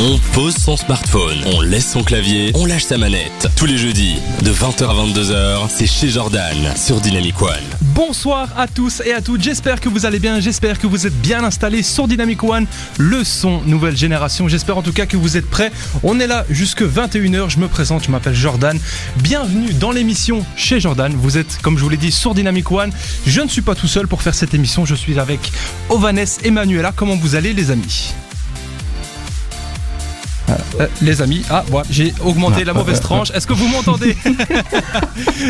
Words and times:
On 0.00 0.16
pose 0.32 0.56
son 0.56 0.76
smartphone, 0.76 1.42
on 1.46 1.60
laisse 1.60 1.90
son 1.90 2.04
clavier, 2.04 2.52
on 2.54 2.66
lâche 2.66 2.84
sa 2.84 2.96
manette. 2.98 3.48
Tous 3.56 3.66
les 3.66 3.76
jeudis, 3.76 4.14
de 4.44 4.52
20h 4.52 4.84
à 4.84 4.94
22h, 4.94 5.68
c'est 5.68 5.88
chez 5.88 6.08
Jordan, 6.08 6.56
sur 6.76 7.00
Dynamic 7.00 7.42
One. 7.42 7.50
Bonsoir 7.80 8.48
à 8.56 8.68
tous 8.68 9.02
et 9.04 9.12
à 9.12 9.20
toutes, 9.20 9.42
j'espère 9.42 9.80
que 9.80 9.88
vous 9.88 10.06
allez 10.06 10.20
bien, 10.20 10.38
j'espère 10.38 10.78
que 10.78 10.86
vous 10.86 11.08
êtes 11.08 11.20
bien 11.20 11.42
installés 11.42 11.82
sur 11.82 12.06
Dynamic 12.06 12.44
One, 12.44 12.68
le 12.96 13.24
son 13.24 13.60
nouvelle 13.62 13.96
génération, 13.96 14.46
j'espère 14.46 14.78
en 14.78 14.82
tout 14.82 14.92
cas 14.92 15.06
que 15.06 15.16
vous 15.16 15.36
êtes 15.36 15.50
prêts. 15.50 15.72
On 16.04 16.20
est 16.20 16.28
là 16.28 16.44
jusque 16.48 16.82
21h, 16.82 17.50
je 17.50 17.58
me 17.58 17.66
présente, 17.66 18.04
je 18.04 18.12
m'appelle 18.12 18.36
Jordan, 18.36 18.78
bienvenue 19.16 19.72
dans 19.74 19.90
l'émission 19.90 20.46
chez 20.54 20.78
Jordan, 20.78 21.12
vous 21.12 21.38
êtes 21.38 21.58
comme 21.60 21.76
je 21.76 21.82
vous 21.82 21.90
l'ai 21.90 21.96
dit 21.96 22.12
sur 22.12 22.34
Dynamic 22.34 22.70
One, 22.70 22.92
je 23.26 23.40
ne 23.40 23.48
suis 23.48 23.62
pas 23.62 23.74
tout 23.74 23.88
seul 23.88 24.06
pour 24.06 24.22
faire 24.22 24.34
cette 24.36 24.54
émission, 24.54 24.84
je 24.84 24.94
suis 24.94 25.18
avec 25.18 25.50
Ovanes 25.88 26.38
et 26.44 26.52
Manuela, 26.52 26.92
comment 26.94 27.16
vous 27.16 27.34
allez 27.34 27.52
les 27.52 27.72
amis? 27.72 28.14
Euh, 30.48 30.52
euh, 30.80 30.86
les 31.02 31.20
amis, 31.22 31.42
ah 31.50 31.64
voilà, 31.68 31.86
j'ai 31.90 32.12
augmenté 32.24 32.64
la 32.64 32.72
mauvaise 32.72 33.00
tranche. 33.00 33.30
Est-ce 33.32 33.46
que 33.46 33.52
vous 33.52 33.68
m'entendez 33.68 34.16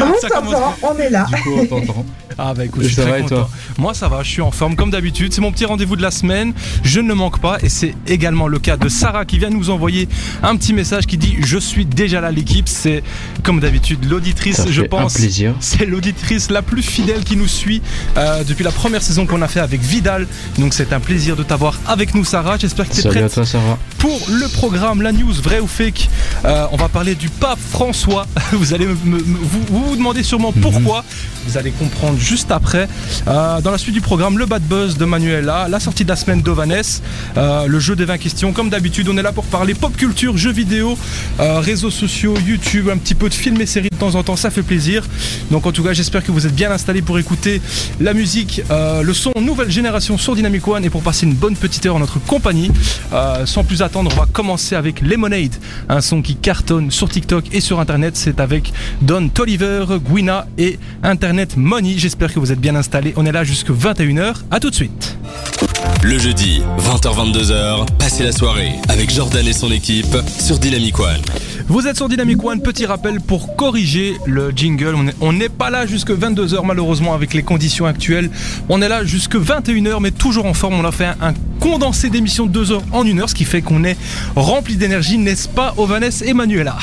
On 0.00 0.20
s'entend, 0.20 0.74
on 0.82 0.98
est 0.98 1.10
là. 1.10 1.26
Du 1.28 1.42
coup, 1.42 1.58
on 1.60 1.66
t'entend. 1.66 2.04
Ah 2.40 2.54
bah 2.54 2.64
écoute, 2.66 2.82
je 2.82 2.86
suis 2.86 2.94
Ça 2.94 3.02
très 3.02 3.22
content. 3.22 3.34
toi? 3.34 3.50
Moi 3.78 3.94
ça 3.94 4.06
va, 4.06 4.22
je 4.22 4.30
suis 4.30 4.42
en 4.42 4.52
forme 4.52 4.76
comme 4.76 4.92
d'habitude. 4.92 5.32
C'est 5.32 5.40
mon 5.40 5.50
petit 5.50 5.64
rendez-vous 5.64 5.96
de 5.96 6.02
la 6.02 6.12
semaine. 6.12 6.52
Je 6.84 7.00
ne 7.00 7.12
manque 7.12 7.40
pas 7.40 7.58
et 7.64 7.68
c'est 7.68 7.96
également 8.06 8.46
le 8.46 8.60
cas 8.60 8.76
de 8.76 8.88
Sarah 8.88 9.24
qui 9.24 9.40
vient 9.40 9.50
nous 9.50 9.70
envoyer 9.70 10.08
un 10.44 10.54
petit 10.54 10.72
message 10.72 11.06
qui 11.06 11.18
dit 11.18 11.34
je 11.44 11.58
suis 11.58 11.84
déjà 11.84 12.20
là 12.20 12.30
l'équipe. 12.30 12.68
C'est 12.68 13.02
comme 13.42 13.58
d'habitude 13.58 14.04
l'auditrice, 14.08 14.58
Ça 14.58 14.66
je 14.70 14.82
pense. 14.82 15.16
un 15.16 15.18
plaisir. 15.18 15.54
C'est 15.58 15.84
l'auditrice 15.84 16.48
la 16.52 16.62
plus 16.62 16.82
fidèle 16.82 17.24
qui 17.24 17.34
nous 17.36 17.48
suit 17.48 17.82
euh, 18.16 18.44
depuis 18.44 18.62
la 18.62 18.70
première 18.70 19.02
saison 19.02 19.26
qu'on 19.26 19.42
a 19.42 19.48
fait 19.48 19.58
avec 19.58 19.80
Vidal. 19.80 20.28
Donc 20.60 20.74
c'est 20.74 20.92
un 20.92 21.00
plaisir 21.00 21.34
de 21.34 21.42
t'avoir 21.42 21.76
avec 21.88 22.14
nous 22.14 22.24
Sarah. 22.24 22.56
J'espère 22.56 22.88
que 22.88 22.94
tu 22.94 23.00
es 23.00 23.10
prête 23.10 23.24
à 23.24 23.28
toi, 23.30 23.44
Sarah. 23.46 23.78
pour 23.98 24.20
le 24.30 24.46
programme 24.46 24.87
La 24.96 25.12
News 25.12 25.34
Vrai 25.42 25.60
ou 25.60 25.66
Fake. 25.66 26.08
Euh, 26.46 26.64
on 26.72 26.76
va 26.76 26.88
parler 26.88 27.14
du 27.14 27.28
pape 27.28 27.58
François. 27.58 28.26
Vous 28.52 28.72
allez 28.72 28.86
me- 28.86 28.94
me- 29.04 29.18
vous, 29.18 29.60
vous 29.68 29.84
vous 29.90 29.96
demandez 29.96 30.22
sûrement 30.22 30.50
pourquoi. 30.50 31.04
Vous 31.46 31.58
allez 31.58 31.70
comprendre 31.72 32.18
juste 32.18 32.50
après. 32.50 32.88
Euh, 33.26 33.60
dans 33.60 33.70
la 33.70 33.76
suite 33.78 33.92
du 33.94 34.00
programme, 34.00 34.38
le 34.38 34.46
bad 34.46 34.62
buzz 34.62 34.96
de 34.96 35.04
Manuela, 35.04 35.66
la 35.68 35.78
sortie 35.78 36.04
de 36.04 36.08
la 36.08 36.16
semaine 36.16 36.40
d'Ovanes, 36.40 36.72
euh, 37.36 37.66
le 37.66 37.78
jeu 37.80 37.96
des 37.96 38.06
20 38.06 38.16
questions. 38.18 38.52
Comme 38.52 38.70
d'habitude, 38.70 39.08
on 39.10 39.16
est 39.18 39.22
là 39.22 39.32
pour 39.32 39.44
parler 39.44 39.74
pop 39.74 39.94
culture, 39.94 40.36
jeux 40.38 40.52
vidéo, 40.52 40.96
réseaux 41.38 41.90
sociaux, 41.90 42.34
YouTube, 42.46 42.88
un 42.90 42.96
petit 42.96 43.14
peu 43.14 43.28
de 43.28 43.34
films 43.34 43.60
et 43.60 43.66
séries 43.66 43.90
de 43.90 43.96
temps 43.96 44.14
en 44.14 44.22
temps. 44.22 44.36
Ça 44.36 44.50
fait 44.50 44.62
plaisir. 44.62 45.04
Donc 45.50 45.66
en 45.66 45.72
tout 45.72 45.82
cas, 45.82 45.92
j'espère 45.92 46.24
que 46.24 46.32
vous 46.32 46.46
êtes 46.46 46.54
bien 46.54 46.70
installés 46.70 47.02
pour 47.02 47.18
écouter 47.18 47.60
la 48.00 48.14
musique, 48.14 48.62
le 48.70 49.12
son 49.12 49.32
nouvelle 49.40 49.70
génération 49.70 50.16
sur 50.16 50.34
Dynamic 50.34 50.66
One 50.66 50.84
et 50.84 50.90
pour 50.90 51.02
passer 51.02 51.26
une 51.26 51.34
bonne 51.34 51.56
petite 51.56 51.84
heure 51.84 51.96
en 51.96 52.00
notre 52.00 52.18
compagnie. 52.20 52.70
Sans 53.44 53.64
plus 53.64 53.82
attendre, 53.82 54.10
on 54.14 54.18
va 54.18 54.26
commencer 54.32 54.76
avec 54.78 55.02
Lemonade, 55.02 55.54
un 55.90 56.00
son 56.00 56.22
qui 56.22 56.34
cartonne 56.36 56.90
sur 56.90 57.08
TikTok 57.10 57.44
et 57.52 57.60
sur 57.60 57.80
Internet. 57.80 58.16
C'est 58.16 58.40
avec 58.40 58.72
Don 59.02 59.28
Toliver, 59.28 59.84
Gwina 60.02 60.46
et 60.56 60.78
Internet 61.02 61.56
Money. 61.56 61.94
J'espère 61.98 62.32
que 62.32 62.38
vous 62.40 62.52
êtes 62.52 62.60
bien 62.60 62.74
installés. 62.74 63.12
On 63.16 63.26
est 63.26 63.32
là 63.32 63.44
jusque 63.44 63.70
21h. 63.70 64.34
À 64.50 64.60
tout 64.60 64.70
de 64.70 64.74
suite. 64.74 65.18
Le 66.02 66.18
jeudi, 66.18 66.62
20h-22h, 66.78 67.86
passez 67.98 68.22
la 68.24 68.32
soirée 68.32 68.72
avec 68.88 69.12
Jordan 69.12 69.46
et 69.46 69.52
son 69.52 69.70
équipe 69.70 70.16
sur 70.38 70.58
Dynamic 70.58 70.98
One. 70.98 71.20
Vous 71.66 71.86
êtes 71.86 71.96
sur 71.96 72.08
Dynamic 72.08 72.42
One, 72.42 72.62
petit 72.62 72.86
rappel 72.86 73.20
pour 73.20 73.56
corriger 73.56 74.14
le 74.26 74.50
jingle. 74.54 74.94
On 74.96 75.06
est- 75.08 75.14
On 75.20 75.32
n'est 75.32 75.48
pas 75.48 75.70
là 75.70 75.86
jusque 75.86 76.10
22h 76.10 76.64
malheureusement 76.64 77.14
avec 77.14 77.34
les 77.34 77.42
conditions 77.42 77.84
actuelles. 77.86 78.30
On 78.68 78.80
est 78.80 78.88
là 78.88 79.04
jusque 79.04 79.34
21h 79.36 80.00
mais 80.00 80.10
toujours 80.12 80.46
en 80.46 80.54
forme. 80.54 80.74
On 80.74 80.84
a 80.84 80.92
fait 80.92 81.06
un, 81.06 81.16
un 81.20 81.34
condensé 81.60 82.08
d'émission 82.08 82.46
de 82.46 82.52
2 82.52 82.72
heures 82.72 82.82
en 82.92 83.04
1 83.04 83.18
heure, 83.18 83.28
ce 83.28 83.34
qui 83.34 83.44
fait 83.44 83.60
qu'on 83.62 83.82
est 83.84 83.96
rempli 84.36 84.67
d'énergie, 84.76 85.18
n'est-ce 85.18 85.48
pas 85.48 85.74
Ovanes 85.76 86.10
et 86.24 86.32
Manuela 86.34 86.76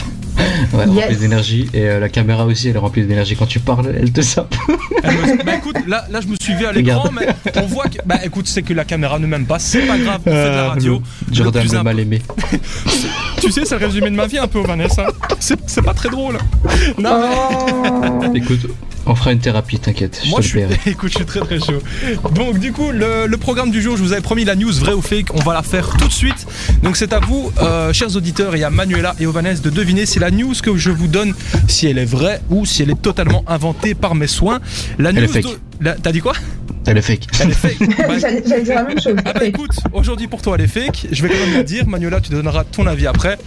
Ouais, 0.74 0.86
Yes. 0.88 1.04
remplie 1.04 1.16
d'énergie. 1.18 1.70
Et 1.74 1.82
euh, 1.88 2.00
la 2.00 2.10
caméra 2.10 2.46
aussi, 2.46 2.68
elle 2.70 2.76
est 2.76 2.80
remplie 2.80 3.04
d'énergie. 3.06 3.36
Quand 3.38 3.46
tu 3.46 3.60
parles, 3.60 3.94
elle 3.98 4.12
te 4.12 4.22
sape. 4.22 4.54
Elle 5.04 5.14
me- 5.14 5.44
Bah 5.44 5.56
écoute, 5.56 5.78
là, 5.88 6.06
là 6.10 6.20
je 6.22 6.28
me 6.28 6.36
suis 6.40 6.54
vu 6.56 6.66
à 6.66 6.72
l'écran, 6.74 7.10
mais 7.18 7.28
on 7.56 7.66
voit 7.68 7.86
que... 7.86 8.00
Bah 8.06 8.20
écoute, 8.24 8.48
c'est 8.48 8.62
que 8.62 8.74
la 8.74 8.84
caméra 8.84 9.18
ne 9.20 9.28
m'aime 9.28 9.46
pas, 9.46 9.60
c'est 9.60 9.86
pas 9.88 9.98
grave, 9.98 10.20
on 10.26 10.30
fait 10.32 10.36
de 10.52 10.56
la 10.56 10.70
radio. 10.70 10.96
Euh, 10.96 11.34
Jordan 11.34 11.64
Le 11.64 11.70
plus 11.70 11.78
m'a 11.78 11.84
mal 11.84 12.00
aimé. 12.00 12.22
Tu 13.42 13.52
sais, 13.52 13.64
c'est 13.66 13.78
le 13.78 13.86
résumé 13.86 14.10
de 14.10 14.16
ma 14.16 14.26
vie 14.28 14.38
un 14.40 14.48
peu 14.48 14.60
Ovanes. 14.60 14.82
hein. 14.82 14.88
C'est 15.40 15.82
pas 15.84 15.94
très 15.94 16.10
drôle. 16.10 16.38
Non, 16.98 17.20
mais-. 18.34 18.40
Écoute, 18.40 18.68
on 19.06 19.16
fera 19.16 19.32
une 19.32 19.40
thérapie, 19.40 19.80
t'inquiète. 19.80 20.22
Je 20.24 20.30
Moi, 20.30 20.40
te 20.40 20.46
je 20.46 20.50
suis, 20.50 20.62
écoute, 20.88 21.12
je 21.12 21.18
suis 21.18 21.26
très 21.26 21.40
très 21.42 21.60
chaud. 21.60 21.82
Donc, 22.34 22.60
du 22.60 22.72
coup, 22.72 22.92
le, 22.92 23.28
le 23.28 23.38
programme 23.38 23.72
du 23.72 23.82
jour, 23.82 23.98
je 23.98 24.04
vous 24.04 24.14
avais 24.14 24.22
promis 24.22 24.46
la 24.46 24.56
news 24.56 24.72
vraie 24.74 24.94
ou 24.94 25.02
fake. 25.02 25.28
On 25.34 25.42
va 25.42 25.54
la 25.54 25.64
faire 25.64 25.90
tout 25.98 26.08
de 26.08 26.14
suite. 26.14 26.46
Donc, 26.84 26.98
c'est 26.98 27.14
à 27.14 27.20
vous, 27.20 27.52
euh, 27.62 27.94
chers 27.94 28.16
auditeurs, 28.16 28.56
et 28.56 28.64
à 28.64 28.70
Manuela 28.70 29.16
et 29.20 29.26
Ovanes 29.28 29.56
de 29.64 29.70
deviner 29.70 30.06
si 30.06 30.20
la 30.20 30.32
news 30.32 30.54
que 30.62 30.76
je 30.78 30.90
vous 30.92 31.08
donne, 31.08 31.34
si 31.68 31.88
elle 31.88 31.98
est 31.98 32.06
vraie 32.06 32.42
ou 32.50 32.66
si 32.66 32.82
elle 32.84 32.92
est 32.92 33.02
totalement 33.02 33.44
inventée 33.48 33.94
par 33.96 34.16
mes 34.16 34.28
soins. 34.28 34.60
La 34.98 35.10
Elle 35.10 35.18
est 35.20 35.22
news. 35.28 35.34
fake. 35.34 35.44
de- 35.44 35.60
la- 35.82 35.94
T'as 35.96 36.12
dit 36.12 36.22
quoi? 36.22 36.34
Elle 36.88 36.98
est 36.98 37.02
fake. 37.02 37.26
Elle 37.42 37.50
est 37.50 37.54
fake. 37.54 37.78
Bah, 38.08 38.20
J'allais 38.20 38.44
j'allais 38.48 38.64
dire 38.64 38.76
la 38.76 38.84
même 38.84 39.00
chose. 39.02 39.16
ah 39.26 39.34
bah 39.34 39.46
écoute, 39.46 39.72
aujourd'hui 39.92 40.28
pour 40.28 40.42
toi 40.44 40.56
elle 40.58 40.66
est 40.66 40.68
fake, 40.68 41.08
je 41.12 41.22
vais 41.24 41.30
quand 41.30 41.46
même 41.46 41.56
la 41.56 41.64
dire, 41.64 41.88
Manuela 41.88 42.22
tu 42.22 42.30
donneras 42.30 42.64
ton 42.64 42.86
avis 42.86 43.08
après. 43.08 43.40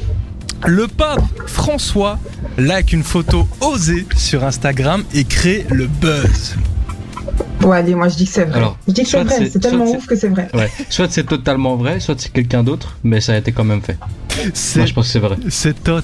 Le 0.67 0.87
pape 0.89 1.21
François 1.47 2.19
like 2.57 2.93
une 2.93 3.03
photo 3.05 3.47
osée 3.61 4.07
sur 4.17 4.45
Instagram 4.45 5.05
et 5.15 5.25
crée 5.25 5.67
le 5.71 5.87
buzz. 5.87 6.57
Bon, 7.61 7.71
allez, 7.73 7.95
moi 7.95 8.09
je 8.09 8.17
dis 8.17 8.25
que 8.27 8.33
c'est 8.33 8.45
vrai. 8.45 8.57
Alors, 8.59 8.77
je 8.87 8.93
dis 8.93 9.03
que 9.03 9.09
c'est 9.09 9.23
vrai, 9.25 9.49
c'est- 9.51 9.59
tellement 9.59 9.91
ouf 9.91 10.07
que 10.07 10.17
c'est 10.17 10.29
vrai. 10.29 10.49
Ouais. 10.55 10.71
Soit 10.89 11.11
c'est 11.11 11.25
totalement 11.25 11.77
vrai, 11.77 12.01
soit 12.01 12.15
c'est 12.19 12.33
quelqu'un 12.33 12.63
d'autre, 12.63 12.97
mais 13.05 13.21
ça 13.21 13.33
a 13.35 13.37
été 13.39 13.53
quand 13.53 13.65
même 13.65 13.83
fait. 13.83 13.99
Moi, 14.77 14.87
je 14.87 14.93
pense 14.93 15.07
que 15.07 15.13
c'est 15.13 15.19
vrai. 15.19 15.37
C'est 15.49 15.75
totalement 15.83 16.03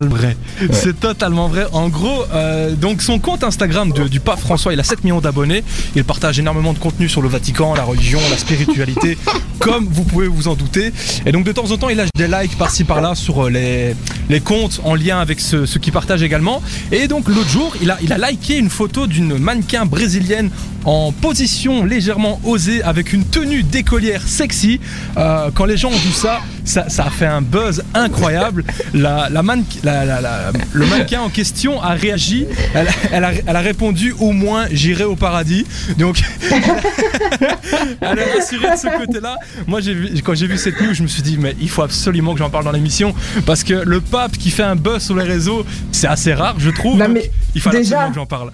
vrai. 0.00 0.36
C'est 0.72 1.00
totalement 1.00 1.48
vrai. 1.48 1.64
En 1.72 1.88
gros, 1.88 2.24
euh, 2.34 2.74
donc 2.74 3.00
son 3.00 3.18
compte 3.18 3.42
Instagram 3.42 3.90
de- 3.92 4.08
du 4.08 4.20
pape 4.20 4.38
François, 4.38 4.74
il 4.74 4.80
a 4.80 4.84
7 4.84 5.02
millions 5.04 5.20
d'abonnés. 5.22 5.64
Il 5.96 6.04
partage 6.04 6.38
énormément 6.38 6.74
de 6.74 6.78
contenu 6.78 7.08
sur 7.08 7.22
le 7.22 7.28
Vatican, 7.28 7.74
la 7.74 7.82
religion, 7.84 8.20
la 8.30 8.36
spiritualité, 8.36 9.16
comme 9.58 9.86
vous 9.90 10.04
pouvez 10.04 10.28
vous 10.28 10.48
en 10.48 10.54
douter. 10.54 10.92
Et 11.24 11.32
donc 11.32 11.44
de 11.44 11.52
temps 11.52 11.70
en 11.70 11.76
temps, 11.78 11.88
il 11.88 11.96
lâche 11.96 12.10
des 12.14 12.28
likes 12.28 12.58
par-ci 12.58 12.84
par-là 12.84 13.14
sur 13.14 13.46
euh, 13.46 13.50
les, 13.50 13.96
les 14.28 14.40
comptes 14.40 14.80
en 14.84 14.94
lien 14.94 15.18
avec 15.18 15.40
ce, 15.40 15.64
ce 15.64 15.78
qu'il 15.78 15.92
partage 15.94 16.22
également. 16.22 16.62
Et 16.92 17.08
donc 17.08 17.28
l'autre 17.28 17.48
jour, 17.48 17.74
il 17.80 17.90
a, 17.90 17.96
il 18.02 18.12
a 18.12 18.18
liké 18.30 18.58
une 18.58 18.70
photo 18.70 19.06
d'une 19.06 19.38
mannequin 19.38 19.86
brésilienne 19.86 20.50
en 20.84 21.10
position 21.10 21.84
légèrement 21.84 22.38
osée 22.44 22.82
avec 22.82 23.12
une 23.14 23.24
tenue 23.24 23.62
d'écolière 23.62 24.22
sexy. 24.28 24.78
Euh, 25.16 25.50
quand 25.54 25.64
les 25.64 25.76
gens 25.78 25.88
ont 25.88 25.96
vu 25.96 26.12
ça, 26.12 26.40
ça, 26.70 26.88
ça 26.88 27.04
a 27.06 27.10
fait 27.10 27.26
un 27.26 27.42
buzz 27.42 27.82
incroyable. 27.94 28.64
La, 28.94 29.28
la 29.30 29.42
mannequin- 29.42 29.80
la- 29.82 30.04
la- 30.04 30.20
la- 30.20 30.52
le 30.72 30.86
mannequin 30.86 31.20
en 31.20 31.28
question 31.28 31.82
a 31.82 31.90
réagi. 31.90 32.46
Elle, 32.74 32.88
elle 33.12 33.24
a, 33.24 33.32
elle 33.46 33.56
a 33.56 33.60
répondu 33.60 34.14
au 34.18 34.32
moins 34.32 34.66
j'irai 34.70 35.04
au 35.04 35.16
paradis. 35.16 35.66
Donc 35.98 36.20
elle 38.00 38.18
est 38.18 38.32
rassurée 38.38 38.70
de 38.72 38.76
ce 38.78 38.98
côté-là. 38.98 39.36
Moi, 39.66 39.80
vu, 39.80 40.10
quand 40.22 40.34
j'ai 40.34 40.46
vu 40.46 40.56
cette 40.58 40.80
news, 40.80 40.94
je 40.94 41.02
me 41.02 41.08
suis 41.08 41.22
dit 41.22 41.36
mais 41.38 41.54
il 41.60 41.68
faut 41.68 41.82
absolument 41.82 42.32
que 42.32 42.38
j'en 42.38 42.50
parle 42.50 42.64
dans 42.64 42.72
l'émission 42.72 43.14
parce 43.46 43.64
que 43.64 43.74
le 43.74 44.00
pape 44.00 44.32
qui 44.38 44.50
fait 44.50 44.62
un 44.62 44.76
buzz 44.76 45.02
sur 45.02 45.16
les 45.16 45.24
réseaux, 45.24 45.64
c'est 45.92 46.06
assez 46.06 46.32
rare, 46.34 46.54
je 46.58 46.70
trouve. 46.70 46.98
Non, 46.98 47.06
Donc, 47.06 47.14
mais 47.14 47.30
il 47.54 47.62
déjà- 47.62 47.78
absolument 47.78 48.08
que 48.10 48.14
j'en 48.14 48.26
parle. 48.26 48.52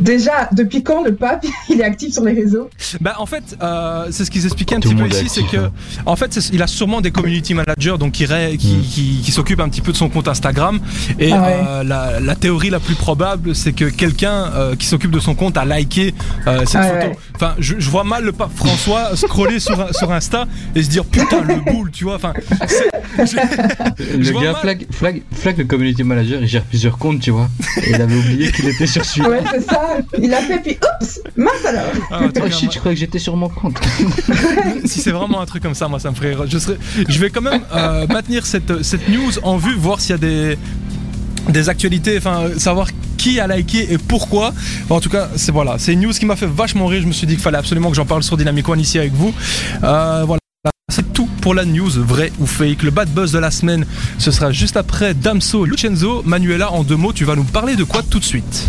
Déjà, 0.00 0.48
depuis 0.52 0.82
quand 0.82 1.02
le 1.04 1.14
pape 1.14 1.44
il 1.68 1.80
est 1.80 1.84
actif 1.84 2.12
sur 2.14 2.24
les 2.24 2.32
réseaux? 2.32 2.70
Bah 3.00 3.14
en 3.18 3.26
fait, 3.26 3.56
euh, 3.62 4.06
c'est 4.10 4.24
ce 4.24 4.30
qu'ils 4.30 4.44
expliquaient 4.44 4.76
un 4.76 4.80
Tout 4.80 4.90
petit 4.90 5.02
peu 5.02 5.08
ici, 5.08 5.28
c'est 5.28 5.42
que 5.46 5.56
hein. 5.56 5.72
en 6.06 6.16
fait, 6.16 6.38
il 6.52 6.62
a 6.62 6.66
sûrement 6.66 7.00
des 7.00 7.10
community 7.10 7.54
managers 7.54 7.96
donc 7.98 8.12
qui 8.12 8.26
ré- 8.26 8.56
qui, 8.58 8.78
qui, 8.82 9.20
qui 9.24 9.32
s'occupent 9.32 9.60
un 9.60 9.68
petit 9.68 9.80
peu 9.80 9.92
de 9.92 9.96
son 9.96 10.08
compte 10.08 10.28
Instagram. 10.28 10.80
Et 11.18 11.32
Ah 11.32 11.42
ouais. 11.42 11.56
euh, 11.68 11.82
la, 11.84 12.20
la 12.20 12.34
théorie 12.36 12.70
la 12.70 12.80
plus 12.80 12.94
probable, 12.94 13.54
c'est 13.54 13.72
que 13.72 13.84
quelqu'un 13.86 14.50
euh, 14.54 14.76
qui 14.76 14.86
s'occupe 14.86 15.10
de 15.10 15.20
son 15.20 15.34
compte 15.34 15.56
a 15.56 15.64
liké 15.64 16.14
euh, 16.46 16.60
cette 16.66 16.76
Ah 16.76 16.84
photo. 16.88 17.06
ouais. 17.08 17.16
Enfin, 17.36 17.54
je, 17.58 17.74
je 17.78 17.90
vois 17.90 18.04
mal 18.04 18.24
le 18.24 18.32
pape 18.32 18.50
François 18.54 19.16
scroller 19.16 19.58
sur 19.60 19.94
sur 19.94 20.12
Insta 20.12 20.46
et 20.74 20.82
se 20.82 20.88
dire 20.90 21.04
putain 21.04 21.40
le 21.42 21.56
boule, 21.72 21.90
tu 21.90 22.04
vois. 22.04 22.16
Enfin, 22.16 22.32
je- 23.18 24.16
Le 24.16 24.40
gars 24.40 24.54
flag, 24.54 24.86
flag, 24.90 25.22
flag, 25.32 25.58
le 25.58 25.64
community 25.64 26.02
manager, 26.04 26.40
il 26.42 26.48
gère 26.48 26.62
plusieurs 26.64 26.98
comptes, 26.98 27.20
tu 27.20 27.30
vois. 27.30 27.48
Et 27.84 27.90
il 27.90 28.00
avait 28.00 28.16
oublié 28.16 28.50
qu'il 28.52 28.68
était 28.68 28.86
sur 28.86 29.04
celui 29.04 29.28
Ouais, 29.28 29.42
c'est 29.50 29.63
ça. 29.68 29.96
Il 30.20 30.32
a 30.32 30.38
fait, 30.40 30.58
puis 30.58 30.76
oups, 31.00 31.20
mince 31.36 31.64
alors. 31.66 31.82
Ah, 32.10 32.20
Oh 32.24 32.28
cas, 32.30 32.50
shit, 32.50 32.64
moi- 32.64 32.72
je 32.74 32.78
croyais 32.78 32.94
que 32.96 33.00
j'étais 33.00 33.18
sur 33.18 33.36
mon 33.36 33.48
compte. 33.48 33.78
si 34.84 35.00
c'est 35.00 35.10
vraiment 35.10 35.40
un 35.40 35.46
truc 35.46 35.62
comme 35.62 35.74
ça, 35.74 35.88
moi 35.88 35.98
ça 35.98 36.10
me 36.10 36.14
ferait. 36.16 36.34
rire. 36.34 36.44
Je, 36.48 36.58
serais, 36.58 36.78
je 37.08 37.18
vais 37.18 37.30
quand 37.30 37.42
même 37.42 37.62
euh, 37.74 38.06
maintenir 38.08 38.46
cette, 38.46 38.82
cette 38.82 39.08
news 39.08 39.32
en 39.42 39.56
vue, 39.56 39.74
voir 39.74 40.00
s'il 40.00 40.10
y 40.10 40.14
a 40.14 40.18
des, 40.18 40.58
des 41.48 41.68
actualités, 41.68 42.16
enfin 42.18 42.48
savoir 42.58 42.88
qui 43.16 43.40
a 43.40 43.46
liké 43.46 43.92
et 43.92 43.98
pourquoi. 43.98 44.52
Enfin, 44.84 44.96
en 44.96 45.00
tout 45.00 45.08
cas, 45.10 45.28
c'est 45.36 45.52
voilà, 45.52 45.76
c'est 45.78 45.92
une 45.94 46.00
news 46.02 46.12
qui 46.12 46.26
m'a 46.26 46.36
fait 46.36 46.46
vachement 46.46 46.86
rire. 46.86 47.00
Je 47.02 47.06
me 47.06 47.12
suis 47.12 47.26
dit 47.26 47.34
qu'il 47.34 47.42
fallait 47.42 47.58
absolument 47.58 47.90
que 47.90 47.96
j'en 47.96 48.04
parle 48.06 48.22
sur 48.22 48.36
Dynamic 48.36 48.68
One 48.68 48.80
ici 48.80 48.98
avec 48.98 49.12
vous. 49.12 49.32
Euh, 49.82 50.24
voilà. 50.26 50.40
C'est 50.92 51.14
tout 51.14 51.26
pour 51.40 51.54
la 51.54 51.64
news, 51.64 51.88
vrai 51.88 52.30
ou 52.40 52.46
fake. 52.46 52.82
Le 52.82 52.90
bad 52.90 53.08
buzz 53.08 53.32
de 53.32 53.38
la 53.38 53.50
semaine, 53.50 53.86
ce 54.18 54.30
sera 54.30 54.52
juste 54.52 54.76
après 54.76 55.14
Damso 55.14 55.64
Lucenzo. 55.64 56.22
Manuela, 56.26 56.70
en 56.72 56.84
deux 56.84 56.96
mots, 56.96 57.12
tu 57.14 57.24
vas 57.24 57.34
nous 57.36 57.44
parler 57.44 57.74
de 57.74 57.84
quoi 57.84 58.02
tout 58.02 58.18
de 58.18 58.24
suite 58.24 58.66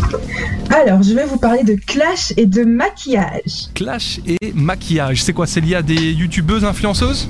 Alors, 0.74 1.04
je 1.04 1.14
vais 1.14 1.26
vous 1.26 1.36
parler 1.38 1.64
de 1.64 1.76
clash 1.76 2.32
et 2.38 2.46
de 2.46 2.64
maquillage. 2.64 3.68
Clash 3.74 4.22
et 4.26 4.38
maquillage. 4.56 5.24
C'est 5.24 5.34
quoi 5.34 5.46
C'est 5.46 5.60
lié 5.60 5.76
à 5.76 5.82
des 5.82 6.14
youtubeuses 6.14 6.64
influenceuses 6.64 7.30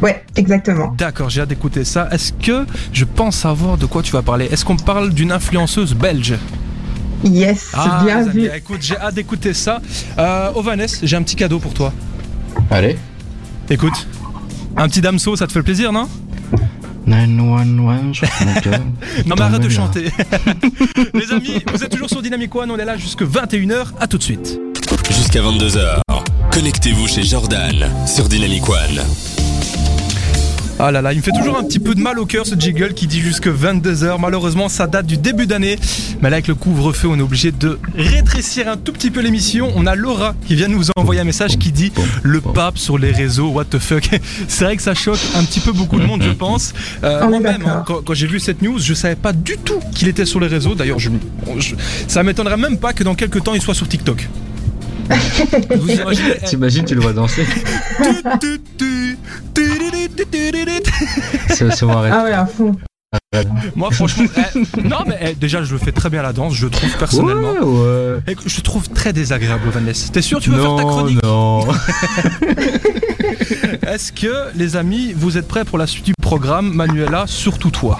Ouais, 0.00 0.24
exactement. 0.34 0.94
D'accord, 0.96 1.28
j'ai 1.28 1.42
hâte 1.42 1.50
d'écouter 1.50 1.84
ça. 1.84 2.08
Est-ce 2.10 2.32
que 2.32 2.64
je 2.94 3.04
pense 3.04 3.36
savoir 3.36 3.76
de 3.76 3.84
quoi 3.84 4.02
tu 4.02 4.12
vas 4.12 4.22
parler? 4.22 4.46
Est-ce 4.50 4.64
qu'on 4.64 4.76
parle 4.76 5.12
d'une 5.12 5.30
influenceuse 5.30 5.94
belge? 5.94 6.34
Yes, 7.22 7.68
Ah, 7.74 8.00
bien 8.04 8.22
amis, 8.26 8.44
vu. 8.44 8.50
écoute, 8.56 8.78
j'ai 8.80 8.96
hâte 8.96 9.14
d'écouter 9.14 9.52
ça. 9.52 9.82
Euh, 10.18 10.50
Ovanes, 10.54 10.86
j'ai 11.02 11.16
un 11.16 11.22
petit 11.22 11.36
cadeau 11.36 11.58
pour 11.58 11.74
toi. 11.74 11.92
Allez. 12.70 12.96
Écoute, 13.70 14.06
un 14.76 14.88
petit 14.88 15.00
damso, 15.00 15.36
ça 15.36 15.46
te 15.46 15.52
fait 15.52 15.60
le 15.60 15.64
plaisir, 15.64 15.92
non? 15.92 16.08
911, 17.06 18.14
je. 18.14 18.24
Non 19.26 19.36
mais 19.36 19.42
arrête 19.42 19.62
de 19.62 19.68
chanter. 19.68 20.10
Les 21.14 21.30
amis, 21.32 21.62
vous 21.72 21.84
êtes 21.84 21.90
toujours 21.90 22.08
sur 22.08 22.20
Dynamic 22.20 22.52
One, 22.54 22.70
on 22.72 22.78
est 22.78 22.84
là 22.84 22.96
jusque 22.96 23.22
21h, 23.22 23.86
à 24.00 24.08
tout 24.08 24.18
de 24.18 24.22
suite. 24.24 24.60
Jusqu'à 25.10 25.40
22h. 25.40 26.00
Connectez-vous 26.52 27.06
chez 27.06 27.22
Jordan 27.22 27.88
sur 28.06 28.28
Dynamic 28.28 28.68
One. 28.68 29.04
Ah 30.82 30.90
là 30.90 31.02
là, 31.02 31.12
il 31.12 31.18
me 31.18 31.22
fait 31.22 31.30
toujours 31.32 31.58
un 31.58 31.62
petit 31.64 31.78
peu 31.78 31.94
de 31.94 32.00
mal 32.00 32.18
au 32.18 32.24
cœur 32.24 32.46
ce 32.46 32.54
jiggle 32.58 32.94
qui 32.94 33.06
dit 33.06 33.20
jusque 33.20 33.48
22h. 33.48 34.18
Malheureusement, 34.18 34.70
ça 34.70 34.86
date 34.86 35.04
du 35.04 35.18
début 35.18 35.46
d'année. 35.46 35.78
Mais 36.22 36.30
là, 36.30 36.36
avec 36.36 36.48
le 36.48 36.54
couvre-feu, 36.54 37.06
on 37.08 37.18
est 37.18 37.22
obligé 37.22 37.52
de 37.52 37.78
rétrécir 37.96 38.66
un 38.66 38.78
tout 38.78 38.92
petit 38.92 39.10
peu 39.10 39.20
l'émission. 39.20 39.70
On 39.76 39.86
a 39.86 39.94
Laura 39.94 40.34
qui 40.46 40.54
vient 40.54 40.68
de 40.68 40.72
nous 40.74 40.86
envoyer 40.96 41.20
un 41.20 41.24
message 41.24 41.58
qui 41.58 41.70
dit 41.70 41.92
le 42.22 42.40
pape 42.40 42.78
sur 42.78 42.96
les 42.96 43.10
réseaux, 43.12 43.48
what 43.48 43.66
the 43.66 43.78
fuck. 43.78 44.08
C'est 44.48 44.64
vrai 44.64 44.76
que 44.76 44.82
ça 44.82 44.94
choque 44.94 45.18
un 45.36 45.44
petit 45.44 45.60
peu 45.60 45.72
beaucoup 45.72 45.98
de 45.98 46.06
monde, 46.06 46.22
je 46.22 46.30
pense. 46.30 46.72
Euh, 47.04 47.28
Moi-même, 47.28 47.62
hein, 47.66 47.84
quand, 47.86 48.02
quand 48.02 48.14
j'ai 48.14 48.26
vu 48.26 48.40
cette 48.40 48.62
news, 48.62 48.78
je 48.78 48.94
savais 48.94 49.16
pas 49.16 49.34
du 49.34 49.58
tout 49.58 49.80
qu'il 49.94 50.08
était 50.08 50.24
sur 50.24 50.40
les 50.40 50.46
réseaux. 50.46 50.74
D'ailleurs, 50.74 50.98
je, 50.98 51.10
je- 51.58 51.74
ça 52.08 52.22
m'étonnerait 52.22 52.56
même 52.56 52.78
pas 52.78 52.94
que 52.94 53.04
dans 53.04 53.14
quelques 53.14 53.42
temps, 53.44 53.52
il 53.54 53.60
soit 53.60 53.74
sur 53.74 53.86
TikTok. 53.86 54.28
Vous 55.78 55.90
imaginez 55.90 56.36
T'imagines, 56.46 56.84
tu 56.84 56.94
le 56.94 57.00
vois 57.02 57.12
danser 57.12 57.44
c'est 61.50 61.82
bon, 61.82 61.96
arrête. 61.96 62.12
Ah 62.14 62.24
ouais, 62.24 62.32
à 62.32 62.46
fond. 62.46 62.76
Moi, 63.74 63.90
franchement, 63.90 64.24
eh, 64.36 64.88
non, 64.88 64.98
mais 65.06 65.18
eh, 65.20 65.34
déjà, 65.34 65.62
je 65.64 65.72
le 65.72 65.78
fais 65.78 65.92
très 65.92 66.10
bien 66.10 66.22
la 66.22 66.32
danse, 66.32 66.54
je 66.54 66.66
trouve 66.68 66.96
personnellement. 66.96 67.52
Ouais, 67.52 68.20
ouais. 68.26 68.36
Je 68.46 68.60
trouve 68.60 68.88
très 68.88 69.12
désagréable, 69.12 69.68
Vanessa. 69.70 70.10
T'es 70.12 70.22
sûr, 70.22 70.40
tu 70.40 70.50
veux 70.50 70.60
faire 70.60 70.76
ta 70.76 70.82
Non, 70.82 70.88
chronique 70.88 71.22
non. 71.22 71.60
Est-ce 73.86 74.12
que, 74.12 74.56
les 74.56 74.76
amis, 74.76 75.12
vous 75.16 75.38
êtes 75.38 75.48
prêts 75.48 75.64
pour 75.64 75.78
la 75.78 75.86
suite 75.86 76.06
du 76.06 76.14
programme 76.20 76.72
Manuela, 76.72 77.24
surtout 77.26 77.70
toi? 77.70 77.98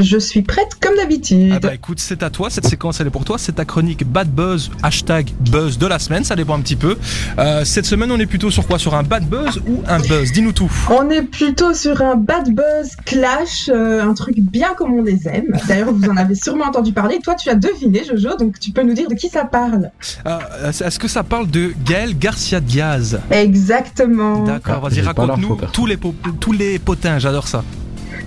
Je 0.00 0.16
suis 0.18 0.42
prête 0.42 0.76
comme 0.80 0.96
d'habitude. 0.96 1.52
Ah 1.54 1.60
bah 1.60 1.74
écoute, 1.74 2.00
c'est 2.00 2.22
à 2.22 2.30
toi, 2.30 2.48
cette 2.50 2.66
séquence 2.66 3.00
elle 3.00 3.08
est 3.08 3.10
pour 3.10 3.24
toi, 3.24 3.36
c'est 3.38 3.52
ta 3.52 3.64
chronique 3.64 4.06
Bad 4.06 4.28
Buzz, 4.28 4.70
hashtag 4.82 5.30
Buzz 5.50 5.78
de 5.78 5.86
la 5.86 5.98
semaine, 5.98 6.24
ça 6.24 6.34
dépend 6.34 6.56
un 6.56 6.60
petit 6.60 6.76
peu. 6.76 6.96
Euh, 7.38 7.64
cette 7.64 7.84
semaine, 7.84 8.10
on 8.10 8.18
est 8.18 8.26
plutôt 8.26 8.50
sur 8.50 8.66
quoi? 8.66 8.78
Sur 8.78 8.94
un 8.94 9.02
Bad 9.02 9.24
Buzz 9.28 9.60
ou 9.66 9.82
un 9.86 9.98
Buzz? 9.98 10.32
Dis-nous 10.32 10.52
tout. 10.52 10.70
On 10.90 11.10
est 11.10 11.22
plutôt 11.22 11.74
sur 11.74 12.00
un 12.00 12.16
bad 12.16 12.48
buzz 12.54 12.96
clash, 13.04 13.68
euh, 13.68 14.02
un 14.02 14.14
truc 14.14 14.36
bien 14.40 14.74
comme 14.74 14.94
on 14.94 15.02
les 15.02 15.28
aime. 15.28 15.52
D'ailleurs, 15.68 15.92
vous 15.92 16.08
en 16.08 16.16
avez 16.16 16.34
sûrement 16.34 16.64
entendu 16.64 16.92
parler. 16.92 17.18
Toi, 17.22 17.34
tu 17.34 17.50
as 17.50 17.54
deviné, 17.54 18.02
Jojo, 18.04 18.36
donc 18.36 18.58
tu 18.58 18.70
peux 18.70 18.82
nous 18.82 18.94
dire 18.94 19.08
de 19.08 19.14
qui 19.14 19.28
ça 19.28 19.44
parle. 19.44 19.90
Euh, 20.26 20.70
Est-ce 20.70 20.98
que 20.98 21.08
ça 21.08 21.22
parle 21.22 21.48
de 21.48 21.72
Gaël 21.84 22.16
Garcia 22.18 22.60
Diaz? 22.60 23.20
Exactement. 23.30 24.44
D'accord, 24.44 24.80
vas-y, 24.80 25.00
raconte-nous 25.00 25.58
tous 25.72 25.86
les, 25.86 25.98
tous 26.40 26.52
les 26.52 26.78
potins, 26.78 27.18
j'adore 27.18 27.46
ça. 27.46 27.62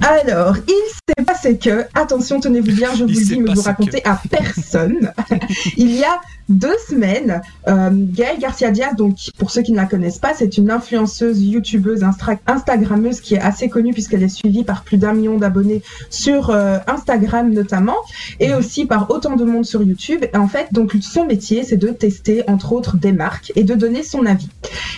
Alors, 0.02 0.56
il 0.68 0.84
s'est 0.94 1.26
passé 1.26 1.58
que, 1.58 1.86
attention, 1.96 2.40
tenez-vous 2.40 2.74
bien, 2.76 2.94
je 2.94 3.04
vous 3.04 3.10
le 3.10 3.14
dis, 3.16 3.40
mais 3.40 3.54
vous 3.54 3.62
racontez 3.62 4.04
à 4.06 4.20
personne. 4.30 5.12
il 5.78 5.96
y 5.96 6.04
a 6.04 6.20
deux 6.48 6.76
semaines, 6.88 7.42
euh, 7.68 7.90
Gaëlle 7.92 8.38
Garcia 8.40 8.70
Diaz, 8.70 8.96
donc 8.96 9.18
pour 9.40 9.50
ceux 9.50 9.64
qui 9.64 9.72
ne 9.72 9.78
la 9.78 9.86
connaissent 9.86 10.20
pas, 10.20 10.34
c'est 10.38 10.58
une 10.60 10.70
influenceuse, 10.70 11.42
youtubeuse, 11.42 12.02
instra- 12.04 12.38
instagrammeuse 12.46 13.20
qui 13.20 13.34
est 13.34 13.40
assez 13.42 13.68
connue 13.68 13.94
puisqu'elle 13.94 14.22
est 14.22 14.28
suivie 14.30 14.64
par 14.64 14.84
plus 14.84 14.98
d'un 14.98 15.14
million 15.14 15.38
d'abonnés 15.40 15.82
sur 16.12 16.52
euh, 16.52 16.78
Instagram 16.86 17.52
notamment, 17.52 17.96
et 18.40 18.50
Mhm. 18.50 18.58
aussi 18.60 18.86
par 18.86 19.10
autant 19.10 19.36
de 19.36 19.44
monde 19.44 19.66
sur 19.66 19.82
YouTube. 19.82 20.24
Et 20.32 20.38
en 20.38 20.48
fait, 20.48 20.68
donc 20.72 20.96
son 21.02 21.26
métier, 21.26 21.64
c'est 21.64 21.78
de 21.78 21.88
tester 21.88 22.44
entre 22.48 22.74
autres 22.74 22.98
des 22.98 23.12
marques 23.12 23.52
et 23.56 23.64
de 23.64 23.74
donner 23.74 24.04
son 24.04 24.26
avis. 24.28 24.50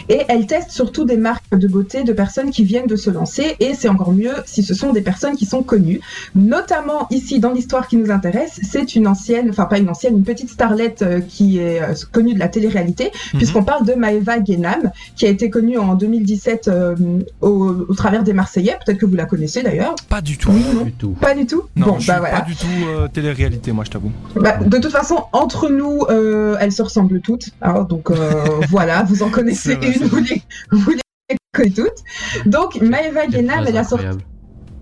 Et 0.09 0.21
elle 0.27 0.47
teste 0.47 0.71
surtout 0.71 1.05
des 1.05 1.17
marques 1.17 1.43
de 1.57 1.67
beauté 1.67 2.03
de 2.03 2.11
personnes 2.11 2.51
qui 2.51 2.65
viennent 2.65 2.87
de 2.87 2.97
se 2.97 3.09
lancer, 3.09 3.55
et 3.61 3.73
c'est 3.73 3.87
encore 3.87 4.11
mieux 4.11 4.33
si 4.45 4.63
ce 4.63 4.73
sont 4.73 4.86
des 4.93 5.01
personnes 5.01 5.35
qui 5.35 5.45
sont 5.45 5.63
connues. 5.63 5.99
Notamment 6.35 7.07
ici 7.09 7.39
dans 7.39 7.51
l'histoire 7.51 7.87
qui 7.87 7.97
nous 7.97 8.11
intéresse, 8.11 8.59
c'est 8.63 8.95
une 8.95 9.07
ancienne, 9.07 9.49
enfin 9.49 9.65
pas 9.65 9.77
une 9.79 9.89
ancienne, 9.89 10.17
une 10.17 10.23
petite 10.23 10.49
starlette 10.49 11.01
euh, 11.01 11.19
qui 11.21 11.59
est 11.59 11.81
euh, 11.81 11.93
connue 12.11 12.33
de 12.33 12.39
la 12.39 12.47
télé-réalité, 12.47 13.11
Mhm. 13.33 13.37
puisqu'on 13.39 13.63
parle 13.63 13.85
de 13.85 13.93
Maeva 13.93 14.39
Guénam, 14.39 14.91
qui 15.15 15.25
a 15.25 15.29
été 15.29 15.49
connue 15.49 15.77
en 15.77 15.95
2017 15.95 16.67
euh, 16.67 16.95
au, 17.41 17.85
au 17.87 17.93
travers 17.95 18.23
des 18.23 18.33
Marseillais. 18.33 18.77
Peut-être 18.85 18.97
que 18.99 19.05
vous 19.05 19.15
la 19.15 19.25
connaissez 19.25 19.63
d'ailleurs. 19.63 19.95
Pas 20.09 20.21
du 20.21 20.37
tout. 20.37 20.51
Oui, 20.51 20.63
non. 20.73 20.83
Du 20.83 20.91
tout. 20.93 21.11
Pas 21.19 21.33
du 21.35 21.45
tout? 21.45 21.63
Non, 21.75 21.87
bon, 21.87 21.95
je 21.95 22.01
suis 22.03 22.11
bah 22.11 22.19
voilà. 22.19 22.41
pas 22.41 22.45
du 22.45 22.55
tout 22.55 22.65
euh, 22.87 23.07
télé-réalité, 23.07 23.71
moi, 23.71 23.83
je 23.85 23.91
t'avoue. 23.91 24.11
Bah, 24.35 24.57
de 24.57 24.77
toute 24.77 24.91
façon, 24.91 25.23
entre 25.33 25.69
nous, 25.69 26.03
euh, 26.09 26.55
elles 26.59 26.71
se 26.71 26.81
ressemblent 26.81 27.21
toutes. 27.21 27.49
hein, 27.61 27.85
donc 27.89 28.11
euh, 28.11 28.43
voilà, 28.69 29.03
vous 29.03 29.23
en 29.23 29.29
connaissez 29.29 29.73
une, 29.81 30.07
vous 30.07 30.17
les, 30.17 30.41
vous 30.71 30.91
les 30.91 31.01
connaissez 31.53 31.73
toutes. 31.81 32.47
Donc 32.51 32.79
Maeva 32.81 33.27
Guénam, 33.27 33.65
elle 33.67 33.77
a 33.77 33.83
sorti. 33.83 34.05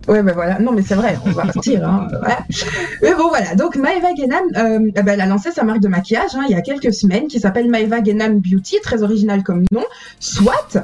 Ouais, 0.07 0.21
ben 0.21 0.33
voilà. 0.33 0.59
Non, 0.59 0.71
mais 0.71 0.81
c'est 0.81 0.95
vrai, 0.95 1.17
on 1.25 1.31
va 1.31 1.43
partir. 1.45 1.87
Hein. 1.87 2.07
voilà. 2.19 2.39
Mais 3.01 3.13
bon, 3.15 3.29
voilà. 3.29 3.55
Donc, 3.55 3.75
Maeva 3.75 4.13
Guénam, 4.13 4.43
euh, 4.55 4.79
ben, 4.93 5.07
elle 5.07 5.21
a 5.21 5.25
lancé 5.25 5.51
sa 5.51 5.63
marque 5.63 5.79
de 5.79 5.87
maquillage 5.87 6.35
hein, 6.35 6.43
il 6.47 6.51
y 6.51 6.57
a 6.57 6.61
quelques 6.61 6.93
semaines 6.93 7.27
qui 7.27 7.39
s'appelle 7.39 7.69
Maeva 7.69 8.01
Guénam 8.01 8.39
Beauty, 8.39 8.77
très 8.81 9.03
original 9.03 9.43
comme 9.43 9.65
nom. 9.71 9.85
Soit. 10.19 10.77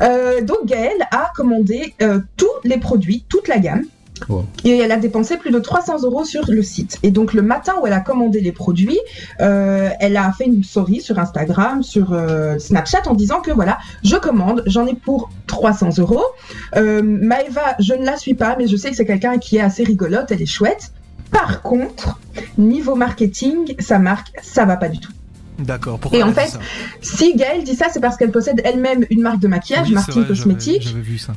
Euh, 0.00 0.40
donc, 0.40 0.66
Gaëlle 0.66 1.06
a 1.10 1.30
commandé 1.34 1.94
euh, 2.02 2.20
tous 2.36 2.50
les 2.64 2.78
produits, 2.78 3.24
toute 3.28 3.48
la 3.48 3.58
gamme. 3.58 3.84
Wow. 4.28 4.46
Et 4.64 4.78
elle 4.78 4.92
a 4.92 4.96
dépensé 4.96 5.36
plus 5.36 5.50
de 5.50 5.58
300 5.58 6.02
euros 6.02 6.24
sur 6.24 6.44
le 6.48 6.62
site. 6.62 6.98
Et 7.02 7.10
donc 7.10 7.34
le 7.34 7.42
matin 7.42 7.74
où 7.82 7.86
elle 7.86 7.92
a 7.92 8.00
commandé 8.00 8.40
les 8.40 8.52
produits, 8.52 8.98
euh, 9.40 9.90
elle 10.00 10.16
a 10.16 10.32
fait 10.32 10.46
une 10.46 10.62
story 10.62 11.00
sur 11.00 11.18
Instagram, 11.18 11.82
sur 11.82 12.12
euh, 12.12 12.58
Snapchat 12.58 13.02
en 13.06 13.14
disant 13.14 13.40
que 13.40 13.50
voilà, 13.50 13.78
je 14.04 14.16
commande, 14.16 14.62
j'en 14.66 14.86
ai 14.86 14.94
pour 14.94 15.30
300 15.46 15.98
euros. 15.98 16.24
Euh, 16.76 17.02
Maëva, 17.02 17.74
je 17.80 17.94
ne 17.94 18.04
la 18.04 18.16
suis 18.16 18.34
pas, 18.34 18.56
mais 18.56 18.66
je 18.66 18.76
sais 18.76 18.90
que 18.90 18.96
c'est 18.96 19.06
quelqu'un 19.06 19.38
qui 19.38 19.56
est 19.56 19.62
assez 19.62 19.84
rigolote, 19.84 20.30
elle 20.30 20.42
est 20.42 20.46
chouette. 20.46 20.92
Par 21.30 21.62
contre, 21.62 22.20
niveau 22.56 22.94
marketing, 22.94 23.74
sa 23.80 23.98
marque, 23.98 24.32
ça 24.42 24.64
va 24.64 24.76
pas 24.76 24.88
du 24.88 25.00
tout. 25.00 25.12
D'accord. 25.58 26.00
Et 26.12 26.22
en 26.22 26.32
fait, 26.32 26.58
Si 27.00 27.34
Gaëlle 27.36 27.64
dit 27.64 27.74
ça, 27.74 27.86
c'est 27.92 28.00
parce 28.00 28.16
qu'elle 28.16 28.30
possède 28.32 28.60
elle-même 28.64 29.04
une 29.10 29.22
marque 29.22 29.40
de 29.40 29.48
maquillage, 29.48 29.88
Oui, 29.88 29.94
Martine 29.94 30.22
vrai, 30.22 31.00
vu 31.00 31.18
ça. 31.18 31.32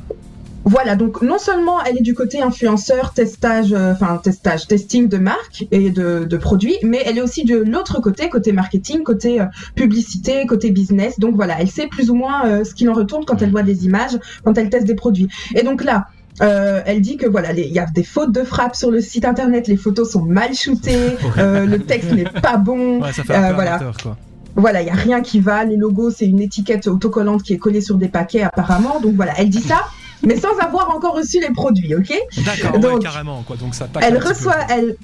Voilà, 0.64 0.96
donc 0.96 1.22
non 1.22 1.38
seulement 1.38 1.82
elle 1.84 1.96
est 1.98 2.02
du 2.02 2.12
côté 2.14 2.42
influenceur, 2.42 3.14
testage, 3.14 3.72
euh, 3.72 3.92
enfin 3.92 4.20
testage, 4.22 4.66
testing 4.66 5.08
de 5.08 5.16
marque 5.16 5.64
et 5.70 5.88
de, 5.90 6.24
de 6.28 6.36
produits, 6.36 6.76
mais 6.82 7.02
elle 7.06 7.16
est 7.16 7.22
aussi 7.22 7.44
de 7.44 7.56
l'autre 7.56 8.02
côté, 8.02 8.28
côté 8.28 8.52
marketing, 8.52 9.02
côté 9.02 9.40
euh, 9.40 9.44
publicité, 9.76 10.44
côté 10.46 10.70
business. 10.70 11.18
Donc 11.18 11.36
voilà, 11.36 11.54
elle 11.58 11.70
sait 11.70 11.86
plus 11.86 12.10
ou 12.10 12.14
moins 12.14 12.46
euh, 12.46 12.64
ce 12.64 12.74
qu'il 12.74 12.90
en 12.90 12.92
retourne 12.92 13.24
quand 13.24 13.40
elle 13.40 13.50
voit 13.50 13.62
des 13.62 13.86
images, 13.86 14.18
quand 14.44 14.58
elle 14.58 14.68
teste 14.68 14.86
des 14.86 14.94
produits. 14.94 15.28
Et 15.54 15.62
donc 15.62 15.82
là. 15.84 16.08
euh, 16.42 16.82
elle 16.86 17.00
dit 17.00 17.16
que 17.16 17.26
voilà, 17.26 17.52
il 17.52 17.72
y 17.72 17.78
a 17.78 17.86
des 17.86 18.04
fautes 18.04 18.32
de 18.32 18.44
frappe 18.44 18.76
sur 18.76 18.90
le 18.90 19.00
site 19.00 19.24
internet, 19.24 19.68
les 19.68 19.76
photos 19.76 20.10
sont 20.12 20.22
mal 20.22 20.54
shootées, 20.54 21.16
euh, 21.38 21.64
le 21.66 21.78
texte 21.78 22.12
n'est 22.12 22.24
pas 22.24 22.58
bon, 22.58 23.00
Ouais, 23.02 23.12
ça 23.12 23.24
fait 23.24 23.32
Euh, 23.32 23.38
un 23.38 23.48
peu 23.48 23.54
voilà. 23.54 23.74
amateur, 23.76 23.96
quoi. 24.02 24.16
voilà, 24.54 24.82
il 24.82 24.86
y 24.86 24.90
a 24.90 24.94
rien 24.94 25.20
qui 25.22 25.40
va. 25.40 25.64
Les 25.64 25.76
logos, 25.76 26.10
c'est 26.10 26.26
une 26.26 26.40
étiquette 26.40 26.86
autocollante 26.88 27.42
qui 27.42 27.54
est 27.54 27.58
collée 27.58 27.80
sur 27.80 27.96
des 27.96 28.08
paquets 28.08 28.42
apparemment. 28.42 29.00
Donc 29.00 29.14
voilà, 29.16 29.32
elle 29.38 29.48
dit 29.50 29.62
ça, 29.62 29.86
mais 30.22 30.36
sans 30.38 30.56
avoir 30.58 30.94
encore 30.94 31.14
reçu 31.16 31.40
les 31.40 31.50
produits, 31.50 31.94
ok? 31.94 32.12
D'accord, 32.44 32.94
ouais, 32.94 32.98
carrément, 33.00 33.42
quoi. 33.42 33.56
Donc 33.56 33.74
ça 33.74 33.86
tacle 33.86 34.06
Elle 34.08 34.18
reçoit, 34.18 34.56
elle. 34.70 34.96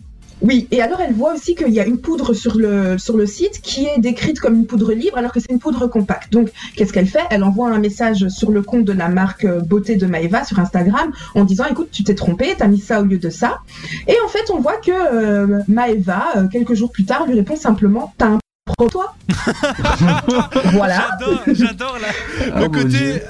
Oui, 0.43 0.67
et 0.71 0.83
alors 0.83 1.01
elle 1.01 1.15
voit 1.15 1.33
aussi 1.33 1.55
qu'il 1.55 1.71
y 1.71 1.81
a 1.81 1.87
une 1.87 1.99
poudre 1.99 2.35
sur 2.35 2.57
le, 2.57 2.99
sur 2.99 3.17
le 3.17 3.25
site 3.25 3.61
qui 3.63 3.87
est 3.87 3.99
décrite 3.99 4.41
comme 4.41 4.57
une 4.57 4.67
poudre 4.67 4.93
libre 4.93 5.17
alors 5.17 5.33
que 5.33 5.41
c'est 5.41 5.51
une 5.51 5.61
poudre 5.61 5.87
compacte. 5.87 6.33
Donc 6.33 6.51
qu'est-ce 6.77 6.93
qu'elle 6.93 7.07
fait? 7.07 7.23
Elle 7.31 7.45
envoie 7.45 7.71
un 7.71 7.79
message 7.79 8.29
sur 8.29 8.51
le 8.51 8.61
compte 8.61 8.85
de 8.85 8.93
la 8.93 9.09
marque 9.09 9.45
euh, 9.45 9.61
Beauté 9.61 9.97
de 9.97 10.07
Maeva 10.07 10.45
sur 10.45 10.59
Instagram 10.59 11.13
en 11.35 11.45
disant 11.45 11.65
écoute 11.71 11.89
tu 11.93 12.05
t'es 12.05 12.15
trompé, 12.15 12.55
t'as 12.59 12.67
mis 12.67 12.81
ça 12.81 13.01
au 13.01 13.05
lieu 13.05 13.19
de 13.19 13.31
ça. 13.31 13.61
Et 14.09 14.17
en 14.25 14.29
fait 14.29 14.51
on 14.53 14.61
voit 14.61 14.77
que 14.77 14.91
euh, 14.91 15.63
Maeva, 15.69 16.25
euh, 16.37 16.49
quelques 16.49 16.75
jours 16.75 16.91
plus 16.91 17.05
tard, 17.05 17.27
lui 17.27 17.35
répond 17.35 17.57
simplement 17.57 18.13
t'as 18.19 18.27
un 18.27 18.39
pro 18.77 18.89
toi 18.89 19.15
Voilà. 20.73 21.09
J'adore, 21.21 21.43
j'adore 21.49 21.99
la- 22.01 22.51
Ah, 22.55 22.61
le 22.61 22.69
côté, 22.69 23.23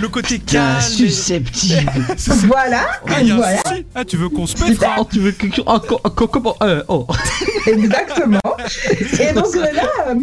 le 0.00 0.08
côté 0.08 0.38
T'es 0.38 0.52
calme. 0.52 0.78
et- 0.78 0.82
susceptible. 0.82 1.90
Voilà, 2.46 2.82
Ah, 3.08 3.14
voilà. 3.34 3.62
Ah, 3.94 4.04
tu 4.04 4.18
veux 4.18 4.28
qu'on 4.28 4.46
se 4.46 4.58
mette 4.58 4.74
Super. 4.74 4.96
Oh, 4.98 5.08
tu 5.10 5.20
veux 5.20 5.32
quelque 5.32 5.56
chose 5.56 5.64
Encore, 5.66 6.00
encore, 6.04 6.30
comment 6.30 6.56
euh, 6.62 6.82
Oh. 6.88 7.06
exactement. 7.66 8.40
Et 9.18 9.32
donc 9.32 9.54
euh, 9.56 9.72
là, 9.72 10.14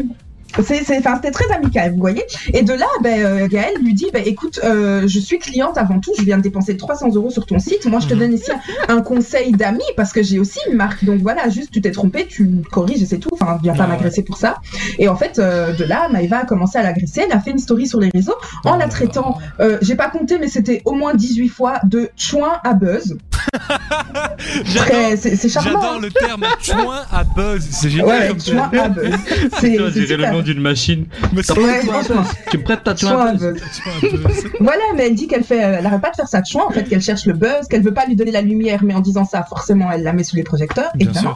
c'est, 0.63 0.83
c'est, 0.83 0.97
enfin, 0.97 1.15
c'était 1.15 1.31
très 1.31 1.51
amical, 1.53 1.91
vous 1.93 1.99
voyez. 1.99 2.23
Et 2.53 2.63
de 2.63 2.73
là, 2.73 2.87
ben, 3.01 3.25
euh, 3.25 3.47
Gaël 3.47 3.73
lui 3.81 3.93
dit, 3.93 4.07
ben, 4.13 4.23
écoute, 4.25 4.59
euh, 4.63 5.07
je 5.07 5.19
suis 5.19 5.39
cliente 5.39 5.77
avant 5.77 5.99
tout, 5.99 6.11
je 6.17 6.23
viens 6.23 6.37
de 6.37 6.43
dépenser 6.43 6.77
300 6.77 7.13
euros 7.15 7.29
sur 7.29 7.45
ton 7.45 7.59
site. 7.59 7.85
Moi, 7.85 7.99
je 7.99 8.07
te 8.07 8.13
donne 8.13 8.33
ici 8.33 8.51
un, 8.87 9.01
conseil 9.01 9.53
d'ami 9.53 9.83
parce 9.95 10.11
que 10.11 10.21
j'ai 10.21 10.39
aussi 10.39 10.59
une 10.69 10.75
marque. 10.75 11.05
Donc 11.05 11.21
voilà, 11.21 11.49
juste 11.49 11.71
tu 11.71 11.81
t'es 11.81 11.91
trompé, 11.91 12.27
tu 12.27 12.47
corriges 12.71 13.01
et 13.01 13.05
c'est 13.05 13.17
tout. 13.17 13.29
Enfin, 13.31 13.57
viens 13.61 13.73
pas 13.73 13.87
m'agresser 13.87 14.23
pour 14.23 14.37
ça. 14.37 14.57
Et 14.97 15.07
en 15.07 15.15
fait, 15.15 15.39
euh, 15.39 15.73
de 15.73 15.83
là, 15.83 16.09
Maëva 16.09 16.39
a 16.39 16.45
commencé 16.45 16.77
à 16.77 16.83
l'agresser. 16.83 17.21
Elle 17.25 17.31
a 17.31 17.39
fait 17.39 17.51
une 17.51 17.59
story 17.59 17.87
sur 17.87 17.99
les 17.99 18.09
réseaux 18.09 18.35
en 18.65 18.75
la 18.77 18.87
traitant, 18.87 19.37
euh, 19.59 19.77
j'ai 19.81 19.95
pas 19.95 20.09
compté, 20.09 20.37
mais 20.39 20.47
c'était 20.47 20.81
au 20.85 20.93
moins 20.93 21.13
18 21.13 21.49
fois 21.49 21.79
de 21.83 22.09
chouin 22.15 22.59
à 22.63 22.73
buzz. 22.73 23.17
C'est, 25.17 25.49
charmant. 25.49 25.81
j'adore 25.81 25.99
le 25.99 26.11
terme 26.11 26.45
chouin 26.61 27.01
à 27.11 27.23
buzz. 27.23 27.67
C'est 27.71 27.89
génial 27.89 28.07
Ouais, 28.07 28.27
comme 28.27 28.41
chouin 28.41 28.69
à 28.79 28.89
buzz. 28.89 29.15
C'est, 29.59 29.77
D'une 30.43 30.61
machine. 30.61 31.05
Mais 31.33 31.43
c'est 31.43 31.57
Ouais, 31.59 31.81
Toi, 31.83 32.03
franchement. 32.03 32.23
Tu 32.51 32.57
me 32.57 32.63
prêtes 32.63 32.83
ta. 32.83 32.93
Voilà, 34.59 34.81
mais 34.95 35.07
elle 35.07 35.15
dit 35.15 35.27
qu'elle 35.27 35.43
fait, 35.43 35.57
elle 35.57 35.85
arrête 35.85 36.01
pas 36.01 36.11
de 36.11 36.15
faire 36.15 36.27
ça 36.27 36.41
de 36.41 36.45
chouin, 36.45 36.63
en 36.67 36.71
fait, 36.71 36.83
qu'elle 36.83 37.01
cherche 37.01 37.25
le 37.25 37.33
buzz, 37.33 37.67
qu'elle 37.69 37.81
veut 37.81 37.93
pas 37.93 38.05
lui 38.05 38.15
donner 38.15 38.31
la 38.31 38.41
lumière, 38.41 38.83
mais 38.83 38.93
en 38.93 38.99
disant 38.99 39.25
ça, 39.25 39.43
forcément, 39.43 39.91
elle 39.91 40.03
la 40.03 40.13
met 40.13 40.23
sous 40.23 40.35
les 40.35 40.43
projecteurs, 40.43 40.91
Bien 40.95 41.07
évidemment. 41.07 41.35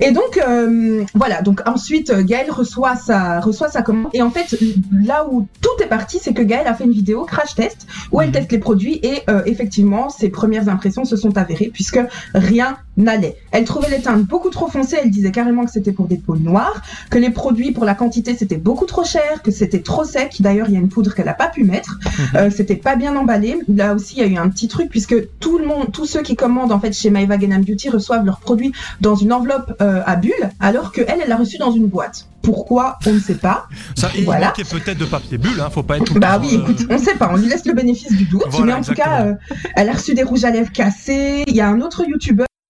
Et 0.00 0.10
donc, 0.12 0.38
euh, 0.38 1.04
voilà, 1.14 1.42
donc 1.42 1.62
ensuite, 1.66 2.10
euh, 2.10 2.22
Gaël 2.22 2.50
reçoit 2.50 2.96
sa, 2.96 3.40
reçoit 3.40 3.68
sa 3.68 3.82
commande, 3.82 4.10
et 4.14 4.22
en 4.22 4.30
fait, 4.30 4.56
là 5.04 5.26
où 5.30 5.46
tout 5.60 5.82
est 5.82 5.88
parti, 5.88 6.18
c'est 6.20 6.32
que 6.34 6.42
Gaël 6.42 6.66
a 6.66 6.74
fait 6.74 6.84
une 6.84 6.92
vidéo 6.92 7.24
crash 7.24 7.54
test, 7.54 7.86
où 8.10 8.20
elle 8.20 8.28
Mhm. 8.28 8.32
teste 8.34 8.52
les 8.52 8.58
produits, 8.58 9.00
et 9.02 9.22
euh, 9.28 9.42
effectivement, 9.46 10.08
ses 10.08 10.28
premières 10.28 10.68
impressions 10.68 11.04
se 11.04 11.16
sont 11.16 11.36
avérées, 11.36 11.70
puisque 11.72 12.00
rien 12.34 12.76
n'allait. 12.96 13.36
Elle 13.50 13.64
trouvait 13.64 13.90
les 13.90 14.00
teintes 14.02 14.22
beaucoup 14.24 14.50
trop 14.50 14.68
foncées, 14.68 14.96
elle 15.02 15.10
disait 15.10 15.30
carrément 15.30 15.64
que 15.64 15.70
c'était 15.70 15.92
pour 15.92 16.06
des 16.06 16.16
peaux 16.18 16.36
noires, 16.36 16.82
que 17.10 17.18
les 17.18 17.30
produits, 17.30 17.72
pour 17.72 17.84
la 17.84 17.94
quantité, 17.94 18.36
c'était 18.38 18.56
beaucoup 18.56 18.86
trop 18.86 19.04
cher, 19.04 19.42
que 19.42 19.50
c'était 19.50 19.80
trop 19.80 20.04
sec, 20.04 20.36
d'ailleurs, 20.40 20.68
il 20.68 20.74
y 20.74 20.76
a 20.76 20.80
une 20.80 20.88
poudre 20.88 21.14
qu'elle 21.14 21.28
a 21.28 21.34
pas 21.34 21.48
pu 21.48 21.64
mettre, 21.64 21.98
euh, 22.34 22.50
c'était 22.50 22.76
pas 22.76 22.96
bien 22.96 23.16
emballé. 23.16 23.58
Là 23.68 23.94
aussi, 23.94 24.16
il 24.16 24.20
y 24.20 24.24
a 24.24 24.26
eu 24.26 24.36
un 24.36 24.48
petit 24.48 24.68
truc 24.68 24.88
puisque 24.90 25.14
tout 25.38 25.58
le 25.58 25.66
monde, 25.66 25.90
tous 25.92 26.06
ceux 26.06 26.22
qui 26.22 26.36
commandent 26.36 26.72
en 26.72 26.80
fait 26.80 26.92
chez 26.92 27.10
Maeva 27.10 27.36
Ganam 27.38 27.62
Beauty 27.64 27.88
reçoivent 27.90 28.24
leurs 28.26 28.40
produits 28.40 28.72
dans 29.00 29.14
une 29.14 29.32
enveloppe 29.32 29.74
euh, 29.80 30.02
à 30.06 30.16
bulles, 30.16 30.50
alors 30.60 30.92
que 30.92 31.00
elle, 31.00 31.20
elle 31.22 31.28
l'a 31.28 31.36
reçu 31.36 31.58
dans 31.58 31.72
une 31.72 31.86
boîte. 31.86 32.26
Pourquoi? 32.42 32.98
On 33.06 33.12
ne 33.12 33.20
sait 33.20 33.36
pas. 33.36 33.68
Ça, 33.94 34.10
il 34.18 34.24
Voilà. 34.24 34.46
manquait 34.48 34.64
peut-être 34.64 34.98
de 34.98 35.04
papier 35.04 35.38
bulle, 35.38 35.60
hein, 35.60 35.70
faut 35.70 35.84
pas 35.84 35.96
être 35.98 36.04
tout 36.04 36.14
Bah 36.18 36.38
oui, 36.42 36.56
euh, 36.56 36.62
écoute, 36.62 36.86
on 36.90 36.94
ne 36.94 36.98
sait 36.98 37.14
pas. 37.14 37.30
On 37.32 37.36
lui 37.36 37.46
laisse 37.48 37.64
le 37.64 37.72
bénéfice 37.72 38.12
du 38.12 38.24
doute. 38.24 38.42
Voilà, 38.50 38.66
mais 38.66 38.72
en 38.72 38.82
tout 38.82 38.94
cas, 38.94 39.26
euh, 39.26 39.34
elle 39.76 39.88
a 39.88 39.92
reçu 39.92 40.12
des 40.14 40.24
rouges 40.24 40.44
à 40.44 40.50
lèvres 40.50 40.72
cassés. 40.72 41.44
Il 41.46 41.54
y 41.54 41.60
a 41.60 41.68
un 41.68 41.80
autre 41.80 42.02
youtubeur. 42.06 42.46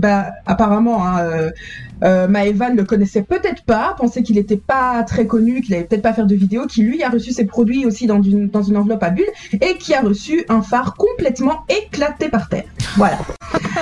Bah, 0.00 0.30
apparemment, 0.46 1.04
hein, 1.04 1.24
euh, 1.24 1.50
euh, 2.04 2.28
Maëva 2.28 2.70
ne 2.70 2.76
le 2.76 2.84
connaissait 2.84 3.22
peut-être 3.22 3.64
pas, 3.64 3.96
pensait 3.98 4.22
qu'il 4.22 4.36
n'était 4.36 4.56
pas 4.56 5.02
très 5.02 5.26
connu, 5.26 5.60
qu'il 5.60 5.74
allait 5.74 5.82
peut-être 5.82 6.02
pas 6.02 6.12
faire 6.12 6.26
de 6.26 6.36
vidéo, 6.36 6.66
qui 6.66 6.82
lui 6.82 7.02
a 7.02 7.08
reçu 7.08 7.32
ses 7.32 7.46
produits 7.46 7.84
aussi 7.84 8.06
dans 8.06 8.22
une, 8.22 8.48
dans 8.48 8.62
une 8.62 8.76
enveloppe 8.76 9.02
à 9.02 9.10
bulles 9.10 9.26
et 9.60 9.76
qui 9.78 9.92
a 9.92 10.00
reçu 10.00 10.44
un 10.48 10.62
phare 10.62 10.94
complètement 10.94 11.64
éclaté 11.68 12.28
par 12.28 12.48
terre. 12.48 12.64
Voilà. 12.96 13.18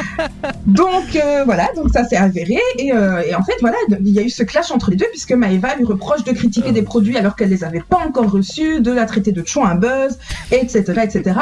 donc 0.66 1.16
euh, 1.16 1.44
voilà, 1.44 1.68
donc 1.76 1.90
ça 1.92 2.04
s'est 2.04 2.16
avéré 2.16 2.58
et, 2.78 2.88
et 2.88 3.34
en 3.34 3.42
fait 3.42 3.56
voilà, 3.60 3.76
il 4.00 4.08
y 4.08 4.18
a 4.18 4.22
eu 4.22 4.30
ce 4.30 4.42
clash 4.42 4.70
entre 4.70 4.90
les 4.90 4.96
deux 4.96 5.06
puisque 5.10 5.32
Maëva 5.32 5.76
lui 5.76 5.84
reproche 5.84 6.24
de 6.24 6.32
critiquer 6.32 6.72
des 6.72 6.82
produits 6.82 7.18
alors 7.18 7.36
qu'elle 7.36 7.50
les 7.50 7.62
avait 7.62 7.82
pas 7.86 7.98
encore 7.98 8.30
reçus, 8.30 8.80
de 8.80 8.90
la 8.90 9.04
traiter 9.04 9.32
de 9.32 9.46
chouin 9.46 9.70
à 9.70 9.74
buzz, 9.74 10.18
etc., 10.50 10.82
etc. 11.04 11.40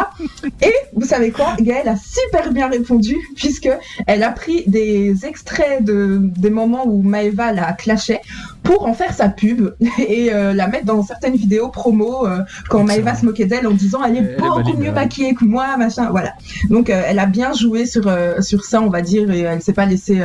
Et 0.62 0.74
vous 0.94 1.06
savez 1.06 1.30
quoi, 1.30 1.54
Gaëlle 1.60 1.88
a 1.88 1.96
super 1.96 2.52
bien 2.52 2.68
répondu 2.68 3.16
puisque 3.36 3.70
elle 4.06 4.22
a 4.22 4.30
pris 4.30 4.47
des 4.66 5.24
extraits 5.24 5.84
de 5.84 6.18
des 6.20 6.50
moments 6.50 6.86
où 6.86 7.02
Maëva 7.02 7.52
la 7.52 7.72
clashait 7.72 8.20
pour 8.62 8.86
en 8.86 8.92
faire 8.92 9.14
sa 9.14 9.28
pub 9.28 9.74
et 9.98 10.32
euh, 10.32 10.52
la 10.52 10.68
mettre 10.68 10.84
dans 10.84 11.02
certaines 11.02 11.36
vidéos 11.36 11.68
promo 11.68 12.26
euh, 12.26 12.40
quand 12.68 12.82
Excellent. 12.82 13.04
Maëva 13.04 13.14
se 13.18 13.24
moquait 13.24 13.46
d'elle 13.46 13.66
en 13.66 13.72
disant 13.72 14.04
elle 14.04 14.16
est 14.16 14.18
Elle 14.18 14.36
beaucoup 14.36 14.76
mieux 14.76 14.92
maquillée 14.92 15.34
que 15.34 15.44
moi, 15.44 15.76
machin, 15.76 16.10
voilà. 16.10 16.34
Donc 16.68 16.90
euh, 16.90 17.02
elle 17.06 17.18
a 17.18 17.26
bien 17.26 17.52
joué 17.52 17.86
sur 17.86 18.10
sur 18.40 18.64
ça, 18.64 18.82
on 18.82 18.90
va 18.90 19.00
dire, 19.00 19.30
et 19.30 19.40
elle 19.40 19.62
s'est 19.62 19.72
pas 19.72 19.86
laissée 19.86 20.20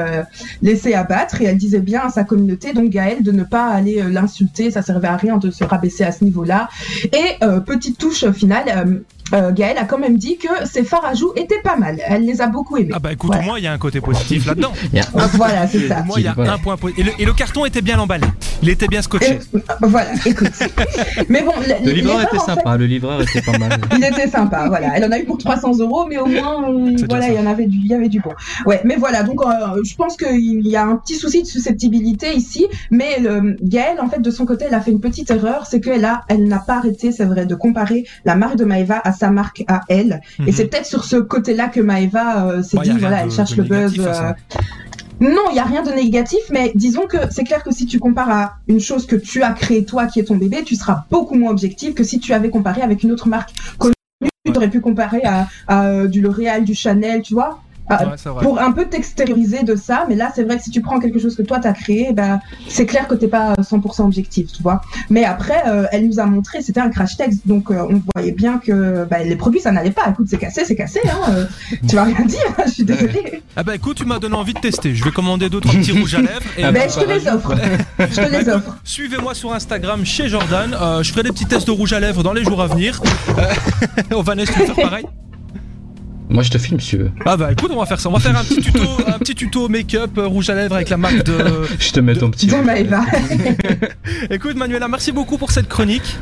laissée 0.61 0.93
abattre 0.93 1.41
et 1.41 1.45
elle 1.45 1.57
disait 1.57 1.79
bien 1.79 2.01
à 2.01 2.09
sa 2.09 2.23
communauté, 2.23 2.73
donc 2.73 2.89
Gaëlle, 2.89 3.23
de 3.23 3.31
ne 3.31 3.43
pas 3.43 3.67
aller 3.67 4.03
l'insulter, 4.09 4.71
ça 4.71 4.81
servait 4.81 5.07
à 5.07 5.17
rien 5.17 5.37
de 5.37 5.51
se 5.51 5.63
rabaisser 5.63 6.03
à 6.03 6.11
ce 6.11 6.23
niveau-là. 6.23 6.69
Et 7.01 7.45
petite 7.65 7.97
touche 7.97 8.29
finale. 8.31 9.03
Euh, 9.33 9.43
euh, 9.43 9.51
Gaëlle 9.51 9.77
a 9.77 9.85
quand 9.85 9.97
même 9.97 10.17
dit 10.17 10.37
que 10.37 10.47
ses 10.65 10.83
fards 10.83 11.05
à 11.05 11.13
joues 11.13 11.33
étaient 11.35 11.61
pas 11.63 11.75
mal. 11.75 11.97
Elle 12.07 12.25
les 12.25 12.41
a 12.41 12.47
beaucoup 12.47 12.77
aimés. 12.77 12.91
Ah 12.93 12.99
bah 12.99 13.11
écoute, 13.11 13.27
Voilà. 13.31 13.43
au 13.43 13.45
moins 13.45 13.57
il 13.57 13.63
y 13.63 13.67
a 13.67 13.73
un 13.73 13.77
côté 13.77 13.99
positif 14.01 14.45
là-dedans. 14.47 14.71
Voilà, 15.33 15.67
c'est 15.67 15.87
ça. 15.87 16.01
Au 16.01 16.03
moins 16.05 16.17
il 16.17 16.23
y 16.23 16.27
a 16.27 16.35
un 16.37 16.57
point 16.57 16.77
positif. 16.77 17.05
Et 17.05 17.09
le, 17.09 17.21
et 17.21 17.25
le 17.25 17.33
carton 17.33 17.65
était 17.65 17.81
bien 17.81 17.99
emballé. 17.99 18.27
Il 18.61 18.69
était 18.69 18.87
bien 18.87 19.01
scotché. 19.01 19.39
Et- 19.53 19.59
voilà, 19.81 20.11
écoute. 20.25 20.51
Mais 21.29 21.41
bon, 21.41 21.51
Le 21.83 21.91
livreur 21.91 22.21
était 22.21 22.37
en 22.37 22.39
fait, 22.39 22.45
sympa, 22.55 22.77
le 22.77 22.85
livreur 22.85 23.21
était 23.21 23.41
pas 23.41 23.57
mal. 23.57 23.79
Il 23.97 24.03
était 24.03 24.27
sympa, 24.27 24.67
voilà. 24.67 24.95
Elle 24.95 25.05
en 25.05 25.11
a 25.11 25.19
eu 25.19 25.25
pour 25.25 25.37
300 25.37 25.79
euros, 25.79 26.05
mais 26.07 26.17
au 26.17 26.25
moins, 26.25 26.69
euh, 26.69 26.95
voilà, 27.09 27.27
il 27.29 27.35
y 27.35 27.39
en 27.39 27.45
avait 27.45 27.65
du, 27.65 27.77
il 27.77 27.87
y 27.87 27.93
avait 27.93 28.09
du 28.09 28.19
bon. 28.19 28.31
Ouais, 28.65 28.81
mais 28.83 28.95
voilà, 28.95 29.23
donc 29.23 29.41
euh, 29.45 29.49
je 29.83 29.95
pense 29.95 30.15
qu'il 30.17 30.67
y 30.67 30.75
a 30.75 30.83
un 30.85 30.95
petit 30.95 31.15
souci 31.15 31.41
de 31.43 31.47
susceptibilité 31.47 32.33
ici, 32.35 32.67
mais 32.91 33.19
le, 33.19 33.55
Gaëlle, 33.61 33.99
en 33.99 34.09
fait, 34.09 34.21
de 34.21 34.31
son 34.31 34.45
côté, 34.45 34.65
elle 34.67 34.73
a 34.73 34.81
fait 34.81 34.91
une 34.91 34.99
petite 35.01 35.29
erreur, 35.31 35.65
c'est 35.65 35.81
qu'elle 35.81 36.05
a, 36.05 36.21
elle 36.29 36.45
n'a 36.47 36.59
pas 36.59 36.75
arrêté, 36.77 37.11
c'est 37.11 37.25
vrai, 37.25 37.45
de 37.45 37.55
comparer 37.55 38.05
la 38.25 38.35
marque 38.35 38.55
de 38.55 38.65
Maeva 38.65 39.01
à 39.03 39.11
sa 39.11 39.22
marque 39.29 39.63
à 39.67 39.81
elle. 39.89 40.21
Et 40.39 40.43
Mhm. 40.43 40.51
c'est 40.51 40.65
peut-être 40.65 40.85
sur 40.85 41.03
ce 41.03 41.15
côté-là 41.17 41.67
que 41.67 41.79
Maeva 41.81 42.45
euh, 42.47 42.63
s'est 42.63 42.77
dit, 42.83 42.91
voilà, 42.99 43.23
elle 43.23 43.31
cherche 43.31 43.55
le 43.55 43.63
buzz. 43.63 43.91
négatif 43.97 44.03
ça. 44.03 44.29
euh, 44.29 44.33
non, 45.19 45.43
il 45.51 45.55
y 45.55 45.59
a 45.59 45.63
rien 45.63 45.83
de 45.83 45.91
négatif, 45.91 46.41
mais 46.51 46.71
disons 46.75 47.07
que 47.07 47.17
c'est 47.31 47.43
clair 47.45 47.63
que 47.63 47.71
si 47.71 47.85
tu 47.85 47.97
compares 47.99 48.29
à 48.29 48.53
une 48.67 48.79
chose 48.81 49.05
que 49.07 49.15
tu 49.15 49.41
as 49.43 49.51
créée 49.51 49.85
toi, 49.85 50.05
qui 50.07 50.19
est 50.19 50.23
ton 50.25 50.35
bébé, 50.35 50.63
tu 50.65 50.75
seras 50.75 51.05
beaucoup 51.09 51.35
moins 51.35 51.51
objectif 51.51 51.93
que 51.93 52.03
si 52.03 52.19
tu 52.19 52.33
avais 52.33 52.49
comparé 52.49 52.81
avec 52.81 53.03
une 53.03 53.11
autre 53.11 53.27
marque 53.29 53.51
connue. 53.77 53.93
Tu 54.45 54.51
aurais 54.57 54.69
pu 54.69 54.81
comparer 54.81 55.21
à, 55.23 55.47
à, 55.67 55.85
euh, 55.85 56.07
du 56.07 56.19
L'Oréal, 56.19 56.65
du 56.65 56.75
Chanel, 56.75 57.21
tu 57.21 57.33
vois, 57.33 57.61
Ouais, 57.89 58.15
vrai. 58.15 58.43
pour 58.43 58.59
un 58.59 58.71
peu 58.71 58.85
t'extérioriser 58.85 59.63
de 59.63 59.75
ça. 59.75 60.05
Mais 60.09 60.15
là, 60.15 60.31
c'est 60.33 60.43
vrai 60.43 60.57
que 60.57 60.63
si 60.63 60.69
tu 60.69 60.81
prends 60.81 60.99
quelque 60.99 61.19
chose 61.19 61.35
que 61.35 61.41
toi 61.41 61.59
t'as 61.59 61.73
créé, 61.73 62.11
ben 62.13 62.39
c'est 62.67 62.85
clair 62.85 63.07
que 63.07 63.15
t'es 63.15 63.27
pas 63.27 63.53
100% 63.55 64.03
objectif, 64.03 64.51
tu 64.51 64.63
vois. 64.63 64.81
Mais 65.09 65.25
après, 65.25 65.63
euh, 65.67 65.85
elle 65.91 66.07
nous 66.07 66.19
a 66.19 66.25
montré, 66.25 66.61
c'était 66.61 66.79
un 66.79 66.89
crash 66.89 67.17
test, 67.17 67.45
donc 67.45 67.71
euh, 67.71 67.85
on 67.89 68.01
voyait 68.15 68.31
bien 68.31 68.57
que 68.57 69.05
bah, 69.05 69.23
les 69.23 69.35
produits 69.35 69.59
ça 69.59 69.71
n'allait 69.71 69.91
pas. 69.91 70.09
Écoute, 70.09 70.27
c'est 70.29 70.37
cassé, 70.37 70.63
c'est 70.65 70.75
cassé. 70.75 71.01
Hein, 71.05 71.19
euh, 71.29 71.45
tu 71.87 71.95
vas 71.95 72.03
rien 72.05 72.25
dire, 72.25 72.39
je 72.65 72.71
suis 72.71 72.83
désolée. 72.83 73.43
Ah 73.55 73.63
bah 73.63 73.75
écoute, 73.75 73.97
tu 73.97 74.05
m'as 74.05 74.19
donné 74.19 74.35
envie 74.35 74.53
de 74.53 74.59
tester. 74.59 74.95
Je 74.95 75.03
vais 75.03 75.11
commander 75.11 75.49
deux 75.49 75.59
trois 75.59 75.73
petits 75.75 75.91
rouges 75.91 76.15
à 76.15 76.21
lèvres. 76.21 76.41
Et 76.57 76.63
Ah 76.63 76.71
Ben, 76.71 76.87
bah, 76.87 76.93
je 76.93 77.05
te 77.05 77.09
les 77.09 77.27
offre. 77.27 77.55
Je 77.99 78.15
te 78.15 78.31
les 78.31 78.49
offre. 78.49 78.77
Suivez-moi 78.83 79.33
sur 79.35 79.53
Instagram 79.53 80.05
chez 80.05 80.29
Jordan. 80.29 80.75
Euh, 80.79 81.03
je 81.03 81.11
ferai 81.11 81.23
des 81.23 81.31
petits 81.31 81.45
tests 81.45 81.67
de 81.67 81.71
rouge 81.71 81.93
à 81.93 81.99
lèvres 81.99 82.23
dans 82.23 82.33
les 82.33 82.43
jours 82.43 82.61
à 82.61 82.67
venir. 82.67 83.01
Euh, 83.37 84.21
Vanessa, 84.21 84.53
tu 84.53 84.59
veux 84.59 84.65
faire 84.65 84.89
pareil 84.89 85.05
Moi 86.33 86.41
je 86.41 86.49
te 86.49 86.57
filme 86.57 86.79
si 86.79 86.89
tu 86.89 86.97
veux. 86.97 87.11
Ah 87.25 87.37
bah 87.37 87.51
écoute, 87.51 87.71
on 87.73 87.79
va 87.79 87.85
faire 87.85 87.99
ça. 87.99 88.09
On 88.09 88.13
va 88.13 88.19
faire 88.19 88.35
un 88.35 88.43
petit 88.43 88.59
tuto, 88.59 88.81
un 89.05 89.19
petit 89.19 89.35
tuto 89.35 89.69
make-up 89.69 90.17
euh, 90.17 90.27
rouge 90.27 90.49
à 90.49 90.55
lèvres 90.55 90.75
avec 90.75 90.89
la 90.89 90.97
marque 90.97 91.23
de. 91.23 91.37
Je 91.79 91.91
te 91.91 91.99
mets 91.99 92.15
ton 92.15 92.31
petit. 92.31 92.47
Dis 92.47 92.55
Maëva. 92.55 93.05
Écoute 94.31 94.55
Manuela, 94.55 94.87
merci 94.87 95.11
beaucoup 95.11 95.37
pour 95.37 95.51
cette 95.51 95.69
chronique. 95.69 96.17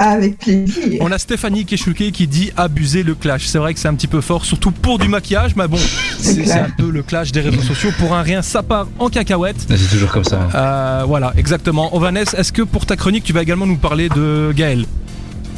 Avec 0.00 0.38
plaisir. 0.38 0.98
On 1.00 1.12
a 1.12 1.18
Stéphanie 1.18 1.64
Keshuke 1.64 2.10
qui 2.10 2.26
dit 2.26 2.50
abuser 2.56 3.04
le 3.04 3.14
clash. 3.14 3.46
C'est 3.46 3.58
vrai 3.58 3.72
que 3.72 3.78
c'est 3.78 3.86
un 3.86 3.94
petit 3.94 4.08
peu 4.08 4.20
fort, 4.20 4.44
surtout 4.44 4.72
pour 4.72 4.98
du 4.98 5.08
maquillage, 5.08 5.54
mais 5.54 5.68
bon, 5.68 5.78
c'est 6.18 6.50
un 6.50 6.70
peu 6.76 6.90
le 6.90 7.04
clash 7.04 7.30
des 7.30 7.40
réseaux 7.40 7.62
sociaux. 7.62 7.90
Pour 7.98 8.14
un 8.14 8.22
rien, 8.22 8.42
ça 8.42 8.64
part 8.64 8.88
en 8.98 9.08
cacahuète. 9.08 9.64
C'est 9.68 9.90
toujours 9.90 10.10
comme 10.10 10.24
ça. 10.24 10.48
Euh, 10.54 11.04
voilà, 11.06 11.32
exactement. 11.36 11.94
Ovanès, 11.94 12.34
est-ce 12.34 12.52
que 12.52 12.62
pour 12.62 12.84
ta 12.84 12.96
chronique, 12.96 13.22
tu 13.22 13.32
vas 13.32 13.42
également 13.42 13.66
nous 13.66 13.76
parler 13.76 14.08
de 14.08 14.52
Gaël 14.56 14.86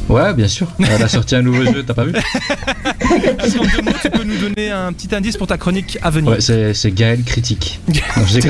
Ouais, 0.09 0.35
bien 0.35 0.49
sûr. 0.49 0.69
Elle 0.79 1.03
a 1.03 1.09
sorti 1.09 1.35
un 1.35 1.43
nouveau 1.43 1.65
jeu, 1.65 1.83
t'as 1.87 1.95
pas 1.95 2.05
vu 2.05 2.13
Est-ce 3.43 3.57
qu'en 3.57 3.65
deux 3.65 3.83
mots, 3.83 3.97
tu 4.03 4.11
peux 4.11 4.25
nous 4.25 4.37
donner 4.37 4.71
un 4.71 4.93
petit 4.93 5.15
indice 5.15 5.37
pour 5.37 5.47
ta 5.47 5.57
chronique 5.59 5.99
à 6.03 6.11
venir 6.11 6.31
Ouais, 6.33 6.41
c'est 6.41 6.91
Gaël 6.93 7.23
critique. 7.23 7.81
Non, 7.89 8.27
je 8.27 8.41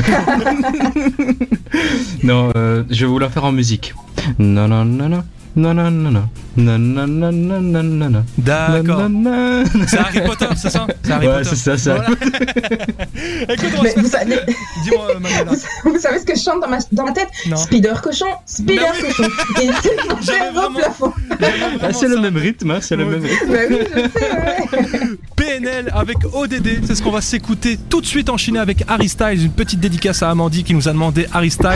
non, 2.26 2.50
euh, 2.56 2.82
je 2.90 3.04
vais 3.04 3.10
vous 3.10 3.18
la 3.18 3.28
faire 3.28 3.44
en 3.44 3.52
musique. 3.52 3.94
Non, 4.38 4.68
non, 4.68 4.84
non, 4.84 5.08
non. 5.08 5.22
Non, 5.54 5.74
non, 5.74 5.90
non, 5.90 6.10
non. 6.10 6.28
Non, 6.56 6.78
non, 6.78 7.06
non, 7.06 7.30
non, 7.30 7.60
non, 7.60 7.82
non, 7.82 8.08
non. 8.10 8.24
D'accord. 8.38 9.08
Non, 9.08 9.08
non, 9.10 9.64
non. 9.74 9.84
C'est 9.86 9.98
Harry 9.98 10.20
Potter, 10.24 10.46
c'est 10.56 10.70
ça? 10.70 10.86
C'est 11.02 11.12
Harry 11.12 11.26
Ouais, 11.26 11.32
Potter. 11.42 11.48
c'est 11.50 11.56
ça, 11.56 11.76
ça. 11.76 11.94
Voilà. 11.96 12.08
Écoute, 13.54 13.68
on 13.72 13.76
va 13.76 13.82
Mais 13.82 13.88
se 13.90 13.94
faire 13.94 14.02
vous 14.04 14.08
ça. 14.10 14.18
savez, 14.20 14.38
Dis-moi, 14.84 15.08
euh, 15.10 15.54
vous 15.84 15.98
savez 15.98 16.18
ce 16.18 16.24
que 16.24 16.34
je 16.36 16.42
chante 16.42 16.60
dans 16.60 16.68
ma, 16.68 16.78
dans 16.92 17.04
ma 17.04 17.12
tête? 17.12 17.28
Non. 17.46 17.56
Spider 17.56 17.92
cochon, 18.02 18.26
Spider 18.46 18.80
oui. 19.02 19.08
cochon. 19.08 19.30
Et 19.62 19.66
vraiment- 20.54 20.78
plafond. 20.78 21.12
Ah, 21.82 21.92
c'est 21.92 22.08
le 22.08 22.18
même 22.20 22.36
rythme, 22.36 22.70
hein, 22.70 22.78
c'est 22.80 22.96
le 22.96 23.04
même 23.06 23.22
rythme. 23.24 23.46
Bah 23.48 23.58
oui, 23.68 23.76
je 23.94 24.00
sais, 24.18 24.32
ouais. 24.32 25.16
PNL 25.36 25.90
avec 25.94 26.18
ODD, 26.32 26.84
c'est 26.86 26.94
ce 26.94 27.02
qu'on 27.02 27.10
va 27.10 27.20
s'écouter 27.20 27.78
tout 27.88 28.00
de 28.00 28.06
suite 28.06 28.28
enchaîner 28.30 28.58
avec 28.58 28.84
Harry 28.88 29.08
Styles, 29.08 29.44
une 29.44 29.52
petite 29.52 29.80
dédicace 29.80 30.22
à 30.22 30.30
Amandie 30.30 30.64
qui 30.64 30.74
nous 30.74 30.88
a 30.88 30.92
demandé 30.92 31.26
Harry 31.32 31.50
Styles, 31.50 31.68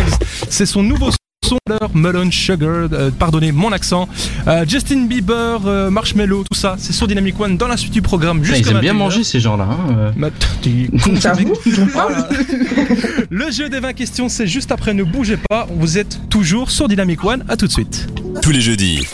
c'est 0.48 0.66
son 0.66 0.82
nouveau 0.82 1.10
Sondler, 1.46 1.86
Melon 1.94 2.30
Sugar, 2.30 2.88
euh, 2.92 3.10
pardonnez 3.16 3.52
mon 3.52 3.70
accent, 3.70 4.08
euh, 4.48 4.64
Justin 4.66 5.06
Bieber, 5.06 5.60
euh, 5.66 5.90
Marshmello, 5.90 6.42
tout 6.50 6.58
ça, 6.58 6.74
c'est 6.78 6.92
sur 6.92 7.06
Dynamic 7.06 7.38
One 7.38 7.56
dans 7.56 7.68
la 7.68 7.76
suite 7.76 7.92
du 7.92 8.02
programme. 8.02 8.42
Jusqu'à 8.42 8.58
Ils 8.70 8.74
aiment 8.74 8.80
bien 8.80 8.94
21h. 8.94 8.96
manger 8.96 9.24
ces 9.24 9.38
gens-là. 9.38 9.68
Hein. 9.70 9.96
euh. 9.96 10.10
Voilà. 11.92 12.28
Le 13.30 13.50
jeu 13.50 13.68
des 13.68 13.78
20 13.80 13.92
questions, 13.92 14.28
c'est 14.28 14.46
juste 14.46 14.72
après, 14.72 14.92
ne 14.92 15.04
bougez 15.04 15.38
pas, 15.48 15.66
vous 15.70 15.98
êtes 15.98 16.18
toujours 16.30 16.70
sur 16.70 16.88
Dynamic 16.88 17.22
One, 17.24 17.44
à 17.48 17.56
tout 17.56 17.66
de 17.66 17.72
suite. 17.72 18.08
Tous 18.42 18.50
les 18.50 18.60
jeudis, 18.60 19.06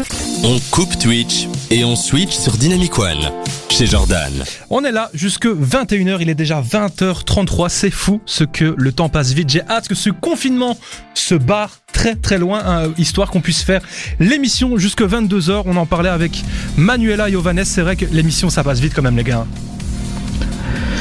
on 0.44 0.58
coupe 0.70 0.98
Twitch 0.98 1.46
et 1.70 1.84
on 1.84 1.96
switch 1.96 2.32
sur 2.32 2.56
Dynamic 2.56 2.98
One 2.98 3.30
chez 3.68 3.86
Jordan. 3.86 4.32
On 4.70 4.84
est 4.84 4.92
là 4.92 5.10
jusque 5.14 5.46
21h, 5.46 6.18
il 6.20 6.28
est 6.28 6.34
déjà 6.34 6.60
20h33, 6.60 7.68
c'est 7.68 7.90
fou 7.90 8.20
ce 8.26 8.44
que 8.44 8.74
le 8.76 8.92
temps 8.92 9.08
passe 9.08 9.32
vite. 9.32 9.50
J'ai 9.50 9.62
hâte 9.68 9.88
que 9.88 9.94
ce 9.94 10.10
confinement 10.10 10.76
se 11.14 11.34
barre 11.34 11.78
très 11.92 12.16
très 12.16 12.38
loin, 12.38 12.62
hein, 12.64 12.92
histoire 12.98 13.30
qu'on 13.30 13.40
puisse 13.40 13.62
faire 13.62 13.82
l'émission 14.18 14.76
jusque 14.78 15.02
22h. 15.02 15.62
On 15.66 15.76
en 15.76 15.86
parlait 15.86 16.08
avec 16.08 16.42
Manuela 16.76 17.28
et 17.28 17.36
Ovanes, 17.36 17.64
c'est 17.64 17.82
vrai 17.82 17.96
que 17.96 18.06
l'émission 18.06 18.50
ça 18.50 18.64
passe 18.64 18.80
vite 18.80 18.92
quand 18.94 19.02
même 19.02 19.16
les 19.16 19.24
gars. 19.24 19.46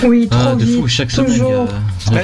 Oui, 0.04 0.28
trop 0.30 0.40
Ah, 0.52 0.56
de 0.56 0.64
vite. 0.66 0.76
fou, 0.80 0.88
chaque 0.88 1.12
semaine, 1.12 1.32
toujours. 1.38 1.68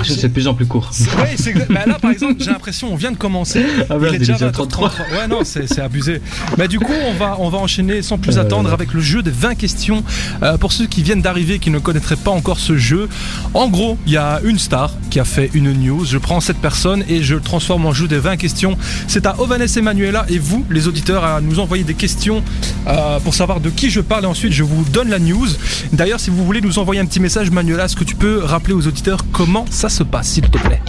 que 0.01 0.05
c'est 0.07 0.27
de 0.27 0.33
plus 0.33 0.47
en 0.47 0.53
plus 0.53 0.65
court. 0.65 0.89
C'est- 0.91 1.05
Ouais, 1.15 1.35
c'est 1.37 1.51
exact- 1.51 1.71
bah 1.71 1.81
là 1.85 1.97
par 1.99 2.11
exemple, 2.11 2.35
j'ai 2.39 2.49
l'impression 2.51 2.91
on 2.91 2.95
vient 2.95 3.11
de 3.11 3.17
commencer. 3.17 3.65
Ah 3.89 3.95
il 4.09 4.15
est 4.15 4.19
déjà 4.19 4.33
20h33. 4.35 4.91
Ouais 5.11 5.27
non, 5.29 5.39
c'est 5.43 5.67
c'est 5.67 5.81
abusé. 5.81 6.21
Mais 6.57 6.67
du 6.67 6.79
coup, 6.79 6.93
on 7.07 7.13
va 7.13 7.35
on 7.39 7.49
va 7.49 7.57
enchaîner 7.59 8.01
sans 8.01 8.17
plus 8.17 8.37
Euh. 8.37 8.41
attendre 8.41 8.71
avec 8.73 8.93
le 8.93 8.99
jeu 9.01 9.21
des 9.21 9.31
20 9.31 9.55
questions 9.55 10.03
Euh, 10.43 10.57
pour 10.57 10.71
ceux 10.71 10.85
qui 10.87 11.01
viennent 11.03 11.21
d'arriver 11.21 11.59
qui 11.59 11.69
ne 11.71 11.79
connaîtraient 11.79 12.15
pas 12.15 12.31
encore 12.31 12.59
ce 12.59 12.77
jeu. 12.77 13.09
En 13.53 13.67
gros, 13.69 13.97
il 14.05 14.13
y 14.13 14.17
a 14.17 14.39
une 14.43 14.59
star 14.59 14.93
qui 15.09 15.19
a 15.19 15.25
fait 15.25 15.49
une 15.53 15.71
news, 15.73 16.05
je 16.05 16.17
prends 16.17 16.39
cette 16.41 16.57
personne 16.57 17.03
et 17.09 17.23
je 17.23 17.35
le 17.35 17.41
transforme 17.41 17.85
en 17.85 17.93
jeu 17.93 18.07
des 18.07 18.19
20 18.19 18.37
questions. 18.37 18.77
C'est 19.07 19.25
à 19.25 19.39
Ovanes 19.39 19.61
et 19.75 19.81
Manuela 19.81 20.25
et 20.29 20.37
vous 20.39 20.65
les 20.69 20.87
auditeurs 20.87 21.23
à 21.23 21.41
nous 21.41 21.59
envoyer 21.59 21.83
des 21.83 21.93
questions 21.95 22.43
euh, 22.87 23.19
pour 23.19 23.33
savoir 23.33 23.59
de 23.59 23.69
qui 23.69 23.89
je 23.89 24.01
parle 24.01 24.23
et 24.23 24.27
ensuite 24.27 24.53
je 24.53 24.63
vous 24.63 24.83
donne 24.91 25.09
la 25.09 25.19
news. 25.19 25.47
D'ailleurs, 25.93 26.19
si 26.19 26.29
vous 26.29 26.45
voulez 26.45 26.61
nous 26.61 26.77
envoyer 26.79 27.01
un 27.01 27.05
petit 27.05 27.19
message 27.19 27.49
Manuela, 27.51 27.66
est-ce 27.75 27.95
que 27.95 28.03
tu 28.03 28.15
peux 28.15 28.39
rappeler 28.43 28.73
aux 28.73 28.87
auditeurs 28.87 29.19
comment 29.33 29.65
ça 29.69 29.89
se 29.89 30.03
passe 30.03 30.27
s'il 30.29 30.49
te 30.49 30.57
plaît? 30.57 30.81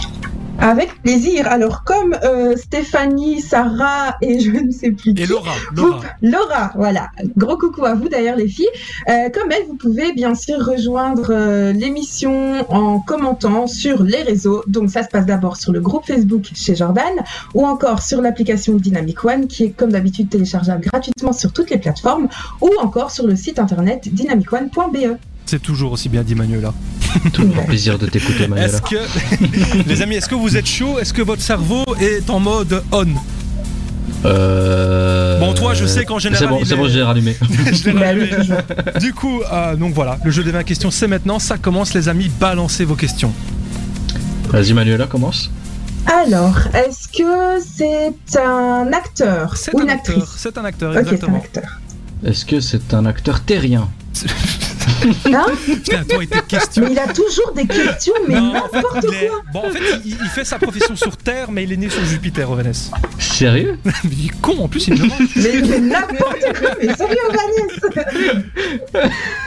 Avec 0.61 1.01
plaisir. 1.03 1.47
Alors, 1.47 1.85
comme 1.85 2.17
euh, 2.21 2.53
Stéphanie, 2.57 3.39
Sarah 3.39 4.17
et 4.21 4.41
je 4.41 4.51
ne 4.51 4.71
sais 4.71 4.91
plus 4.91 5.13
qui. 5.13 5.21
Et 5.23 5.25
Laura, 5.25 5.51
vous- 5.73 5.85
Laura. 5.85 6.01
Laura, 6.21 6.71
voilà. 6.75 7.07
Gros 7.37 7.55
coucou 7.55 7.85
à 7.85 7.93
vous 7.93 8.09
d'ailleurs 8.09 8.35
les 8.35 8.49
filles. 8.49 8.67
Euh, 9.07 9.29
comme 9.33 9.49
elle, 9.53 9.65
vous 9.69 9.75
pouvez 9.77 10.11
bien 10.11 10.35
sûr 10.35 10.57
rejoindre 10.59 11.27
euh, 11.29 11.71
l'émission 11.71 12.65
en 12.69 12.99
commentant 12.99 13.67
sur 13.67 14.03
les 14.03 14.21
réseaux. 14.21 14.61
Donc 14.67 14.89
ça 14.89 15.03
se 15.03 15.07
passe 15.07 15.25
d'abord 15.25 15.55
sur 15.55 15.71
le 15.71 15.79
groupe 15.79 16.05
Facebook 16.05 16.49
chez 16.53 16.75
Jordan 16.75 17.13
ou 17.53 17.65
encore 17.65 18.01
sur 18.01 18.21
l'application 18.21 18.73
Dynamic 18.75 19.23
One 19.23 19.47
qui 19.47 19.63
est 19.63 19.69
comme 19.69 19.93
d'habitude 19.93 20.27
téléchargeable 20.29 20.81
gratuitement 20.91 21.31
sur 21.31 21.53
toutes 21.53 21.69
les 21.69 21.77
plateformes 21.77 22.27
ou 22.59 22.69
encore 22.81 23.11
sur 23.11 23.25
le 23.25 23.37
site 23.37 23.59
internet 23.59 24.09
dynamicone.be. 24.11 25.15
C'est 25.49 25.59
toujours 25.59 25.93
aussi 25.93 26.09
bien 26.09 26.21
dit 26.21 26.35
Manuela. 26.35 26.75
Toujours 27.33 27.65
plaisir 27.65 27.97
de 27.97 28.05
t'écouter, 28.05 28.47
Manuela. 28.47 28.67
Est-ce 28.71 28.83
que, 28.83 29.87
les 29.89 30.01
amis, 30.03 30.13
est-ce 30.17 30.29
que 30.29 30.35
vous 30.35 30.55
êtes 30.57 30.67
chaud? 30.67 30.99
Est-ce 30.99 31.11
que 31.11 31.23
votre 31.23 31.41
cerveau 31.41 31.83
est 31.99 32.29
en 32.29 32.39
mode 32.39 32.83
on? 32.91 33.07
Euh... 34.25 35.39
Bon, 35.39 35.55
toi, 35.55 35.73
je 35.73 35.87
sais 35.87 36.05
qu'en 36.05 36.19
général, 36.19 36.43
C'est 36.43 36.47
bon, 36.47 36.59
c'est 36.63 36.73
est- 36.73 36.77
bon, 36.77 36.87
j'ai 36.87 37.01
rallumé. 37.01 37.35
Je 37.73 37.85
l'ai 37.85 37.93
Bah 37.93 37.99
rallumé. 38.07 38.27
oui, 38.31 38.37
toujours. 38.37 38.57
Du 38.99 39.13
coup, 39.13 39.41
euh, 39.51 39.75
donc 39.75 39.95
voilà, 39.95 40.19
le 40.23 40.29
jeu 40.29 40.43
des 40.43 40.51
20 40.51 40.61
questions, 40.63 40.91
c'est 40.91 41.07
maintenant. 41.07 41.39
Ça 41.39 41.57
commence, 41.57 41.95
les 41.95 42.09
amis. 42.09 42.29
Balancez 42.39 42.85
vos 42.85 42.95
questions. 42.95 43.33
Vas-y, 44.49 44.73
Manuela, 44.73 45.07
commence. 45.07 45.49
Alors, 46.05 46.59
est-ce 46.75 47.07
que 47.07 47.59
c'est 47.65 48.39
un 48.39 48.91
acteur 48.93 49.57
C'est 49.57 49.73
ou 49.73 49.79
un 49.79 49.83
une 49.85 49.89
acteur. 49.89 50.15
actrice? 50.17 50.35
C'est 50.37 50.57
un 50.59 50.65
acteur, 50.65 50.89
Ok, 50.91 50.95
c'est 50.95 50.99
un 50.99 51.03
exactement. 51.13 51.37
acteur. 51.37 51.79
Est-ce 52.23 52.45
que 52.45 52.59
c'est 52.59 52.93
un 52.93 53.07
acteur 53.07 53.39
terrien? 53.41 53.87
Hein 55.33 55.45
Putain, 55.65 56.03
toi 56.03 56.23
et 56.23 56.27
tes 56.27 56.41
questions. 56.47 56.83
mais 56.85 56.91
il 56.91 56.99
a 56.99 57.07
toujours 57.13 57.51
des 57.55 57.65
questions, 57.65 58.13
mais 58.27 58.35
Non, 58.35 58.53
en 58.57 58.67
fait, 58.67 58.75
n'importe 58.77 59.05
est- 59.05 59.27
quoi. 59.27 59.41
Bon, 59.53 59.59
en 59.67 59.69
fait, 59.71 59.79
il, 60.05 60.11
il 60.21 60.29
fait 60.29 60.43
sa 60.45 60.57
profession 60.59 60.95
sur 60.95 61.15
Terre, 61.17 61.51
mais 61.51 61.63
il 61.63 61.71
est 61.71 61.77
né 61.77 61.89
sur 61.89 62.03
Jupiter, 62.05 62.49
Ovanes. 62.49 62.73
Sérieux? 63.17 63.77
Il 64.03 64.25
est 64.25 64.41
con, 64.41 64.57
en 64.59 64.67
plus, 64.67 64.87
il 64.87 64.93
me 64.93 64.99
demande. 64.99 65.19
Mais, 65.35 65.61
mais 65.67 65.79
n'importe 65.79 66.39
quoi, 66.59 66.69
mais 66.81 66.93
sérieux, 66.95 67.17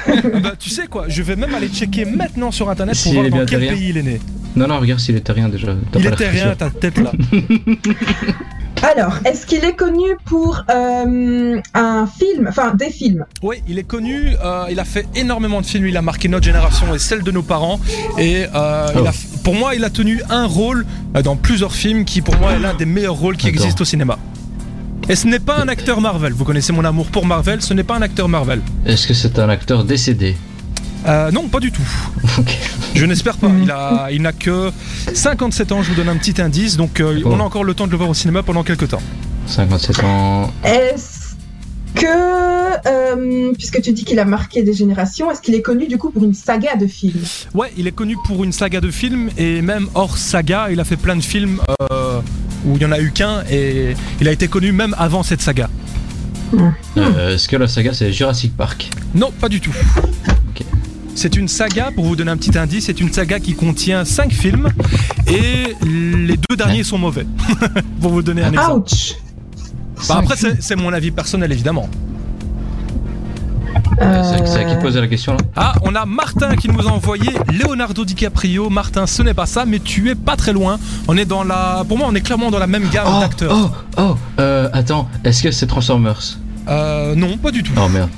Vanessa 0.06 0.40
Bah, 0.40 0.52
tu 0.58 0.70
sais 0.70 0.86
quoi, 0.86 1.04
je 1.08 1.22
vais 1.22 1.36
même 1.36 1.54
aller 1.54 1.68
checker 1.68 2.04
maintenant 2.04 2.50
sur 2.50 2.68
Internet 2.70 2.96
pour 3.02 3.12
voir 3.12 3.24
dans 3.28 3.36
bien 3.36 3.46
quel 3.46 3.60
pays 3.68 3.88
il 3.90 3.96
est 3.98 4.02
né. 4.02 4.20
Non, 4.56 4.66
non, 4.66 4.80
regarde 4.80 5.00
s'il 5.00 5.16
est 5.16 5.20
terrien 5.20 5.48
déjà. 5.48 5.74
Il 5.94 6.10
terrien, 6.12 6.48
sûr. 6.48 6.56
ta 6.56 6.70
tête 6.70 6.98
là. 6.98 7.12
Alors, 8.82 9.14
est-ce 9.24 9.46
qu'il 9.46 9.64
est 9.64 9.76
connu 9.76 10.16
pour 10.24 10.64
euh, 10.68 11.60
un 11.74 12.06
film, 12.06 12.46
enfin 12.48 12.74
des 12.74 12.90
films? 12.90 13.24
Oui, 13.42 13.62
il 13.68 13.78
est 13.78 13.84
connu, 13.84 14.34
euh, 14.44 14.64
il 14.70 14.80
a 14.80 14.84
fait 14.84 15.06
énormément 15.14 15.60
de 15.60 15.66
films, 15.66 15.86
il 15.86 15.96
a 15.96 16.02
marqué 16.02 16.28
notre 16.28 16.44
génération 16.44 16.92
et 16.94 16.98
celle 16.98 17.22
de 17.22 17.30
nos 17.30 17.42
parents. 17.42 17.78
Et 18.18 18.44
euh, 18.54 18.88
il 18.94 19.00
Oh. 19.00 19.06
a- 19.06 19.12
pour 19.44 19.54
moi, 19.54 19.74
il 19.76 19.84
a 19.84 19.90
tenu 19.90 20.20
un 20.30 20.46
rôle 20.46 20.84
dans 21.22 21.36
plusieurs 21.36 21.72
films 21.72 22.04
qui, 22.04 22.22
pour 22.22 22.36
moi, 22.36 22.52
est 22.52 22.58
l'un 22.58 22.74
des 22.74 22.84
meilleurs 22.86 23.14
rôles 23.14 23.36
qui 23.36 23.46
Attends. 23.48 23.54
existent 23.54 23.82
au 23.82 23.86
cinéma. 23.86 24.18
Et 25.08 25.16
ce 25.16 25.26
n'est 25.26 25.40
pas 25.40 25.58
un 25.58 25.68
acteur 25.68 26.00
Marvel, 26.00 26.32
vous 26.32 26.44
connaissez 26.44 26.72
mon 26.72 26.84
amour 26.84 27.06
pour 27.06 27.24
Marvel, 27.26 27.60
ce 27.62 27.74
n'est 27.74 27.82
pas 27.84 27.96
un 27.96 28.02
acteur 28.02 28.28
Marvel. 28.28 28.60
Est-ce 28.86 29.06
que 29.06 29.14
c'est 29.14 29.38
un 29.38 29.48
acteur 29.48 29.84
décédé? 29.84 30.36
Euh, 31.06 31.30
non, 31.30 31.48
pas 31.48 31.60
du 31.60 31.72
tout. 31.72 31.82
Je 32.94 33.04
n'espère 33.04 33.36
pas. 33.36 33.48
Mhm. 33.48 33.62
Il 33.64 33.70
a- 33.70 34.08
il 34.12 34.22
n'a 34.22 34.32
que 34.32 34.70
57 35.14 35.72
ans, 35.72 35.82
je 35.82 35.90
vous 35.90 35.96
donne 35.96 36.08
un 36.08 36.16
petit 36.16 36.40
indice, 36.40 36.76
donc 36.76 37.00
euh, 37.00 37.20
Oh. 37.24 37.30
on 37.32 37.40
a 37.40 37.42
encore 37.42 37.64
le 37.64 37.74
temps 37.74 37.86
de 37.86 37.90
le 37.92 37.96
voir 37.96 38.08
au 38.10 38.14
cinéma 38.14 38.42
pendant 38.42 38.62
quelques 38.62 38.88
temps. 38.88 39.02
57 39.46 40.04
ans. 40.04 40.52
Est-ce 40.64 41.34
que, 41.94 42.06
euh, 42.06 43.52
puisque 43.54 43.80
tu 43.82 43.92
dis 43.92 44.04
qu'il 44.04 44.18
a 44.20 44.24
marqué 44.24 44.62
des 44.62 44.72
générations, 44.74 45.30
est-ce 45.30 45.40
qu'il 45.42 45.54
est 45.54 45.62
connu 45.62 45.88
du 45.88 45.98
coup 45.98 46.10
pour 46.10 46.22
une 46.24 46.34
saga 46.34 46.76
de 46.76 46.86
films? 46.86 47.20
Ouais, 47.54 47.72
il 47.76 47.86
est 47.86 47.92
connu 47.92 48.16
pour 48.26 48.44
une 48.44 48.52
saga 48.52 48.80
de 48.80 48.90
films 48.90 49.30
et 49.36 49.60
même 49.62 49.88
hors 49.94 50.16
saga, 50.16 50.68
il 50.70 50.78
a 50.80 50.84
fait 50.84 50.96
plein 50.96 51.16
de 51.16 51.22
films 51.22 51.60
euh, 51.90 52.20
où 52.64 52.76
il 52.76 52.82
y 52.82 52.86
en 52.86 52.92
a 52.92 53.00
eu 53.00 53.10
qu'un 53.10 53.42
et 53.50 53.94
il 54.20 54.28
a 54.28 54.32
été 54.32 54.46
connu 54.48 54.70
même 54.72 54.94
avant 54.98 55.22
cette 55.22 55.42
saga. 55.42 55.68
Euh, 56.98 57.34
Est-ce 57.34 57.48
que 57.48 57.56
la 57.56 57.66
saga 57.66 57.92
c'est 57.94 58.12
Jurassic 58.12 58.54
Park? 58.56 58.88
Non, 59.14 59.30
pas 59.32 59.48
du 59.48 59.60
tout. 59.60 59.72
C'est 61.14 61.36
une 61.36 61.46
saga, 61.48 61.90
pour 61.94 62.04
vous 62.04 62.16
donner 62.16 62.30
un 62.30 62.36
petit 62.36 62.56
indice, 62.58 62.86
c'est 62.86 63.00
une 63.00 63.12
saga 63.12 63.38
qui 63.38 63.54
contient 63.54 64.04
5 64.04 64.32
films 64.32 64.68
et 65.26 65.74
les 65.86 66.36
deux 66.48 66.56
derniers 66.56 66.84
sont 66.84 66.98
mauvais. 66.98 67.26
pour 68.00 68.12
vous 68.12 68.22
donner 68.22 68.42
un 68.42 68.52
exemple. 68.52 68.90
Ouch 68.90 69.14
Bah, 70.08 70.16
après, 70.18 70.36
c'est 70.36 70.62
c'est 70.62 70.76
mon 70.76 70.92
avis 70.92 71.10
personnel 71.10 71.52
évidemment. 71.52 71.88
Euh, 74.00 74.22
C'est 74.46 74.60
à 74.60 74.64
qui 74.64 74.74
poser 74.76 75.00
la 75.00 75.06
question 75.06 75.32
là? 75.34 75.38
Ah, 75.54 75.74
on 75.82 75.94
a 75.94 76.06
Martin 76.06 76.56
qui 76.56 76.68
nous 76.68 76.80
a 76.80 76.90
envoyé 76.90 77.30
Leonardo 77.52 78.04
DiCaprio. 78.04 78.70
Martin, 78.70 79.06
ce 79.06 79.22
n'est 79.22 79.34
pas 79.34 79.46
ça, 79.46 79.64
mais 79.66 79.78
tu 79.80 80.08
es 80.10 80.14
pas 80.14 80.34
très 80.36 80.52
loin. 80.52 80.78
On 81.08 81.16
est 81.16 81.26
dans 81.26 81.44
la. 81.44 81.84
Pour 81.86 81.98
moi, 81.98 82.06
on 82.10 82.14
est 82.14 82.20
clairement 82.22 82.50
dans 82.50 82.58
la 82.58 82.66
même 82.66 82.88
gamme 82.90 83.06
Oh, 83.08 83.20
d'acteurs. 83.20 83.52
oh, 83.54 83.70
oh, 84.00 84.16
euh, 84.40 84.68
attends, 84.72 85.08
est-ce 85.24 85.42
que 85.42 85.50
c'est 85.50 85.66
Transformers? 85.66 86.38
Euh, 86.68 87.14
non, 87.16 87.36
pas 87.38 87.50
du 87.50 87.62
tout. 87.62 87.72
Oh 87.76 87.88
merde. 87.88 88.08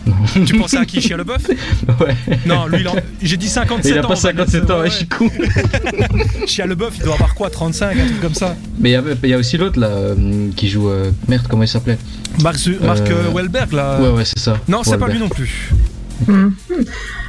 Tu 0.46 0.54
pensais 0.58 0.76
à 0.76 0.84
qui 0.84 1.00
Shia 1.00 1.16
LeBeouf 1.16 1.48
ouais. 2.00 2.14
Non, 2.46 2.66
lui, 2.66 2.80
il 2.80 2.88
en- 2.88 2.94
j'ai 3.22 3.36
dit 3.36 3.48
57 3.48 3.90
Il 3.92 3.98
a 3.98 4.04
ans. 4.04 4.08
pas 4.08 4.16
57 4.16 4.70
ans, 4.70 4.74
ouais, 4.76 4.80
ouais, 4.82 4.90
je 4.90 4.94
suis 4.96 5.08
con. 5.08 5.28
LeBeouf, 6.66 6.94
il 6.98 7.04
doit 7.04 7.14
avoir 7.14 7.34
quoi 7.34 7.48
35, 7.50 7.96
un 7.98 8.04
truc 8.06 8.20
comme 8.20 8.34
ça. 8.34 8.56
Mais 8.78 8.90
il 8.90 8.92
y 8.92 8.96
a- 8.96 9.02
il 9.22 9.28
y, 9.30 9.34
a 9.34 9.38
aussi 9.38 9.56
l'autre 9.56 9.78
là 9.80 9.86
euh, 9.88 10.50
qui 10.56 10.68
joue. 10.68 10.88
euh, 10.90 11.10
Merde, 11.28 11.46
comment 11.48 11.62
il 11.62 11.68
s'appelait 11.68 11.98
Mark, 12.42 12.56
Zu- 12.56 12.78
Mark 12.82 13.00
Euh, 13.10 13.28
euh, 13.28 13.30
Wahlberg, 13.32 13.72
là. 13.72 13.98
Ouais, 14.00 14.08
ouais, 14.10 14.24
c'est 14.24 14.38
ça. 14.38 14.58
Non, 14.68 14.82
c'est 14.84 14.98
pas 14.98 15.08
lui 15.08 15.18
non 15.18 15.28
plus. 15.28 15.70
Mhm. 16.28 16.54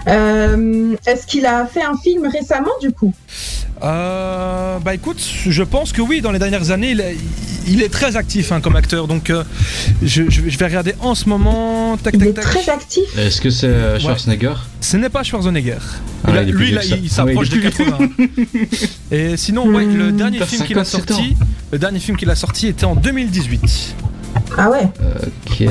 Euh, 0.07 0.95
Est-ce 1.07 1.25
qu'il 1.25 1.45
a 1.45 1.65
fait 1.65 1.81
un 1.83 1.97
film 1.97 2.27
récemment 2.27 2.71
du 2.81 2.91
coup? 2.91 3.13
Euh, 3.83 4.79
bah 4.79 4.93
écoute, 4.93 5.21
je 5.47 5.63
pense 5.63 5.91
que 5.91 6.01
oui, 6.01 6.21
dans 6.21 6.31
les 6.31 6.39
dernières 6.39 6.71
années, 6.71 6.91
il 6.91 7.01
est, 7.01 7.17
il 7.67 7.83
est 7.83 7.89
très 7.89 8.15
actif 8.15 8.51
hein, 8.51 8.61
comme 8.61 8.75
acteur. 8.75 9.07
Donc, 9.07 9.29
euh, 9.29 9.43
je, 10.01 10.23
je 10.29 10.41
vais- 10.57 10.65
regarder 10.65 10.95
en 11.01 11.13
ce 11.13 11.27
moment. 11.29 11.97
Tac, 11.97 12.13
Il 12.15 12.19
tac, 12.19 12.29
est 12.29 12.33
tac. 12.33 12.43
très 12.45 12.69
actif. 12.71 13.03
Est-ce 13.17 13.41
que 13.41 13.49
c'est 13.49 13.67
euh, 13.67 13.99
Schwarzenegger? 13.99 14.53
Ce 14.81 14.97
n'est 14.97 15.09
pas 15.09 15.23
Schwarzenegger. 15.23 15.77
Ah, 16.23 16.29
Il 16.31 16.37
a- 16.37 16.43
il 16.43 16.53
lui, 16.53 16.71
là, 16.71 16.81
il 16.85 17.09
s'approche 17.09 17.49
Ah, 17.51 17.55
ouais, 17.55 17.61
il 17.63 17.71
plus 17.71 17.85
80. 17.85 17.97
Et 19.11 19.37
sinon, 19.37 19.67
ouais, 19.67 19.85
le 19.85 20.11
Hmm. 20.11 20.17
dernier 20.17 20.39
film 20.45 20.63
qu'il 20.63 20.79
a 20.79 20.85
57 20.85 21.09
sorti, 21.15 21.35
le 21.71 21.77
dernier 21.77 21.99
film 21.99 22.17
qu'il 22.17 22.29
a 22.29 22.35
sorti 22.35 22.67
était 22.67 22.85
en 22.85 22.95
2018. 22.95 23.95
Ah 24.57 24.69
ouais. 24.69 24.87
Ok. 25.49 25.67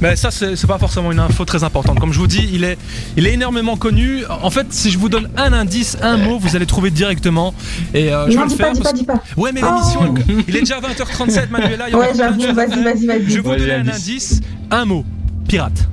Mais 0.00 0.14
ça, 0.16 0.30
c'est 0.30 0.66
pas 0.66 0.78
forcément 0.78 1.10
une 1.12 1.18
info 1.18 1.44
très 1.44 1.64
importante. 1.64 1.98
Comme 1.98 2.12
je 2.12 2.18
vous 2.18 2.26
dis, 2.26 2.48
il 2.52 2.64
est, 2.64 2.78
il 3.16 3.26
est 3.26 3.32
énormément 3.34 3.76
connu. 3.76 4.22
En 4.42 4.50
fait, 4.50 4.66
si 4.70 4.90
je 4.90 4.98
vous 4.98 5.08
donne 5.08 5.28
un 5.36 5.52
indice, 5.52 5.96
un 6.02 6.16
mot, 6.16 6.38
vous 6.38 6.54
allez 6.56 6.66
trouver 6.66 6.90
directement. 6.90 7.52
Et 7.94 8.12
euh, 8.12 8.26
je 8.26 8.30
vais 8.32 8.36
non, 8.36 8.42
le 8.44 8.48
dis 8.48 8.56
faire. 8.56 8.68
pas, 8.68 8.74
dis 8.74 8.82
pas, 8.82 8.92
dis 8.92 9.04
pas. 9.04 9.22
Ouais, 9.36 9.50
mais 9.52 9.60
Oh. 9.64 9.74
l'émission, 9.74 10.14
elle- 10.28 10.44
il 10.48 10.56
est 10.56 10.60
déjà 10.60 10.78
20h37, 10.80 11.50
Manuela. 11.50 11.88
il 11.88 11.92
y 11.92 11.94
a 11.94 11.98
Ouais, 11.98 12.10
j'avoue, 12.16 12.40
vas-y, 12.54 12.82
vas-y, 12.82 13.06
vas-y. 13.06 13.24
Je 13.30 13.34
vais 13.34 13.40
vous 13.40 13.56
donner 13.56 13.72
un 13.74 13.88
indice, 13.88 14.40
un 14.70 14.84
mot. 14.84 15.04
Pirate. 15.48 15.88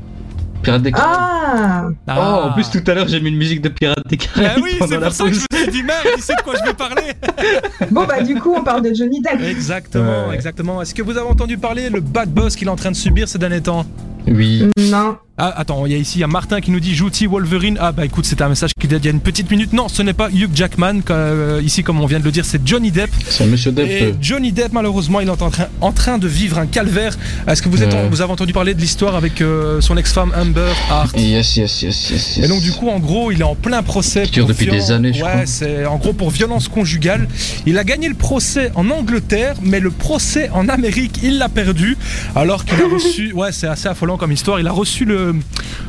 Pirates 0.66 0.82
des 0.82 0.92
Caraïbes. 0.92 1.96
Ah 2.08 2.46
Oh 2.48 2.54
plus, 2.56 2.70
tout 2.72 2.84
à 2.90 2.94
l'heure, 2.96 3.08
j'ai 3.08 3.20
mis 3.22 3.30
une 3.30 3.38
musique 3.38 3.62
de 3.62 3.70
Pirates 3.70 4.06
des 4.08 4.18
Caraïbes. 4.18 4.52
Ah 4.58 4.60
oui, 4.62 4.72
c'est 4.88 5.00
pour 5.00 5.12
ça 5.12 5.24
que 5.26 5.34
je 5.34 5.40
me 5.52 5.58
suis 5.58 5.72
dit, 5.72 5.84
merde, 5.84 6.06
il 6.18 6.22
sait 6.24 6.36
de 6.36 6.42
quoi 6.42 6.56
je 6.60 6.66
vais 6.68 6.74
parler. 6.74 7.04
Bon, 7.92 8.06
bah, 8.06 8.22
du 8.24 8.36
coup, 8.36 8.54
on 8.58 8.64
parle 8.64 8.82
de 8.82 8.94
Johnny 8.94 9.22
Depp. 9.22 9.42
Exactement, 9.42 10.28
Ouais. 10.30 10.36
exactement. 10.36 10.82
Est-ce 10.82 10.94
que 10.96 11.02
vous 11.04 11.18
avez 11.18 11.28
entendu 11.28 11.58
parler 11.58 11.90
le 11.90 12.00
bad 12.02 12.30
buzz 12.34 12.56
qu'il 12.56 12.68
est 12.68 12.72
en 12.72 12.76
train 12.76 12.92
de 12.92 12.96
subir 12.96 13.28
ces 13.28 13.38
derniers 13.38 13.62
temps? 13.62 13.86
Oui. 14.28 14.68
Non. 14.78 15.18
Ah, 15.38 15.54
attends, 15.58 15.86
il 15.86 15.92
y 15.92 15.96
a 15.96 15.98
ici 15.98 16.20
il 16.20 16.22
y 16.22 16.24
a 16.24 16.28
Martin 16.28 16.62
qui 16.62 16.72
nous 16.72 16.80
dit 16.80 16.96
Jouti 16.96 17.26
Wolverine. 17.28 17.78
Ah, 17.82 17.92
bah 17.92 18.06
écoute, 18.06 18.24
c'était 18.26 18.44
un 18.44 18.48
message 18.50 18.70
qui 18.80 18.88
date 18.88 19.02
il 19.04 19.08
y 19.08 19.10
a 19.10 19.12
une 19.12 19.20
petite 19.20 19.52
minute. 19.52 19.74
Non, 19.74 19.90
ce 19.90 20.02
n'est 20.02 20.14
pas 20.14 20.30
Hugh 20.32 20.50
Jackman. 20.54 21.02
euh, 21.10 21.62
ici, 21.62 21.84
comme 21.84 22.00
on 22.00 22.06
vient 22.06 22.20
de 22.22 22.24
le 22.24 22.32
dire, 22.32 22.46
c'est 22.46 22.66
Johnny 22.66 22.90
Depp. 22.90 23.10
C'est 23.28 23.46
Monsieur 23.46 23.74
Depp. 23.74 23.90
Et 23.90 24.16
Johnny 24.22 24.54
Depp, 24.54 24.72
malheureusement, 24.72 25.20
il 25.20 25.28
est 25.28 25.32
en 25.32 25.36
train, 25.36 25.68
en 25.82 25.92
train 25.92 26.18
de 26.20 26.28
vivre 26.30 26.58
un 26.58 26.68
calvaire. 26.68 27.18
Est-ce 27.50 27.62
que 27.62 27.68
vous, 27.68 27.84
êtes, 27.84 27.94
Ouais. 27.94 28.08
vous 28.10 28.22
avez 28.22 28.32
entendu 28.32 28.54
parler 28.54 28.74
de 28.74 28.80
l'histoire 28.80 29.16
avec 29.16 29.42
euh, 29.42 29.82
son 29.82 29.98
ex-femme 29.98 30.32
Amber 30.38 30.72
Hart 30.90 31.20
Yes, 31.20 31.58
yes, 31.58 31.82
yes, 31.82 32.10
yes, 32.12 32.38
yes. 32.38 32.46
Et 32.46 32.48
donc 32.48 32.62
du 32.62 32.72
coup, 32.72 32.88
en 32.88 33.00
gros, 33.00 33.30
il 33.30 33.42
est 33.42 33.44
en 33.44 33.56
plein 33.56 33.84
procès. 33.84 34.24
Qui 34.24 34.32
dure 34.32 34.46
depuis 34.48 34.68
des 34.68 34.92
années, 34.92 35.12
je 35.12 35.22
Ouais, 35.22 35.44
c'est 35.46 35.86
en 35.86 35.98
gros 35.98 36.14
pour 36.14 36.30
violence 36.30 36.70
conjugale. 36.70 37.28
Il 37.66 37.78
a 37.78 37.84
gagné 37.84 38.08
le 38.08 38.16
procès 38.16 38.72
en 38.76 38.90
Angleterre, 38.90 39.56
mais 39.62 39.82
le 39.82 39.92
procès 39.92 40.50
en 40.54 40.70
Amérique, 40.70 41.20
il 41.24 41.40
l'a 41.40 41.50
perdu. 41.50 41.98
Alors 42.38 42.64
qu'il 42.64 42.82
a 42.82 42.88
reçu, 42.94 43.34
ouais, 43.34 43.52
c'est 43.52 43.68
assez 43.68 43.90
affolant 43.90 44.16
comme 44.16 44.32
histoire. 44.32 44.62
Il 44.62 44.68
a 44.68 44.72
reçu 44.72 45.04
le, 45.04 45.25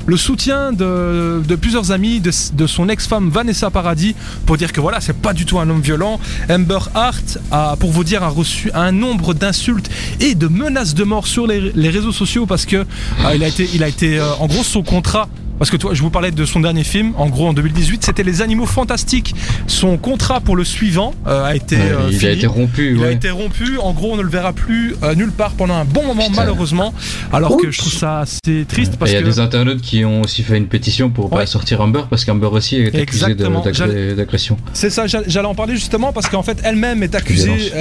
le 0.07 0.16
soutien 0.16 0.72
de, 0.72 1.42
plusieurs 1.61 1.90
amis 1.92 2.20
de, 2.20 2.66
son 2.66 2.88
ex-femme 2.88 3.31
Vanessa 3.31 3.70
Paradis 3.70 4.14
pour 4.46 4.57
dire 4.57 4.72
que 4.72 4.81
voilà, 4.81 5.01
c'est 5.01 5.16
pas 5.16 5.33
du 5.33 5.44
tout 5.44 5.59
un 5.59 5.68
homme 5.68 5.81
violent. 5.81 6.20
Amber 6.51 6.79
Hart 6.94 7.38
a, 7.51 7.77
pour 7.79 7.90
vous 7.90 8.05
dire, 8.05 8.22
a 8.22 8.29
reçu 8.29 8.70
un 8.75 8.92
nombre 8.92 9.35
d'insultes 9.35 9.90
et 10.20 10.35
de 10.35 10.49
menaces 10.49 10.94
de 10.94 11.05
mort 11.05 11.27
sur 11.27 11.46
les, 11.46 11.88
réseaux 11.88 12.12
sociaux 12.12 12.46
parce 12.46 12.66
que 12.66 12.85
ah, 13.25 13.35
il 13.35 13.42
a 13.44 13.49
été, 13.49 13.68
il 13.75 13.83
a 13.83 13.88
euh, 14.03 14.33
en 14.38 14.46
gros, 14.46 14.62
son 14.62 14.83
contrat. 14.83 15.29
Parce 15.59 15.71
que 15.71 15.77
toi, 15.77 15.95
je 15.95 16.03
vous 16.03 16.11
parlais 16.11 16.31
de 16.31 16.45
son 16.45 16.61
dernier 16.61 16.85
film, 16.85 17.12
en 17.16 17.29
gros 17.29 17.49
en 17.49 17.53
2018, 17.55 18.05
c'était 18.05 18.23
Les 18.23 18.42
Animaux 18.42 18.66
Fantastiques. 18.66 19.35
Son 19.66 19.97
contrat 19.97 20.40
pour 20.40 20.55
le 20.57 20.64
suivant 20.64 21.14
euh, 21.27 21.45
a 21.45 21.57
été 21.57 21.77
ouais, 21.77 21.83
euh, 21.83 22.09
il 22.11 22.19
fini. 22.19 22.31
a 22.31 22.35
été 22.35 22.47
rompu. 22.47 22.97
Il 22.99 23.05
a 23.05 23.11
été 23.11 23.31
rompu, 23.31 23.79
en 23.79 23.92
gros 23.92 24.12
on 24.12 24.16
ne 24.16 24.23
le 24.23 24.29
verra 24.29 24.53
plus 24.53 24.95
euh, 25.03 25.14
nulle 25.14 25.33
part 25.33 25.53
pendant 25.53 25.75
un 25.75 25.85
bon 25.85 26.05
moment 26.05 26.25
Putain. 26.29 26.37
malheureusement. 26.42 26.92
Alors 27.33 27.57
que 27.57 27.71
je 27.71 27.79
trouve 27.79 27.92
ça 27.92 28.21
assez 28.21 28.64
triste 28.69 28.95
Et 28.95 29.07
il 29.07 29.12
y 29.12 29.16
a 29.16 29.21
que 29.21 29.27
des 29.27 29.40
internautes 29.40 29.81
qui 29.81 30.05
ont 30.05 30.23
aussi 30.23 30.42
fait 30.42 30.57
une 30.59 30.66
pétition 30.66 31.09
pour 31.11 31.33
Ouais. 31.33 31.40
pas 31.40 31.47
sortir 31.47 31.81
Amber 31.81 32.03
parce 32.09 32.25
qu'Amber 32.25 32.47
aussi 32.49 32.77
est 32.77 32.95
accusée 32.95 33.35
d'agression. 33.35 34.57
c'est 34.73 34.90
ça, 34.90 35.07
j'a- 35.07 35.23
j'allais 35.27 35.47
en 35.49 35.55
parler 35.55 35.75
justement 35.75 36.12
parce 36.12 36.29
qu'en 36.29 36.42
fait 36.42 36.59
elle-même 36.64 37.03
est 37.03 37.14
accusée 37.14 37.73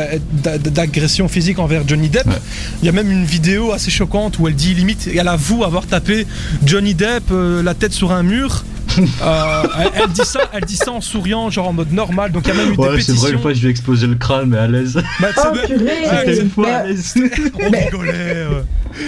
d'a- 0.43 0.57
d'agression 0.57 1.27
physique 1.27 1.59
envers 1.59 1.87
Johnny 1.87 2.09
Depp. 2.09 2.25
Ouais. 2.27 2.33
Il 2.81 2.85
y 2.85 2.89
a 2.89 2.91
même 2.91 3.11
une 3.11 3.25
vidéo 3.25 3.71
assez 3.71 3.91
choquante 3.91 4.39
où 4.39 4.47
elle 4.47 4.55
dit 4.55 4.73
limite, 4.73 5.09
elle 5.13 5.27
avoue 5.27 5.63
avoir 5.63 5.85
tapé 5.85 6.25
Johnny 6.65 6.93
Depp 6.95 7.23
euh, 7.31 7.61
la 7.65 7.73
tête 7.73 7.91
sur 7.93 8.11
un 8.11 8.23
mur. 8.23 8.63
Euh, 8.97 9.01
elle, 9.79 9.91
elle 10.03 10.09
dit 10.11 10.21
ça, 10.23 10.39
elle 10.53 10.63
dit 10.63 10.77
ça 10.77 10.91
en 10.91 11.01
souriant, 11.01 11.49
genre 11.49 11.67
en 11.67 11.73
mode 11.73 11.91
normal. 11.91 12.31
Donc 12.31 12.43
il 12.45 12.49
y 12.49 12.51
a 12.51 12.63
même 12.63 12.73
eu 12.73 12.77
des 12.77 12.87
pétitions. 12.97 13.39
je 13.53 13.59
lui 13.59 13.67
ai 13.67 13.69
explosé 13.69 14.07
le 14.07 14.15
crâne, 14.15 14.49
mais 14.49 14.57
à 14.57 14.67
l'aise. 14.67 15.01
Bah, 15.19 15.27
Oh, 15.37 15.49
une 16.27 16.49
fois 16.49 16.65
Mais- 16.67 16.73
à 16.73 16.83
l'aise. 16.85 17.13
on 17.61 17.69
Mais- 17.69 17.85
rigolait. 17.85 18.11
euh. 18.13 18.61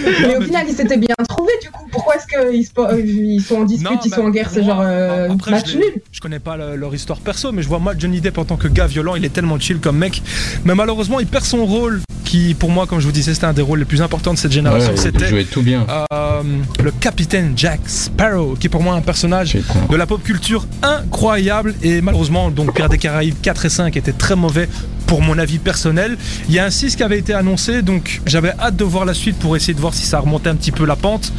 Mais 0.03 0.27
Non, 0.27 0.35
au 0.35 0.39
mais- 0.39 0.45
final, 0.47 0.65
ils 0.67 0.75
s'étaient 0.75 0.97
bien 0.97 1.15
trouvés, 1.29 1.53
du 1.61 1.69
coup. 1.69 1.87
Pourquoi 1.91 2.15
est-ce 2.15 2.25
qu'ils 2.27 2.65
se- 2.65 2.71
euh, 2.77 3.39
sont 3.47 3.61
en 3.61 3.63
dispute, 3.63 3.89
Non, 3.89 3.99
ils 4.03 4.09
sont 4.13 4.21
en 4.21 4.29
guerre 4.29 4.49
C'est 4.51 4.63
genre 4.63 4.81
euh, 4.81 5.29
après, 5.29 5.51
match 5.51 5.71
je 5.71 5.77
nul. 5.77 6.01
Je 6.11 6.19
connais 6.19 6.39
pas 6.39 6.57
le- 6.57 6.75
leur 6.75 6.93
histoire 6.93 7.19
perso, 7.19 7.51
mais 7.53 7.61
je 7.61 7.67
vois 7.69 7.79
moi 7.79 7.93
Johnny 7.97 8.19
Depp 8.19 8.37
en 8.39 8.45
tant 8.45 8.57
que 8.57 8.67
gars 8.67 8.87
violent, 8.87 9.15
il 9.15 9.23
est 9.23 9.29
tellement 9.33 9.57
chill 9.59 9.79
comme 9.79 9.97
mec. 9.97 10.21
Mais 10.65 10.75
malheureusement, 10.75 11.19
il 11.21 11.27
perd 11.27 11.45
son 11.45 11.65
rôle, 11.65 12.01
qui 12.27 12.53
pour 12.53 12.69
moi, 12.69 12.85
comme 12.87 12.99
je 12.99 13.05
vous 13.05 13.11
disais, 13.13 13.33
c'était 13.33 13.45
un 13.45 13.53
des 13.53 13.61
rôles 13.61 13.79
les 13.79 13.85
plus 13.85 14.01
importants 14.01 14.33
de 14.33 14.37
cette 14.37 14.51
génération. 14.51 14.91
c'était 14.95 15.27
jouait 15.29 15.45
tout 15.45 15.61
bien. 15.61 15.85
euh, 16.11 16.41
le 16.83 16.91
capitaine 16.91 17.53
Jack 17.55 17.79
Sparrow, 17.87 18.55
qui 18.59 18.67
est 18.67 18.69
pour 18.69 18.83
moi 18.83 18.95
un 18.95 19.01
personnage 19.01 19.53
Putain. 19.53 19.85
de 19.89 19.95
la 19.95 20.05
pop 20.05 20.21
culture 20.21 20.67
incroyable. 20.83 21.73
Et 21.81 22.01
malheureusement, 22.01 22.51
donc 22.51 22.73
Pirates 22.75 22.91
des 22.91 22.97
Caraïbes 22.97 23.35
4 23.41 23.65
et 23.65 23.69
5 23.69 23.95
étaient 23.97 24.11
très 24.11 24.35
mauvais 24.35 24.67
pour 25.07 25.21
mon 25.21 25.37
avis 25.39 25.57
personnel. 25.57 26.17
Il 26.49 26.55
y 26.55 26.59
a 26.59 26.65
un 26.65 26.69
6 26.69 26.97
qui 26.97 27.03
avait 27.03 27.17
été 27.17 27.33
annoncé, 27.33 27.81
donc 27.81 28.21
j'avais 28.25 28.51
hâte 28.59 28.75
de 28.75 28.83
voir 28.83 29.05
la 29.05 29.13
suite 29.13 29.37
pour 29.39 29.55
essayer 29.55 29.73
de 29.73 29.79
voir 29.79 29.93
si 29.93 30.05
ça 30.05 30.19
remontait 30.19 30.49
un 30.49 30.55
petit 30.55 30.71
peu 30.73 30.85
la 30.85 30.97
pente. 30.97 31.31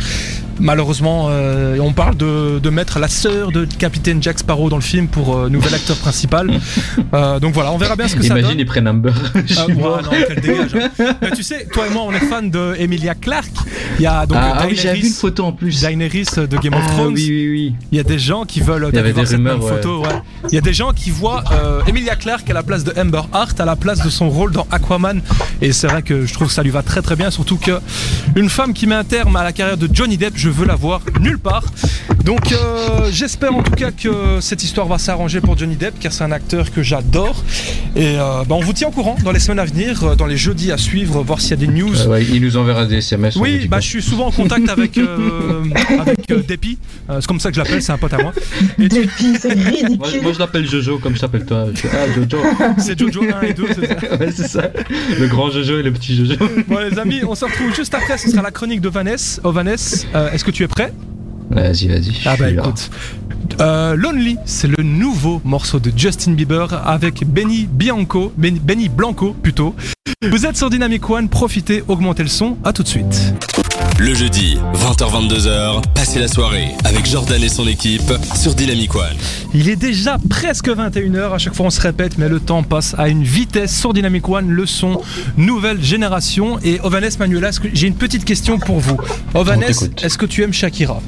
Malheureusement, 0.60 1.26
euh, 1.30 1.78
on 1.80 1.92
parle 1.92 2.16
de, 2.16 2.58
de 2.58 2.70
mettre 2.70 2.98
la 2.98 3.08
sœur 3.08 3.52
de 3.52 3.64
capitaine 3.64 4.22
Jack 4.22 4.38
Sparrow 4.40 4.68
dans 4.70 4.76
le 4.76 4.82
film 4.82 5.06
pour 5.08 5.36
euh, 5.36 5.48
nouvel 5.48 5.74
acteur 5.74 5.96
principal. 5.96 6.50
Euh, 7.14 7.38
donc 7.40 7.54
voilà, 7.54 7.72
on 7.72 7.78
verra 7.78 7.96
bien 7.96 8.06
ce 8.06 8.16
que 8.16 8.22
ça 8.22 8.28
Imagine, 8.34 8.50
donne. 8.50 8.60
ils 8.60 8.66
prennent 8.66 8.88
Amber. 8.88 9.12
Ah, 9.34 9.66
ouais, 9.66 9.74
non, 9.76 10.02
qu'elle 10.26 10.40
dégage. 10.40 10.74
hein. 10.74 11.14
Mais 11.22 11.30
tu 11.30 11.42
sais, 11.42 11.66
toi 11.72 11.86
et 11.86 11.90
moi, 11.90 12.02
on 12.06 12.12
est 12.12 12.20
fan 12.20 12.50
de 12.50 12.74
Emilia 12.78 13.14
Clarke. 13.14 13.50
Il 13.98 14.02
y 14.02 14.06
a 14.06 14.26
donc 14.26 14.36
ah, 14.40 14.56
ah 14.58 14.66
oui, 14.68 14.76
j'avais 14.76 14.94
vu 14.94 14.96
une 14.98 15.02
Daenerys, 15.04 15.14
photo 15.20 15.44
en 15.44 15.52
plus. 15.52 15.80
Daenerys 15.80 16.24
de 16.36 16.56
Game 16.58 16.74
of 16.74 16.82
Ah, 16.86 16.92
Thrones. 16.92 17.14
oui, 17.14 17.26
oui, 17.28 17.48
oui. 17.50 17.74
Il 17.92 17.96
y 17.96 18.00
a 18.00 18.04
des 18.04 18.18
gens 18.18 18.44
qui 18.44 18.60
veulent 18.60 18.88
Il 18.92 18.96
y 18.96 18.98
avait 18.98 19.12
des 19.14 19.22
rumeurs, 19.22 19.62
ouais. 19.62 19.70
photo. 19.70 20.02
ouais. 20.02 20.08
Il 20.50 20.54
y 20.54 20.58
a 20.58 20.60
des 20.60 20.74
gens 20.74 20.92
qui 20.92 21.10
voient 21.10 21.42
Emilia 21.86 22.16
Clarke 22.16 22.48
à 22.50 22.54
la 22.54 22.62
place 22.62 22.84
de 22.84 22.92
Amber 23.00 23.22
Hart, 23.32 23.58
à 23.60 23.64
la 23.64 23.76
place 23.76 24.02
de 24.02 24.10
son 24.10 24.28
rôle 24.28 24.52
dans 24.52 24.66
Aquaman. 24.70 25.22
Et 25.62 25.72
c'est 25.72 25.86
vrai 25.86 26.02
que 26.02 26.26
je 26.26 26.34
trouve 26.34 26.48
que 26.48 26.54
ça 26.54 26.62
lui 26.62 26.70
va 26.70 26.82
très 26.82 27.00
très 27.00 27.16
bien, 27.16 27.30
surtout 27.30 27.56
que 27.56 27.80
une 28.36 28.50
femme 28.50 28.74
qui 28.74 28.86
met 28.86 28.94
un 28.96 29.04
terme 29.04 29.34
à 29.36 29.44
la 29.44 29.52
carrière 29.52 29.78
de 29.78 29.88
Johnny 29.90 30.16
Depp, 30.18 30.34
je 30.36 30.47
veux 30.50 30.66
la 30.66 30.74
voir 30.76 31.00
nulle 31.20 31.38
part. 31.38 31.64
Donc 32.24 32.52
euh, 32.52 33.08
j'espère 33.10 33.54
en 33.54 33.62
tout 33.62 33.72
cas 33.72 33.90
que 33.90 34.40
cette 34.40 34.62
histoire 34.62 34.86
va 34.86 34.98
s'arranger 34.98 35.40
pour 35.40 35.56
Johnny 35.56 35.76
Depp, 35.76 35.98
car 36.00 36.12
c'est 36.12 36.24
un 36.24 36.32
acteur 36.32 36.70
que 36.72 36.82
j'adore. 36.82 37.42
Et 37.96 38.16
euh, 38.18 38.44
bah, 38.48 38.54
on 38.56 38.60
vous 38.60 38.72
tient 38.72 38.88
au 38.88 38.92
courant 38.92 39.16
dans 39.24 39.32
les 39.32 39.38
semaines 39.38 39.58
à 39.60 39.64
venir, 39.64 40.02
euh, 40.04 40.14
dans 40.14 40.26
les 40.26 40.36
jeudis 40.36 40.72
à 40.72 40.76
suivre, 40.78 41.22
voir 41.22 41.40
s'il 41.40 41.50
y 41.50 41.54
a 41.54 41.56
des 41.56 41.66
news. 41.68 41.94
Euh, 42.02 42.06
ouais, 42.08 42.24
il 42.24 42.42
nous 42.42 42.56
enverra 42.56 42.84
des 42.86 42.96
SMS. 42.96 43.36
Oui, 43.36 43.66
bah, 43.68 43.80
je 43.80 43.86
suis 43.88 44.02
souvent 44.02 44.26
en 44.26 44.30
contact 44.32 44.68
avec, 44.68 44.98
euh, 44.98 45.62
avec 46.00 46.30
euh, 46.30 46.42
Depi. 46.46 46.78
Euh, 47.10 47.18
c'est 47.20 47.26
comme 47.26 47.40
ça 47.40 47.50
que 47.50 47.56
je 47.56 47.60
l'appelle, 47.62 47.82
c'est 47.82 47.92
un 47.92 47.98
pote 47.98 48.12
à 48.14 48.18
moi. 48.18 48.32
Et 48.78 48.88
tu- 48.88 49.00
Depuis, 49.00 49.36
c'est 49.40 49.54
Moi, 49.56 49.64
ridicule. 49.70 50.22
moi, 50.22 50.32
je 50.32 50.38
l'appelle 50.38 50.68
Jojo, 50.68 50.98
comme 50.98 51.16
s'appelle-toi. 51.16 51.66
Je 51.74 51.80
fais, 51.80 51.88
Ah, 51.92 52.12
Jojo. 52.14 52.42
c'est 52.78 52.98
Jojo 52.98 53.22
1 53.22 53.46
et 53.46 53.54
2, 53.54 53.66
c'est 53.74 53.86
ça. 53.86 54.16
ouais, 54.20 54.32
c'est 54.34 54.48
ça. 54.48 54.70
Le 55.18 55.26
grand 55.28 55.50
Jojo 55.50 55.78
et 55.78 55.82
le 55.82 55.92
petit 55.92 56.14
Jojo. 56.16 56.34
Bon 56.68 56.78
les 56.78 56.98
amis, 56.98 57.20
on 57.26 57.34
se 57.34 57.44
retrouve 57.44 57.74
juste 57.74 57.94
après, 57.94 58.18
ce 58.18 58.30
sera 58.30 58.42
la 58.42 58.50
chronique 58.50 58.80
de 58.80 58.88
Vanessa. 58.88 59.40
Oh 59.44 59.52
Vanessa, 59.52 60.06
euh, 60.14 60.30
est-ce 60.38 60.44
que 60.44 60.52
tu 60.52 60.62
es 60.62 60.68
prêt? 60.68 60.92
Vas-y, 61.50 61.88
vas-y. 61.88 62.12
Ah 62.24 62.36
bah 62.38 62.48
écoute. 62.48 62.90
Euh, 63.60 63.96
Lonely, 63.96 64.36
c'est 64.44 64.68
le 64.68 64.84
nouveau 64.84 65.40
morceau 65.44 65.80
de 65.80 65.90
Justin 65.96 66.34
Bieber 66.34 66.80
avec 66.86 67.26
Benny 67.26 67.66
Bianco, 67.68 68.32
Benny, 68.36 68.60
Benny 68.60 68.88
Blanco 68.88 69.34
plutôt. 69.42 69.74
Vous 70.22 70.46
êtes 70.46 70.56
sur 70.56 70.70
Dynamic 70.70 71.10
One, 71.10 71.28
profitez, 71.28 71.82
augmentez 71.88 72.22
le 72.22 72.28
son, 72.28 72.56
à 72.62 72.72
tout 72.72 72.84
de 72.84 72.88
suite. 72.88 73.34
Le 74.00 74.14
jeudi, 74.14 74.56
20h-22h, 74.74 75.82
passez 75.92 76.20
la 76.20 76.28
soirée 76.28 76.68
avec 76.84 77.04
Jordan 77.04 77.42
et 77.42 77.48
son 77.48 77.66
équipe 77.66 78.12
sur 78.36 78.54
Dynamic 78.54 78.94
One. 78.94 79.16
Il 79.54 79.68
est 79.68 79.74
déjà 79.74 80.18
presque 80.30 80.68
21h, 80.68 81.32
à 81.34 81.38
chaque 81.38 81.54
fois 81.54 81.66
on 81.66 81.70
se 81.70 81.80
répète, 81.80 82.16
mais 82.16 82.28
le 82.28 82.38
temps 82.38 82.62
passe 82.62 82.94
à 82.96 83.08
une 83.08 83.24
vitesse 83.24 83.76
sur 83.76 83.92
Dynamic 83.92 84.28
One, 84.28 84.50
le 84.50 84.66
son 84.66 85.00
nouvelle 85.36 85.82
génération. 85.82 86.60
Et 86.62 86.78
Ovanes 86.80 87.10
Manuela, 87.18 87.50
j'ai 87.72 87.88
une 87.88 87.96
petite 87.96 88.24
question 88.24 88.60
pour 88.60 88.78
vous. 88.78 88.98
Ovanes, 89.34 89.64
est-ce 89.64 90.16
que 90.16 90.26
tu 90.26 90.44
aimes 90.44 90.52
Shakira? 90.52 91.02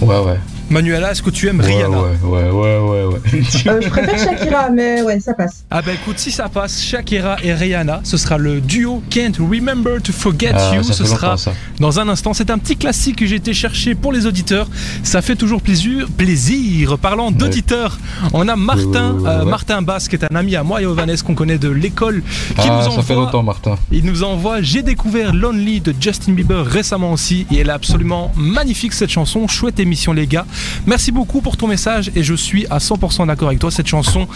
Ouais, 0.00 0.18
ouais. 0.18 0.40
Manuela, 0.70 1.10
est-ce 1.12 1.22
que 1.22 1.30
tu 1.30 1.48
aimes 1.48 1.60
Ouais, 1.60 1.66
Rihanna? 1.66 2.00
Ouais, 2.00 2.08
ouais, 2.22 2.50
ouais, 2.50 2.78
ouais, 2.78 3.04
ouais. 3.04 3.20
Euh, 3.66 3.80
je 3.82 3.88
préfère 3.88 4.18
Shakira, 4.38 4.70
mais 4.70 5.02
ouais, 5.02 5.20
ça 5.20 5.34
passe. 5.34 5.64
Ah 5.70 5.82
bah 5.82 5.92
écoute, 5.92 6.18
si 6.18 6.30
ça 6.32 6.48
passe, 6.48 6.82
Shakira 6.82 7.36
et 7.42 7.52
Rihanna, 7.52 8.00
ce 8.04 8.16
sera 8.16 8.38
le 8.38 8.60
duo 8.60 9.02
Can't 9.10 9.32
Remember 9.38 10.00
to 10.02 10.12
Forget 10.12 10.52
Ah, 10.54 10.74
You. 10.74 10.82
ça 10.82 10.94
Ce 10.94 11.04
sera 11.04 11.36
ça. 11.36 11.52
dans 11.78 12.00
un 12.00 12.08
instant. 12.08 12.32
C'est 12.32 12.50
un 12.50 12.58
petit 12.58 12.76
classique 12.76 13.16
que 13.16 13.26
j'ai 13.26 13.36
été 13.36 13.52
chercher 13.52 13.94
pour 13.94 14.12
les 14.12 14.26
auditeurs. 14.26 14.68
Ça 15.02 15.20
fait 15.22 15.36
toujours 15.36 15.60
plaisir. 15.60 16.08
plaisir. 16.16 16.98
Parlant 16.98 17.30
d'auditeurs, 17.30 17.98
on 18.32 18.48
a 18.48 18.56
Martin, 18.56 19.16
euh, 19.26 19.44
ouais. 19.44 19.50
Martin 19.50 19.82
Bass, 19.82 20.08
qui 20.08 20.16
est 20.16 20.24
un 20.24 20.34
ami 20.36 20.56
à 20.56 20.62
moi 20.62 20.80
et 20.82 20.86
Ovanes 20.86 21.16
qu'on 21.24 21.34
connaît 21.34 21.58
de 21.58 21.68
l'école, 21.68 22.22
qui 22.56 22.68
Ah, 22.68 22.82
nous 22.88 22.94
ça 22.96 23.02
fait 23.02 23.14
longtemps, 23.14 23.42
Martin. 23.42 23.76
Il 23.90 24.04
nous 24.04 24.22
envoie 24.22 24.62
J'ai 24.62 24.82
découvert 24.82 25.34
Lonely 25.34 25.80
de 25.80 25.94
Justin 26.00 26.32
Bieber 26.32 26.64
récemment 26.64 27.12
aussi 27.12 27.46
et 27.52 27.58
elle 27.58 27.68
est 27.68 27.72
absolument 27.72 28.32
magnifique 28.36 28.92
cette 28.94 29.10
chanson. 29.10 29.46
Chouette 29.48 29.78
émission 29.80 30.12
les 30.12 30.26
gars. 30.26 30.46
Merci 30.86 31.12
beaucoup 31.12 31.40
pour 31.40 31.56
ton 31.56 31.66
message 31.68 32.10
et 32.14 32.22
je 32.22 32.34
suis 32.34 32.66
à 32.70 32.78
100% 32.78 33.26
d'accord 33.26 33.48
avec 33.48 33.58
toi. 33.60 33.70
Cette 33.70 33.86
chanson 33.86 34.26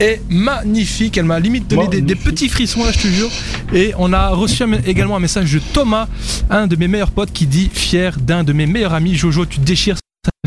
est 0.00 0.20
magnifique. 0.28 1.16
Elle 1.18 1.24
m'a 1.24 1.40
limite 1.40 1.68
donné 1.68 2.00
des, 2.00 2.14
petits 2.14 2.48
frissons 2.48 2.84
là, 2.84 2.92
je 2.92 2.98
te 3.00 3.06
jure. 3.08 3.30
Et 3.72 3.92
on 3.98 4.12
a 4.12 4.28
reçu 4.30 4.62
un- 4.62 4.72
également 4.86 5.16
un 5.16 5.20
message 5.20 5.52
de 5.52 5.58
Thomas, 5.58 6.08
un 6.50 6.66
de 6.66 6.76
mes 6.76 6.88
meilleurs 6.88 7.10
potes, 7.10 7.32
qui 7.32 7.46
dit 7.46 7.70
fier 7.72 8.16
d'un 8.18 8.44
de 8.44 8.52
mes 8.52 8.66
meilleurs 8.66 8.94
amis. 8.94 9.14
Jojo, 9.14 9.46
tu 9.46 9.60
déchires. 9.60 9.96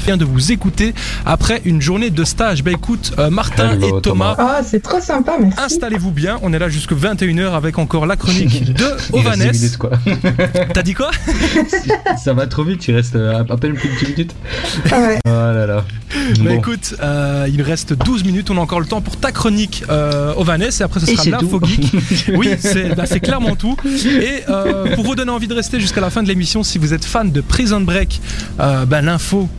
Bien 0.06 0.16
de 0.16 0.24
vous 0.26 0.52
écouter 0.52 0.94
après 1.26 1.62
une 1.66 1.82
journée 1.82 2.10
de 2.12 2.24
stage. 2.24 2.64
Bah 2.64 2.72
écoute, 2.72 3.14
euh, 3.20 3.30
Martin 3.30 3.72
Hello, 3.72 3.98
et 3.98 4.02
Thomas, 4.02 4.36
Ah, 4.38 4.60
c'est 4.64 4.82
trop 4.82 5.02
sympa, 5.02 5.34
merci. 5.40 5.58
installez-vous 5.60 6.12
bien. 6.12 6.38
On 6.44 6.54
est 6.54 6.60
là 6.60 6.70
jusque 6.70 6.94
21h 6.94 7.54
avec 7.56 7.78
encore 7.80 8.06
la 8.06 8.16
chronique 8.16 8.64
de 8.74 8.86
Il 9.14 9.28
reste 9.28 9.42
10 9.52 9.80
Ovanes. 9.82 9.98
T'as 10.74 10.84
dit 10.84 10.94
quoi? 10.94 11.10
Ça 12.24 12.34
va 12.34 12.48
trop 12.48 12.64
vite, 12.64 12.88
il 12.88 12.96
reste 12.96 13.16
euh, 13.16 13.44
à 13.50 13.58
peine 13.58 13.74
plus 13.74 13.90
de 13.90 13.96
10 14.06 14.12
minutes. 14.12 14.36
Ah 14.92 15.00
ouais. 15.02 15.20
Oh 15.26 15.30
là 15.30 15.66
là. 15.66 15.84
Bah 16.40 16.44
Bon. 16.44 16.50
écoute, 16.52 16.96
euh, 17.02 17.48
il 17.52 17.62
reste 17.62 17.94
12 17.94 18.24
minutes, 18.24 18.50
on 18.50 18.58
a 18.58 18.62
encore 18.62 18.80
le 18.80 18.86
temps 18.86 19.02
pour 19.02 19.18
ta 19.18 19.32
chronique 19.32 19.84
euh, 19.90 20.34
Ovanes 20.38 20.62
et 20.80 20.82
après 20.84 21.00
ce 21.00 21.06
sera 21.08 21.24
c'est 21.24 21.30
l'info 21.32 21.60
tout. 21.60 21.66
geek. 21.66 22.32
Oui, 22.36 22.50
c'est 22.60 22.96
bah, 22.96 23.04
c'est 23.06 23.20
clairement 23.20 23.56
tout. 23.56 23.76
Et 24.06 24.44
euh, 24.50 24.96
pour 24.96 25.04
vous 25.04 25.16
donner 25.16 25.32
envie 25.32 25.48
de 25.48 25.54
rester 25.54 25.80
jusqu'à 25.80 26.02
la 26.02 26.10
fin 26.10 26.24
de 26.24 26.28
l'émission, 26.28 26.64
si 26.64 26.78
vous 26.78 26.94
êtes 26.94 27.04
fan 27.06 27.32
de 27.32 27.42
Prison 27.42 27.82
Break, 27.82 28.22
euh, 28.60 28.86
bah, 28.86 29.02
l'info 29.02 29.50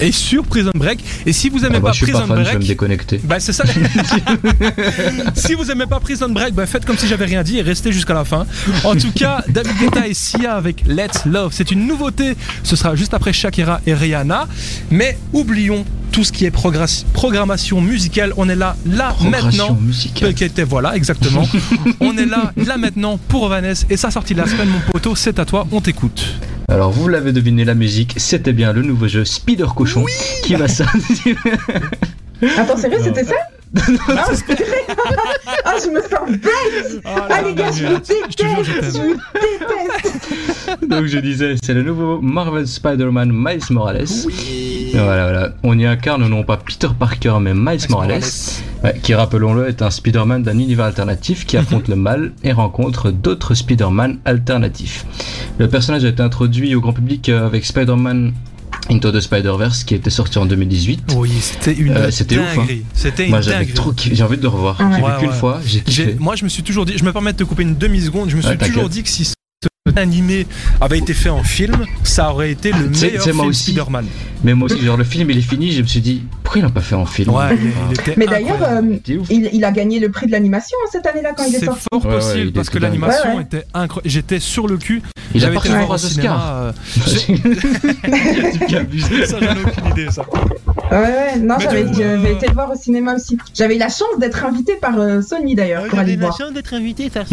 est 0.00 0.12
sur 0.12 0.44
Prison 0.44 0.70
Break. 0.74 1.00
Et 1.26 1.32
si 1.32 1.48
vous 1.48 1.64
aimez 1.64 1.76
Ah 1.76 1.80
bah, 1.80 1.88
pas 1.88 1.92
je 1.92 1.96
suis 2.04 2.06
Prison 2.06 2.26
pas 2.26 2.34
fan, 2.34 2.36
je 2.38 2.42
vais 2.42 2.50
Break, 2.50 2.62
me 2.62 2.68
déconnecter. 2.68 3.20
bah 3.24 3.40
c'est 3.40 3.52
ça. 3.52 3.64
si 5.34 5.54
vous 5.54 5.70
aimez 5.70 5.86
pas 5.86 6.00
Prison 6.00 6.28
Break, 6.28 6.54
bah 6.54 6.66
faites 6.66 6.84
comme 6.84 6.98
si 6.98 7.06
j'avais 7.06 7.24
rien 7.24 7.42
dit 7.42 7.58
et 7.58 7.62
restez 7.62 7.92
jusqu'à 7.92 8.14
la 8.14 8.24
fin. 8.24 8.46
En 8.84 8.94
tout 8.94 9.12
cas, 9.12 9.42
David 9.48 9.76
Guetta 9.78 10.06
et 10.08 10.14
Sia 10.14 10.54
avec 10.54 10.84
Let's 10.86 11.24
Love, 11.26 11.52
c'est 11.52 11.70
une 11.70 11.86
nouveauté. 11.86 12.36
Ce 12.62 12.76
sera 12.76 12.96
juste 12.96 13.14
après 13.14 13.32
Shakira 13.32 13.80
et 13.86 13.94
Rihanna. 13.94 14.48
Mais 14.90 15.18
oublions 15.32 15.84
tout 16.12 16.22
ce 16.22 16.30
qui 16.30 16.44
est 16.44 16.52
programmation 16.52 17.80
musicale. 17.80 18.32
On 18.36 18.48
est 18.48 18.54
là, 18.54 18.76
là 18.86 19.14
maintenant. 19.22 19.76
musicale. 19.80 20.34
Voilà, 20.68 20.94
exactement. 20.96 21.46
on 22.00 22.16
est 22.16 22.26
là, 22.26 22.52
là 22.56 22.76
maintenant 22.76 23.18
pour 23.28 23.48
Vanessa 23.48 23.84
et 23.90 23.96
sa 23.96 24.10
sortie 24.10 24.34
de 24.34 24.38
la 24.38 24.46
semaine, 24.46 24.68
mon 24.68 24.80
poteau, 24.92 25.16
c'est 25.16 25.38
à 25.38 25.44
toi, 25.44 25.66
on 25.72 25.80
t'écoute. 25.80 26.24
Alors 26.74 26.90
vous 26.90 27.06
l'avez 27.06 27.30
deviné, 27.30 27.64
la 27.64 27.76
musique, 27.76 28.14
c'était 28.16 28.52
bien 28.52 28.72
le 28.72 28.82
nouveau 28.82 29.06
jeu 29.06 29.24
Spider 29.24 29.68
Cochon 29.76 30.04
qui 30.42 30.56
va 30.56 30.66
sortir. 30.68 31.36
Attends, 32.58 32.76
sérieux, 32.76 32.98
c'était 33.00 33.22
ça? 33.22 33.36
Ah, 33.76 34.26
Ah, 35.64 35.74
je 35.82 35.90
me 35.90 36.00
sens 36.00 36.30
bête. 36.30 37.02
Ah, 37.04 37.42
les 37.42 37.54
gars, 37.54 37.70
je 37.72 37.86
vous 37.86 37.94
déteste. 37.94 38.40
Je 38.40 39.00
vous 39.00 39.16
déteste. 39.34 40.88
Donc 40.88 41.06
je 41.06 41.18
disais, 41.18 41.54
c'est 41.62 41.74
le 41.74 41.82
nouveau 41.82 42.20
Marvel 42.20 42.66
Spider-Man 42.66 43.30
Miles 43.32 43.62
Morales. 43.70 44.06
Voilà, 44.92 45.24
voilà. 45.24 45.54
On 45.62 45.78
y 45.78 45.86
incarne 45.86 46.26
non 46.28 46.44
pas 46.44 46.56
Peter 46.56 46.88
Parker 46.98 47.34
mais 47.40 47.54
Miles, 47.54 47.80
Morales, 47.90 48.22
ouais, 48.84 49.00
qui 49.02 49.14
rappelons-le 49.14 49.68
est 49.68 49.82
un 49.82 49.90
Spider-Man 49.90 50.42
d'un 50.42 50.58
univers 50.58 50.84
alternatif 50.86 51.46
qui 51.46 51.56
affronte 51.56 51.88
le 51.88 51.96
mal 51.96 52.32
et 52.42 52.52
rencontre 52.52 53.10
d'autres 53.10 53.54
Spider-Man 53.54 54.18
alternatifs. 54.24 55.04
Le 55.58 55.68
personnage 55.68 56.04
a 56.04 56.08
été 56.08 56.22
introduit 56.22 56.74
au 56.74 56.80
grand 56.80 56.92
public 56.92 57.28
euh, 57.28 57.46
avec 57.46 57.64
Spider-Man 57.64 58.32
Into 58.90 59.10
the 59.12 59.20
Spider-Verse 59.20 59.84
qui 59.84 59.94
était 59.94 60.10
sorti 60.10 60.38
en 60.38 60.46
2018. 60.46 61.14
Oui, 61.16 61.30
c'était 61.40 61.72
une 61.72 61.92
Euh, 61.96 62.10
c'était 62.10 62.36
ouf, 62.38 62.44
hein. 62.52 62.56
dinguerie. 62.58 62.84
C'était 62.92 63.24
une 63.24 63.30
Moi 63.30 63.40
j'avais 63.40 63.66
trop 63.66 63.92
kiffé, 63.92 64.14
j'ai 64.14 64.22
envie 64.22 64.36
de 64.36 64.42
le 64.42 64.48
revoir. 64.48 64.78
Ouais. 64.80 64.86
J'ai 64.96 65.02
Ouais, 65.02 65.10
vu 65.12 65.18
qu'une 65.20 65.28
ouais. 65.30 65.34
fois, 65.34 65.60
j'ai 65.66 65.80
kiffé. 65.80 66.16
Moi, 66.18 66.36
je 66.36 66.44
me 66.44 66.48
suis 66.48 66.62
toujours 66.62 66.84
dit, 66.84 66.94
je 66.96 67.04
me 67.04 67.12
permets 67.12 67.32
de 67.32 67.38
te 67.38 67.44
couper 67.44 67.62
une 67.62 67.76
demi-seconde, 67.76 68.30
je 68.30 68.36
me 68.36 68.42
suis 68.42 68.50
Ouais, 68.50 68.58
toujours 68.58 68.88
dit 68.88 69.02
que 69.02 69.08
si 69.08 69.24
animé 69.96 70.46
avait 70.80 70.98
été 70.98 71.14
fait 71.14 71.30
en 71.30 71.42
film, 71.42 71.84
ça 72.02 72.30
aurait 72.30 72.50
été 72.50 72.72
le 72.72 72.88
meilleur 72.88 73.22
film 73.22 73.40
aussi. 73.40 73.72
Spider-Man. 73.72 74.06
Mais 74.44 74.54
moi 74.54 74.70
aussi, 74.70 74.84
genre 74.84 74.96
le 74.96 75.04
film 75.04 75.30
il 75.30 75.38
est 75.38 75.42
fini, 75.42 75.72
je 75.72 75.82
me 75.82 75.86
suis 75.86 76.00
dit, 76.00 76.22
pourquoi 76.42 76.60
il 76.60 76.64
l'a 76.64 76.70
pas 76.70 76.80
fait 76.80 76.94
en 76.94 77.06
film 77.06 77.30
Ouais, 77.34 77.54
il, 77.56 77.70
il 77.90 78.00
était 78.00 78.14
Mais 78.16 78.26
d'ailleurs, 78.26 78.62
euh, 78.62 78.82
C'est 79.04 79.18
il, 79.30 79.50
il 79.52 79.64
a 79.64 79.72
gagné 79.72 79.98
le 80.00 80.10
prix 80.10 80.26
de 80.26 80.32
l'animation 80.32 80.76
hein, 80.84 80.88
cette 80.92 81.06
année-là 81.06 81.32
quand 81.36 81.44
il 81.46 81.54
est 81.54 81.58
c'est 81.60 81.66
sorti. 81.66 81.84
fort 81.90 82.04
Ouais, 82.04 82.10
ouais, 82.10 82.16
possible 82.18 82.52
parce 82.52 82.68
que 82.70 82.78
l'animation 82.78 83.30
Ouais, 83.30 83.36
ouais. 83.36 83.42
était 83.42 83.64
incroyable. 83.72 84.10
J'étais 84.10 84.40
sur 84.40 84.66
le 84.68 84.76
cul. 84.76 85.00
Il 85.34 85.42
a 85.42 85.46
J'avais 85.46 85.56
été 85.56 85.68
le 85.70 85.74
voir 85.76 85.90
au 85.90 85.98
cinéma. 85.98 86.54
Euh, 86.54 86.72
ça, 89.26 89.38
j'en 89.40 89.56
ai 89.56 89.64
aucune 89.64 89.86
idée, 89.90 90.10
ça. 90.10 90.22
Ouais, 90.90 90.98
ouais, 90.98 91.38
non, 91.38 91.56
Mais 91.58 91.64
j'avais 91.64 91.86
j'avais 91.94 92.28
euh, 92.28 92.34
été 92.34 92.46
le 92.46 92.52
voir 92.52 92.70
au 92.70 92.76
cinéma 92.76 93.14
aussi. 93.14 93.38
J'avais 93.54 93.76
eu 93.76 93.78
la 93.78 93.88
chance 93.88 94.18
d'être 94.18 94.44
invité 94.44 94.74
par 94.76 94.98
euh, 94.98 95.22
Sony 95.22 95.54
d'ailleurs 95.54 95.86
pour 95.86 95.98
aller 95.98 96.16
le 96.16 96.20
voir. 96.20 96.52
d'être 96.52 96.74
invité, 96.74 97.10
ça 97.12 97.24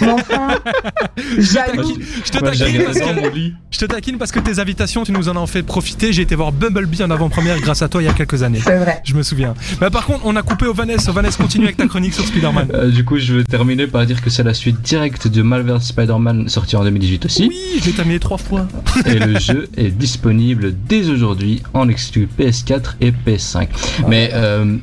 Mais 0.00 0.10
enfin, 0.10 0.48
jaloux. 1.38 1.98
Je 2.24 2.30
te 2.30 2.38
taquine 2.38 2.84
parce 2.84 2.98
que 2.98 3.50
je 3.70 3.78
te 3.78 3.84
taquine 3.84 4.18
parce 4.18 4.32
que 4.32 4.40
tes 4.40 4.60
invitations, 4.60 5.04
tu 5.04 5.12
nous 5.12 5.28
en 5.28 5.42
as 5.42 5.46
fait 5.46 5.62
profiter. 5.62 6.12
J'ai 6.12 6.22
été 6.22 6.34
voir 6.34 6.52
Bumblebee 6.52 7.02
en 7.02 7.10
avant-première 7.10 7.60
grâce 7.60 7.82
à 7.82 7.88
toi 7.88 8.02
il 8.02 8.06
y 8.06 8.08
a 8.08 8.12
quelques 8.12 8.42
années. 8.42 8.60
C'est 8.62 8.78
vrai. 8.78 9.00
Je 9.04 9.14
me 9.14 9.22
souviens. 9.22 9.54
Mais 9.80 9.90
par 9.90 10.06
contre, 10.06 10.20
on 10.24 10.36
a 10.36 10.42
coupé 10.42 10.66
au 10.66 10.74
Vanessa. 10.74 11.12
Vanessa, 11.12 11.42
continue 11.42 11.64
avec 11.64 11.76
ta 11.76 11.86
chronique 11.86 12.14
sur 12.14 12.24
Spider-Man. 12.24 12.68
Euh, 12.72 12.90
du 12.90 13.04
coup, 13.04 13.18
je 13.18 13.34
vais 13.34 13.44
terminer 13.44 13.86
par 13.86 14.06
dire 14.06 14.22
que 14.22 14.30
c'est 14.30 14.42
la 14.42 14.54
suite 14.54 14.80
directe 14.80 15.28
de 15.28 15.42
Marvel 15.42 15.80
Spider-Man 15.80 16.48
sorti 16.48 16.76
en 16.76 16.84
2018 16.84 17.26
aussi. 17.26 17.48
Oui, 17.48 17.80
je 17.80 17.86
l'ai 17.86 17.92
terminé 17.92 18.18
trois 18.20 18.38
fois. 18.38 18.66
Et 19.06 19.18
le 19.18 19.38
jeu 19.38 19.68
est 19.76 19.90
disponible 19.90 20.72
dès 20.88 21.10
aujourd'hui 21.10 21.62
en 21.74 21.88
exclu 21.88 22.27
PS4 22.38 22.94
et 23.00 23.10
PS5. 23.12 23.68
Mais 24.08 24.30
euh, 24.34 24.76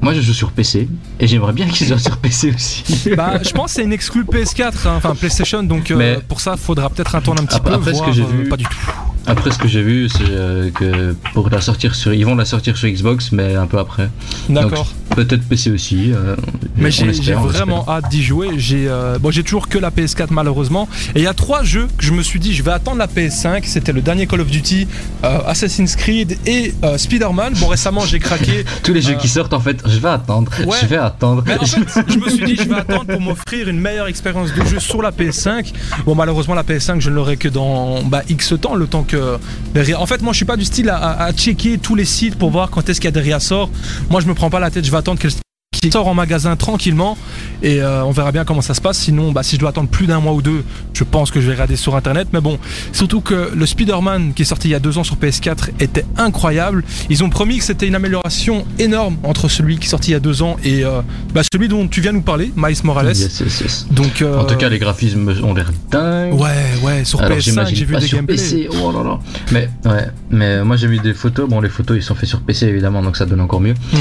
moi, 0.00 0.14
je 0.14 0.20
joue 0.20 0.32
sur 0.32 0.50
PC 0.52 0.88
et 1.20 1.26
j'aimerais 1.26 1.52
bien 1.52 1.66
qu'il 1.68 1.86
soit 1.86 1.98
sur 1.98 2.16
PC 2.18 2.52
aussi. 2.54 3.10
Bah, 3.16 3.38
je 3.42 3.50
pense 3.52 3.66
que 3.66 3.76
c'est 3.76 3.84
une 3.84 3.92
exclue 3.92 4.24
PS4, 4.24 4.64
hein, 4.88 4.94
enfin 4.96 5.14
PlayStation, 5.14 5.62
donc 5.62 5.90
euh, 5.90 5.96
Mais- 5.96 6.18
pour 6.28 6.40
ça, 6.40 6.56
faudra 6.56 6.90
peut-être 6.90 7.14
attendre 7.14 7.42
un 7.42 7.46
petit 7.46 7.56
Après- 7.56 7.70
peu. 7.70 7.76
après 7.76 7.94
ce 7.94 8.02
que 8.02 8.12
j'ai 8.12 8.22
euh, 8.22 8.26
vu- 8.26 8.48
pas 8.48 8.56
du 8.56 8.64
tout. 8.64 8.76
Après, 9.24 9.52
ce 9.52 9.58
que 9.58 9.68
j'ai 9.68 9.82
vu, 9.82 10.08
c'est 10.08 10.18
euh, 10.30 10.70
que 10.72 11.14
pour 11.32 11.48
la 11.48 11.60
sortir 11.60 11.94
sur, 11.94 12.12
ils 12.12 12.26
vont 12.26 12.34
la 12.34 12.44
sortir 12.44 12.76
sur 12.76 12.88
Xbox, 12.88 13.30
mais 13.30 13.54
un 13.54 13.66
peu 13.68 13.78
après. 13.78 14.10
D'accord. 14.48 14.88
Peut-être 15.14 15.42
PC 15.46 15.70
aussi. 15.70 16.12
euh, 16.12 16.36
Mais 16.76 16.90
j'ai 16.90 17.34
vraiment 17.34 17.84
hâte 17.88 18.08
d'y 18.10 18.22
jouer. 18.22 18.48
J'ai 18.56 18.86
euh, 18.88 19.18
bon, 19.18 19.30
j'ai 19.30 19.42
toujours 19.42 19.68
que 19.68 19.78
la 19.78 19.90
PS4 19.90 20.28
malheureusement. 20.30 20.88
Et 21.14 21.20
il 21.20 21.24
y 21.24 21.26
a 21.26 21.34
trois 21.34 21.62
jeux 21.62 21.88
que 21.98 22.04
je 22.04 22.12
me 22.12 22.22
suis 22.22 22.40
dit, 22.40 22.54
je 22.54 22.62
vais 22.62 22.70
attendre 22.72 22.98
la 22.98 23.06
PS5. 23.06 23.62
C'était 23.64 23.92
le 23.92 24.00
dernier 24.00 24.26
Call 24.26 24.40
of 24.40 24.48
Duty, 24.50 24.86
euh, 25.24 25.38
Assassin's 25.46 25.96
Creed 25.96 26.38
et 26.46 26.72
Spider-Man. 26.96 27.54
Bon, 27.60 27.66
récemment, 27.66 28.04
j'ai 28.06 28.18
craqué. 28.18 28.64
Tous 28.82 28.92
les 28.92 29.02
jeux 29.02 29.14
qui 29.14 29.28
sortent, 29.28 29.52
en 29.52 29.60
fait, 29.60 29.78
je 29.86 29.98
vais 29.98 30.08
attendre. 30.08 30.50
Ouais. 30.66 30.76
Je 30.80 30.86
vais 30.86 30.96
attendre. 30.96 31.42
Mais 31.46 31.58
en 31.58 31.64
fait, 31.66 32.02
je 32.08 32.18
me 32.18 32.28
suis 32.30 32.44
dit, 32.44 32.56
je 32.56 32.68
vais 32.68 32.76
attendre 32.76 33.06
pour 33.06 33.20
m'offrir 33.20 33.68
une 33.68 33.78
meilleure 33.80 34.06
expérience 34.08 34.52
de 34.54 34.64
jeu 34.64 34.80
sur 34.80 35.02
la 35.02 35.10
PS5. 35.10 35.72
Bon, 36.06 36.14
malheureusement, 36.14 36.54
la 36.54 36.62
PS5, 36.62 37.00
je 37.00 37.10
ne 37.10 37.14
l'aurai 37.14 37.36
que 37.36 37.48
dans 37.48 38.02
bah, 38.02 38.22
X 38.28 38.54
temps, 38.60 38.74
le 38.74 38.86
temps 38.86 39.02
que. 39.02 39.38
En 39.96 40.06
fait, 40.06 40.22
moi, 40.22 40.32
je 40.32 40.36
suis 40.38 40.44
pas 40.46 40.56
du 40.56 40.64
style 40.64 40.88
à, 40.90 40.96
à- 40.96 41.24
à 41.24 41.32
checker 41.32 41.78
tous 41.78 41.94
les 41.94 42.04
sites 42.04 42.36
pour 42.36 42.50
voir 42.50 42.70
quand 42.70 42.88
est-ce 42.88 43.00
qu'il 43.00 43.06
y 43.08 43.08
a 43.08 43.12
des 43.12 43.20
réassorts. 43.20 43.70
Moi, 44.10 44.20
je 44.20 44.26
me 44.26 44.34
prends 44.34 44.50
pas 44.50 44.60
la 44.60 44.70
tête, 44.70 44.84
je 44.84 44.90
vais 44.90 44.96
attendre 45.02 45.20
qu'elle 45.20 45.30
sort 45.90 46.06
en 46.06 46.14
magasin 46.14 46.54
tranquillement 46.54 47.18
et 47.60 47.82
euh, 47.82 48.04
on 48.04 48.12
verra 48.12 48.30
bien 48.30 48.44
comment 48.44 48.60
ça 48.60 48.72
se 48.72 48.80
passe. 48.80 48.98
Sinon, 48.98 49.32
bah, 49.32 49.42
si 49.42 49.56
je 49.56 49.60
dois 49.60 49.70
attendre 49.70 49.88
plus 49.88 50.06
d'un 50.06 50.20
mois 50.20 50.32
ou 50.32 50.40
deux, 50.40 50.62
je 50.94 51.02
pense 51.02 51.32
que 51.32 51.40
je 51.40 51.46
vais 51.48 51.54
regarder 51.54 51.74
sur 51.74 51.96
internet. 51.96 52.28
Mais 52.32 52.40
bon, 52.40 52.56
surtout 52.92 53.20
que 53.20 53.50
le 53.52 53.66
Spider-Man 53.66 54.32
qui 54.32 54.42
est 54.42 54.44
sorti 54.44 54.68
il 54.68 54.70
y 54.70 54.74
a 54.76 54.78
deux 54.78 54.96
ans 54.98 55.02
sur 55.02 55.16
PS4 55.16 55.70
était 55.80 56.04
incroyable. 56.16 56.84
Ils 57.10 57.24
ont 57.24 57.30
promis 57.30 57.58
que 57.58 57.64
c'était 57.64 57.88
une 57.88 57.96
amélioration 57.96 58.64
énorme 58.78 59.16
entre 59.24 59.48
celui 59.48 59.76
qui 59.78 59.86
est 59.86 59.90
sorti 59.90 60.10
il 60.10 60.14
y 60.14 60.16
a 60.16 60.20
deux 60.20 60.42
ans 60.42 60.56
et 60.62 60.84
euh, 60.84 61.02
bah, 61.34 61.40
celui 61.52 61.66
dont 61.66 61.88
tu 61.88 62.00
viens 62.00 62.12
nous 62.12 62.22
parler, 62.22 62.52
Miles 62.54 62.76
Morales. 62.84 63.16
Yes, 63.16 63.40
yes, 63.40 63.60
yes. 63.60 63.86
Donc, 63.90 64.22
euh, 64.22 64.38
En 64.38 64.44
tout 64.44 64.54
cas, 64.56 64.68
les 64.68 64.78
graphismes 64.78 65.34
ont 65.42 65.52
l'air 65.52 65.72
dingues. 65.90 66.34
ouais, 66.34 66.74
ouais, 66.84 67.04
sur 67.04 67.20
Alors 67.22 67.38
PS5, 67.38 67.40
j'imagine 67.42 67.76
j'ai 67.76 67.84
vu 67.86 67.96
des 67.96 68.06
gameplays. 68.08 68.36
PC. 68.36 68.68
Oh 68.80 68.92
là 68.92 69.02
là. 69.02 69.18
Mais 69.50 69.68
ouais, 69.84 70.06
mais 70.30 70.62
moi 70.62 70.76
j'ai 70.76 70.86
vu 70.86 71.00
des 71.00 71.12
photos. 71.12 71.48
Bon, 71.48 71.60
les 71.60 71.68
photos 71.70 71.96
ils 71.96 72.04
sont 72.04 72.14
faits 72.14 72.28
sur 72.28 72.40
PC 72.42 72.66
évidemment, 72.66 73.02
donc 73.02 73.16
ça 73.16 73.26
donne 73.26 73.40
encore 73.40 73.60
mieux. 73.60 73.74
Mhm. 73.92 74.00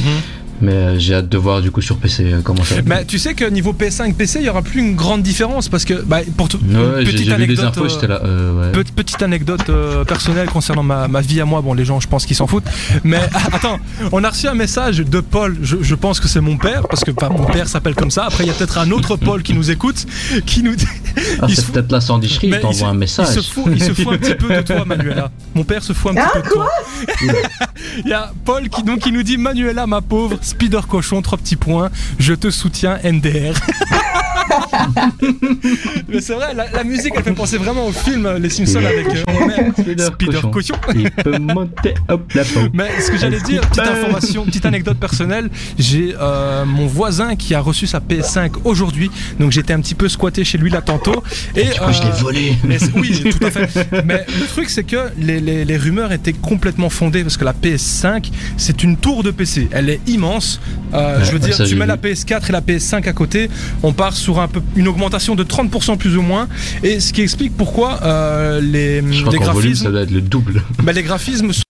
Mais 0.61 0.73
euh, 0.73 0.99
j'ai 0.99 1.15
hâte 1.15 1.27
de 1.29 1.37
voir 1.37 1.61
du 1.61 1.71
coup 1.71 1.81
sur 1.81 1.97
PC 1.97 2.23
euh, 2.33 2.41
comment 2.43 2.63
ça. 2.63 2.75
va. 2.75 2.81
Mais 2.85 3.05
tu 3.05 3.17
sais 3.19 3.33
que 3.33 3.45
niveau 3.45 3.73
PS5, 3.73 4.13
PC, 4.13 4.39
il 4.39 4.45
y 4.45 4.49
aura 4.49 4.61
plus 4.61 4.79
une 4.79 4.95
grande 4.95 5.23
différence 5.23 5.69
parce 5.69 5.85
que, 5.85 5.95
bah, 5.95 6.19
pour 6.37 6.49
tout, 6.49 6.57
Ouais, 6.57 7.03
j'ai 7.05 7.11
petite 7.13 7.17
j'ai 7.17 7.35
vu 7.35 7.47
des 7.47 7.59
anecdote. 7.59 7.65
infos, 7.65 7.85
euh, 7.85 7.89
j'étais 7.89 8.07
là. 8.07 8.21
Euh, 8.23 8.71
ouais. 8.73 8.83
Pe- 8.83 8.91
Petite 9.01 9.21
anecdote 9.23 9.69
euh, 9.69 10.03
personnelle 10.03 10.47
concernant 10.49 10.83
ma, 10.83 11.07
ma 11.07 11.21
vie 11.21 11.41
à 11.41 11.45
moi. 11.45 11.61
Bon, 11.61 11.73
les 11.73 11.85
gens, 11.85 11.99
je 11.99 12.07
pense 12.07 12.25
qu'ils 12.25 12.35
s'en 12.35 12.45
foutent. 12.47 12.65
Mais 13.03 13.19
ah, 13.33 13.39
attends, 13.53 13.79
on 14.11 14.23
a 14.23 14.29
reçu 14.29 14.47
un 14.47 14.53
message 14.53 14.97
de 14.99 15.19
Paul. 15.19 15.57
Je, 15.61 15.77
je 15.81 15.95
pense 15.95 16.19
que 16.19 16.27
c'est 16.27 16.41
mon 16.41 16.57
père, 16.57 16.87
parce 16.87 17.03
que 17.03 17.11
bah, 17.11 17.29
mon 17.29 17.45
père 17.45 17.67
s'appelle 17.67 17.95
comme 17.95 18.11
ça. 18.11 18.25
Après, 18.25 18.43
il 18.43 18.47
y 18.47 18.49
a 18.51 18.53
peut-être 18.53 18.77
un 18.77 18.91
autre 18.91 19.15
Paul 19.15 19.41
qui 19.43 19.53
nous 19.53 19.71
écoute, 19.71 20.05
qui 20.45 20.61
nous 20.61 20.75
dit. 20.75 20.85
Ah, 21.41 21.45
il 21.49 21.55
c'est 21.55 21.61
se 21.61 21.65
fout- 21.65 21.73
peut-être 21.73 21.91
la 21.91 22.01
sandwicherie, 22.01 22.49
Mais 22.49 22.57
il 22.57 22.61
t'envoie 22.61 22.89
un 22.89 22.93
Il 22.93 22.99
message. 22.99 23.27
se, 23.27 23.41
fout, 23.41 23.65
il 23.73 23.83
se 23.83 23.93
fout 23.93 24.13
un 24.13 24.17
petit 24.17 24.35
peu 24.35 24.55
de 24.55 24.61
toi, 24.61 24.85
Manuela. 24.85 25.31
Mon 25.55 25.63
père 25.63 25.81
se 25.83 25.93
fout 25.93 26.11
un 26.11 26.15
petit 26.15 26.23
Ah, 26.33 26.39
peu 26.39 26.41
de 26.43 26.53
toi. 26.53 26.67
Il 28.05 28.09
y 28.09 28.13
a 28.13 28.31
Paul 28.45 28.69
qui, 28.69 28.83
donc, 28.83 28.99
qui 28.99 29.11
nous 29.11 29.23
dit 29.23 29.37
Manuela, 29.37 29.87
ma 29.87 30.01
pauvre, 30.01 30.37
Spider 30.51 30.81
Cochon, 30.87 31.21
trois 31.21 31.37
petits 31.37 31.55
points. 31.55 31.89
Je 32.19 32.33
te 32.33 32.51
soutiens, 32.51 32.99
NDR. 33.03 33.53
Mais 36.09 36.21
c'est 36.21 36.33
vrai, 36.33 36.53
la, 36.53 36.69
la 36.69 36.83
musique, 36.83 37.13
elle 37.15 37.23
fait 37.23 37.31
penser 37.33 37.57
vraiment 37.57 37.87
au 37.87 37.91
film 37.91 38.25
euh, 38.25 38.39
Les 38.39 38.49
Simpsons 38.49 38.79
avec 38.85 39.07
euh. 39.07 39.71
Spider 39.77 40.03
Spider. 40.05 40.37
Il 40.95 41.11
peut 41.11 41.37
monter 41.39 41.93
hop 42.09 42.31
la. 42.33 42.43
Mais 42.73 42.89
ce 43.01 43.11
que 43.11 43.17
j'allais 43.17 43.39
dire, 43.41 43.61
petite 43.61 43.79
information, 43.87 44.45
petite 44.45 44.65
anecdote 44.65 44.97
personnelle, 44.97 45.49
j'ai 45.77 46.15
euh, 46.19 46.65
mon 46.65 46.87
voisin 46.87 47.35
qui 47.35 47.53
a 47.55 47.59
reçu 47.61 47.87
sa 47.87 47.99
PS5 47.99 48.51
aujourd'hui, 48.63 49.09
donc 49.39 49.51
j'étais 49.51 49.73
un 49.73 49.81
petit 49.81 49.95
peu 49.95 50.09
squatté 50.09 50.43
chez 50.43 50.57
lui 50.57 50.69
là 50.69 50.81
tantôt. 50.81 51.23
Et 51.55 51.65
coup, 51.65 51.91
je 51.91 52.01
l'ai 52.01 52.07
euh, 52.07 52.11
volé. 52.21 52.55
mais 52.63 52.77
oui, 52.95 53.23
tout 53.31 53.45
à 53.45 53.51
fait. 53.51 53.69
Mais 54.05 54.25
le 54.39 54.45
truc, 54.47 54.69
c'est 54.69 54.83
que 54.83 54.97
les, 55.17 55.39
les- 55.39 55.65
les 55.65 55.77
rumeurs 55.77 56.11
étaient 56.11 56.33
complètement 56.33 56.89
fondées 56.89 57.21
parce 57.23 57.37
que 57.37 57.45
la 57.45 57.53
PS5, 57.53 58.31
c'est 58.57 58.83
une 58.83 58.97
tour 58.97 59.23
de 59.23 59.31
PC. 59.31 59.67
Elle 59.71 59.89
est 59.89 60.01
immense. 60.07 60.59
Euh, 60.93 61.01
Ouais, 61.11 61.25
je 61.25 61.31
veux 61.31 61.39
dire, 61.39 61.53
ça, 61.55 61.65
tu 61.65 61.75
mets 61.75 61.81
vu. 61.85 61.87
la 61.87 61.97
PS4 61.97 62.49
et 62.49 62.51
la 62.51 62.61
PS5 62.61 63.07
à 63.07 63.13
côté, 63.13 63.49
on 63.83 63.91
part 63.93 64.13
sur 64.13 64.39
un 64.39 64.47
peu 64.47 64.61
une 64.81 64.87
augmentation 64.87 65.35
de 65.35 65.43
30% 65.43 65.97
plus 65.97 66.17
ou 66.17 66.21
moins. 66.21 66.47
Et 66.83 66.99
ce 66.99 67.13
qui 67.13 67.21
explique 67.21 67.55
pourquoi 67.55 67.99
euh, 68.03 68.59
les, 68.61 69.01
Je 69.11 69.21
crois 69.21 69.31
les 69.33 69.37
qu'en 69.39 69.45
volume, 69.53 69.61
graphismes 69.61 69.85
ça 69.85 69.91
doit 69.91 70.01
être 70.01 70.11
le 70.11 70.21
double. 70.21 70.63
bah, 70.83 70.91
les 70.91 71.03
graphismes 71.03 71.53
sont- 71.53 71.61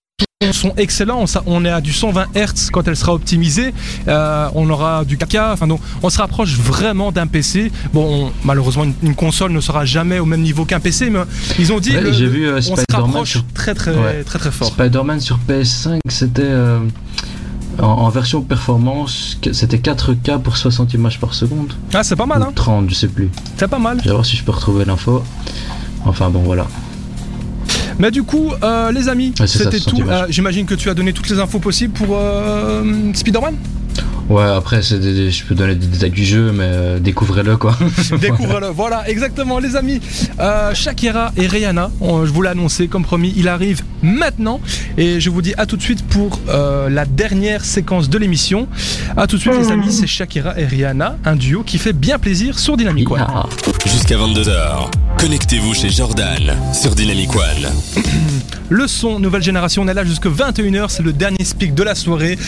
sont 0.53 0.73
excellents, 0.77 1.23
on 1.45 1.65
est 1.65 1.69
à 1.69 1.81
du 1.81 1.93
120 1.93 2.25
Hz 2.35 2.71
quand 2.71 2.87
elle 2.87 2.95
sera 2.95 3.13
optimisée, 3.13 3.73
Euh, 4.07 4.47
on 4.55 4.67
aura 4.71 5.05
du 5.05 5.15
4K, 5.17 5.53
enfin 5.53 5.67
donc 5.67 5.79
on 6.01 6.09
se 6.09 6.17
rapproche 6.17 6.55
vraiment 6.57 7.11
d'un 7.11 7.27
PC. 7.27 7.71
Bon, 7.93 8.25
on- 8.27 8.31
malheureusement 8.43 8.83
une, 8.85 8.93
une 9.03 9.15
console 9.15 9.51
ne 9.51 9.61
sera 9.61 9.85
jamais 9.85 10.17
au 10.19 10.25
même 10.25 10.41
niveau 10.41 10.65
qu'un 10.65 10.79
PC, 10.79 11.09
mais 11.11 11.19
ils 11.59 11.71
ont 11.71 11.79
dit 11.79 11.95
Ouais, 11.95 12.11
j'ai 12.11 12.25
vu 12.27 12.47
euh, 12.47 12.59
on 12.69 12.75
se 12.75 12.83
rapproche 12.91 13.29
sur 13.31 13.45
très 13.53 13.75
très 13.75 13.91
Ouais. 13.95 14.23
très 14.23 14.39
très 14.39 14.51
fort. 14.51 14.69
Spider-Man 14.69 15.19
sur 15.19 15.37
PS5, 15.47 15.99
c'était 16.09 16.41
euh, 16.43 16.79
en, 17.79 17.85
en 17.85 18.09
version 18.09 18.41
performance, 18.41 19.37
c'était 19.53 19.77
4K 19.77 20.39
pour 20.41 20.57
60 20.57 20.93
images 20.93 21.19
par 21.19 21.33
seconde. 21.33 21.73
Ah 21.93 22.03
c'est 22.03 22.15
pas 22.15 22.25
mal, 22.25 22.41
Ou 22.41 22.45
hein 22.45 22.51
30, 22.53 22.89
je 22.89 22.95
sais 22.95 23.07
plus. 23.07 23.29
c'est 23.57 23.67
pas 23.67 23.79
mal. 23.79 23.97
Je 23.99 24.05
vais 24.05 24.11
voir 24.11 24.25
si 24.25 24.35
je 24.35 24.43
peux 24.43 24.51
retrouver 24.51 24.85
l'info. 24.85 25.23
Enfin 26.05 26.29
bon, 26.29 26.39
voilà. 26.41 26.67
Mais 27.99 28.09
du 28.09 28.23
coup, 28.23 28.51
euh, 28.63 28.91
les 28.91 29.07
amis, 29.09 29.33
Ouais, 29.39 29.47
c'était 29.47 29.79
tout. 29.79 30.01
Euh, 30.07 30.25
J'imagine 30.29 30.65
que 30.65 30.73
tu 30.75 30.89
as 30.89 30.93
donné 30.93 31.13
toutes 31.13 31.29
les 31.29 31.39
infos 31.39 31.59
possibles 31.59 31.93
pour 31.93 32.17
euh, 32.17 32.83
Spider-Man? 33.13 33.55
Ouais, 34.31 34.43
après, 34.43 34.81
c'est 34.81 34.97
des- 34.99 35.13
des- 35.13 35.29
je 35.31 35.43
peux 35.43 35.55
donner 35.55 35.75
des 35.75 35.87
détails 35.87 36.09
du 36.11 36.23
jeu, 36.23 36.53
mais 36.53 36.63
euh, 36.65 36.99
découvrez-le 36.99 37.57
quoi. 37.57 37.75
Découvre-le. 38.21 38.67
Voilà, 38.67 39.09
exactement, 39.09 39.59
les 39.59 39.75
amis. 39.75 39.99
Euh, 40.39 40.73
Shakira 40.73 41.33
et 41.35 41.47
Rihanna, 41.47 41.91
on- 41.99 42.25
je 42.25 42.31
vous 42.31 42.41
l'ai 42.41 42.49
annoncé, 42.49 42.87
comme 42.87 43.03
promis, 43.03 43.33
il 43.35 43.49
arrive 43.49 43.81
maintenant. 44.01 44.61
Et 44.97 45.19
je 45.19 45.29
vous 45.29 45.41
dis 45.41 45.53
à 45.57 45.65
tout 45.65 45.75
de 45.75 45.81
suite 45.81 46.05
pour 46.07 46.39
euh, 46.47 46.89
la 46.89 47.03
dernière 47.05 47.65
séquence 47.65 48.09
de 48.09 48.17
l'émission. 48.17 48.69
À 49.17 49.27
tout 49.27 49.35
de 49.35 49.41
suite, 49.41 49.53
les 49.59 49.69
amis, 49.69 49.91
c'est 49.91 50.07
Shakira 50.07 50.57
et 50.57 50.65
Rihanna, 50.65 51.17
un 51.25 51.35
duo 51.35 51.63
qui 51.63 51.77
fait 51.77 51.91
bien 51.93 52.17
plaisir 52.17 52.57
sur 52.57 52.77
Dynamic 52.77 53.11
One. 53.11 53.25
Ah. 53.27 53.47
Jusqu'à 53.85 54.15
22h, 54.17 54.89
connectez-vous 55.21 55.75
chez 55.75 55.89
Jordan 55.89 56.57
sur 56.73 56.95
Dynamic 56.95 57.29
One. 57.35 57.71
Le 58.69 58.87
son, 58.87 59.19
nouvelle 59.19 59.43
génération, 59.43 59.83
on 59.83 59.87
est 59.87 59.93
là 59.93 60.03
jusqu'à 60.03 60.29
21h, 60.29 60.85
c'est 60.89 61.03
le 61.03 61.13
dernier 61.13 61.43
speak 61.43 61.75
de 61.75 61.83
la 61.83 61.93
soirée. 61.93 62.39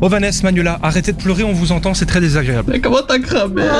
Oh 0.00 0.08
Vanessa, 0.08 0.42
Manuela, 0.44 0.78
arrêtez 0.82 1.12
de 1.12 1.16
pleurer, 1.16 1.42
on 1.42 1.52
vous 1.52 1.72
entend, 1.72 1.94
c'est 1.94 2.06
très 2.06 2.20
désagréable. 2.20 2.70
Mais 2.72 2.80
comment 2.80 3.00
t'as 3.02 3.18
cramé 3.18 3.62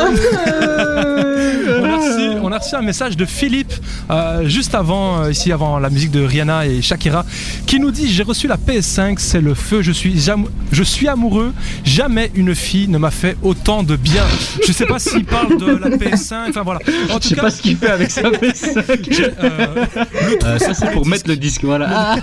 On 1.73 1.85
a, 1.85 1.97
reçu, 1.97 2.39
on 2.43 2.53
a 2.53 2.59
reçu 2.59 2.75
un 2.75 2.83
message 2.83 3.17
de 3.17 3.25
Philippe 3.25 3.73
euh, 4.11 4.49
juste 4.49 4.75
avant, 4.75 5.23
euh, 5.23 5.31
ici 5.31 5.53
avant 5.53 5.79
la 5.79 5.89
musique 5.89 6.11
de 6.11 6.23
Rihanna 6.23 6.67
et 6.67 6.83
Shakira, 6.83 7.25
qui 7.67 7.79
nous 7.79 7.91
dit 7.91 8.11
j'ai 8.11 8.23
reçu 8.23 8.49
la 8.49 8.57
PS5, 8.57 9.17
c'est 9.19 9.41
le 9.41 9.55
feu, 9.55 9.83
je 9.83 9.93
suis, 9.93 10.29
je 10.73 10.83
suis 10.83 11.09
amoureux, 11.09 11.53
jamais 11.85 12.31
une 12.35 12.55
fille 12.55 12.89
ne 12.89 12.99
m'a 12.99 13.11
fait 13.11 13.37
autant 13.43 13.83
de 13.83 13.97
bien. 13.97 14.25
Je 14.67 14.73
sais 14.73 14.87
pas 14.87 14.99
s'il 14.99 15.25
parle 15.25 15.59
de 15.59 15.67
la 15.67 15.91
PS5, 15.91 16.49
enfin 16.49 16.63
voilà. 16.63 16.81
En 17.11 17.15
Je 17.15 17.19
tout 17.19 17.29
sais 17.29 17.35
cas, 17.37 17.43
pas 17.43 17.51
ce 17.51 17.63
qu'il 17.63 17.77
fait 17.77 17.91
avec 17.91 18.11
sa 18.11 18.31
PS5. 18.41 19.09
j'ai, 19.11 19.25
euh, 19.25 19.87
Euh, 20.45 20.59
ça, 20.59 20.75
c'est 20.75 20.91
pour 20.93 21.07
mettre 21.07 21.29
le 21.29 21.37
disque, 21.37 21.65
voilà. 21.65 21.89
Ah. 21.91 22.17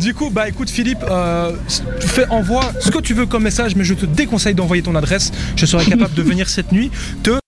Du 0.00 0.14
coup, 0.14 0.30
bah 0.30 0.48
écoute 0.48 0.70
Philippe, 0.70 1.04
euh, 1.10 1.52
tu 2.00 2.08
fais 2.08 2.26
envoie 2.28 2.72
ce 2.80 2.90
que 2.90 2.98
tu 2.98 3.14
veux 3.14 3.26
comme 3.26 3.42
message, 3.42 3.74
mais 3.76 3.84
je 3.84 3.94
te 3.94 4.06
déconseille 4.06 4.54
d'envoyer 4.54 4.82
ton 4.82 4.94
adresse. 4.94 5.32
Je 5.56 5.66
serai 5.66 5.84
capable 5.84 6.14
de 6.14 6.22
venir 6.22 6.48
cette 6.48 6.72
nuit 6.72 6.90
te 7.22 7.38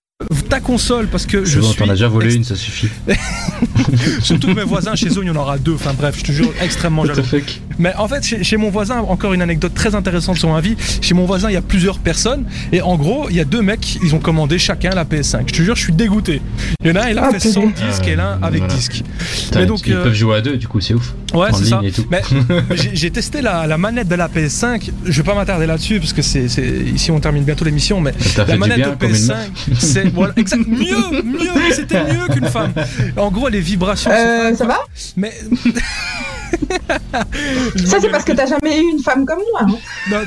ta 0.49 0.61
console 0.61 1.07
parce 1.07 1.27
que 1.27 1.45
je 1.45 1.61
bon, 1.61 1.69
suis 1.69 1.79
t'en 1.79 1.89
as 1.89 1.93
déjà 1.93 2.09
volé 2.09 2.35
une, 2.35 2.45
ça 2.45 2.57
suffit. 2.57 2.89
surtout 4.23 4.49
mes 4.53 4.65
voisins 4.65 4.95
chez 4.95 5.09
eux 5.09 5.23
il 5.23 5.29
y 5.29 5.31
en 5.31 5.37
aura 5.37 5.59
deux 5.59 5.75
enfin 5.75 5.95
bref 5.95 6.17
je 6.19 6.25
te 6.25 6.33
jure 6.33 6.53
extrêmement 6.61 7.03
What 7.03 7.13
the 7.13 7.15
jaloux 7.17 7.29
fuck? 7.29 7.61
Mais 7.79 7.95
en 7.97 8.09
fait 8.09 8.25
chez, 8.25 8.43
chez 8.45 8.57
mon 8.57 8.71
voisin 8.71 8.99
encore 9.01 9.33
une 9.33 9.43
anecdote 9.43 9.73
très 9.75 9.95
intéressante 9.95 10.37
sur 10.39 10.49
ma 10.51 10.61
vie 10.61 10.77
chez 11.01 11.15
mon 11.15 11.25
voisin 11.25 11.49
il 11.51 11.55
y 11.55 11.57
a 11.57 11.63
plusieurs 11.63 11.99
personnes 11.99 12.45
et 12.73 12.83
en 12.83 12.97
gros 12.97 13.29
il 13.31 13.37
y 13.37 13.41
a 13.41 13.45
deux 13.45 13.63
mecs 13.63 13.97
ils 14.03 14.15
ont 14.15 14.19
commandé 14.19 14.59
chacun 14.59 14.91
la 14.91 15.05
PS5 15.05 15.43
je 15.47 15.53
te 15.53 15.63
jure 15.63 15.77
je 15.77 15.83
suis 15.83 15.93
dégoûté 15.93 16.43
il 16.83 16.89
y 16.89 16.93
en 16.93 16.97
a 16.97 17.05
un 17.05 17.09
il 17.11 17.19
a 17.19 17.25
Ah, 17.27 17.31
fait 17.39 17.41
sans 17.49 17.67
disque 17.67 18.07
et 18.09 18.17
l'un 18.17 18.39
avec 18.43 18.61
Voilà. 18.61 18.75
disque 18.75 19.03
Putain, 19.45 19.61
Mais 19.61 19.67
donc, 19.67 19.81
Ils 19.87 19.93
euh, 19.95 20.03
peuvent 20.05 20.15
jouer 20.15 20.37
à 20.37 20.41
deux, 20.41 20.57
du 20.57 20.67
coup, 20.69 20.81
c'est 20.81 20.95
ouf. 20.95 21.13
Ouais, 21.35 21.49
c'est 21.53 21.65
ça. 21.67 21.81
et 21.83 21.91
tout. 21.93 22.07
Mais 22.11 22.23
j'ai 22.75 22.91
j'ai 22.95 23.11
testé 23.11 23.41
la, 23.43 23.67
la 23.67 23.77
manette 23.79 24.09
de 24.09 24.15
la 24.15 24.29
PS5. 24.29 24.91
Je 25.05 25.11
vais 25.21 25.23
pas 25.27 25.35
m'attarder 25.35 25.67
là-dessus 25.67 25.99
parce 26.01 26.13
que 26.13 26.23
c'est 26.23 26.49
c'est- 26.49 26.63
ici 26.95 27.11
on 27.11 27.21
termine 27.21 27.43
bientôt 27.45 27.65
l'émission. 27.65 28.01
Mais 28.01 28.13
la 28.37 28.57
manette 28.57 28.77
bien 28.79 28.91
de 28.91 28.95
comme 28.95 29.11
une 29.11 29.15
PS5, 29.17 29.29
meuf. 29.29 29.51
c'est 29.79 30.09
voilà, 30.15 30.33
exact, 30.37 30.67
mieux, 30.67 31.23
mieux. 31.25 31.73
C'était 31.73 32.03
mieux 32.05 32.27
qu'une 32.33 32.47
femme. 32.47 32.73
En 33.17 33.31
gros, 33.31 33.49
les 33.49 33.61
vibrations. 33.61 34.11
Euh, 34.13 34.51
sont 34.53 34.57
ça 34.59 34.67
va? 34.67 34.79
Mais 35.17 35.33
Ça, 37.85 37.99
c'est 38.01 38.09
parce 38.11 38.25
que 38.25 38.33
t'as 38.33 38.47
jamais 38.47 38.79
eu 38.81 38.91
une 38.93 39.01
femme 39.03 39.25
comme 39.27 39.41
moi. 39.53 39.63
hein. 39.63 39.77
Non, 40.11 40.19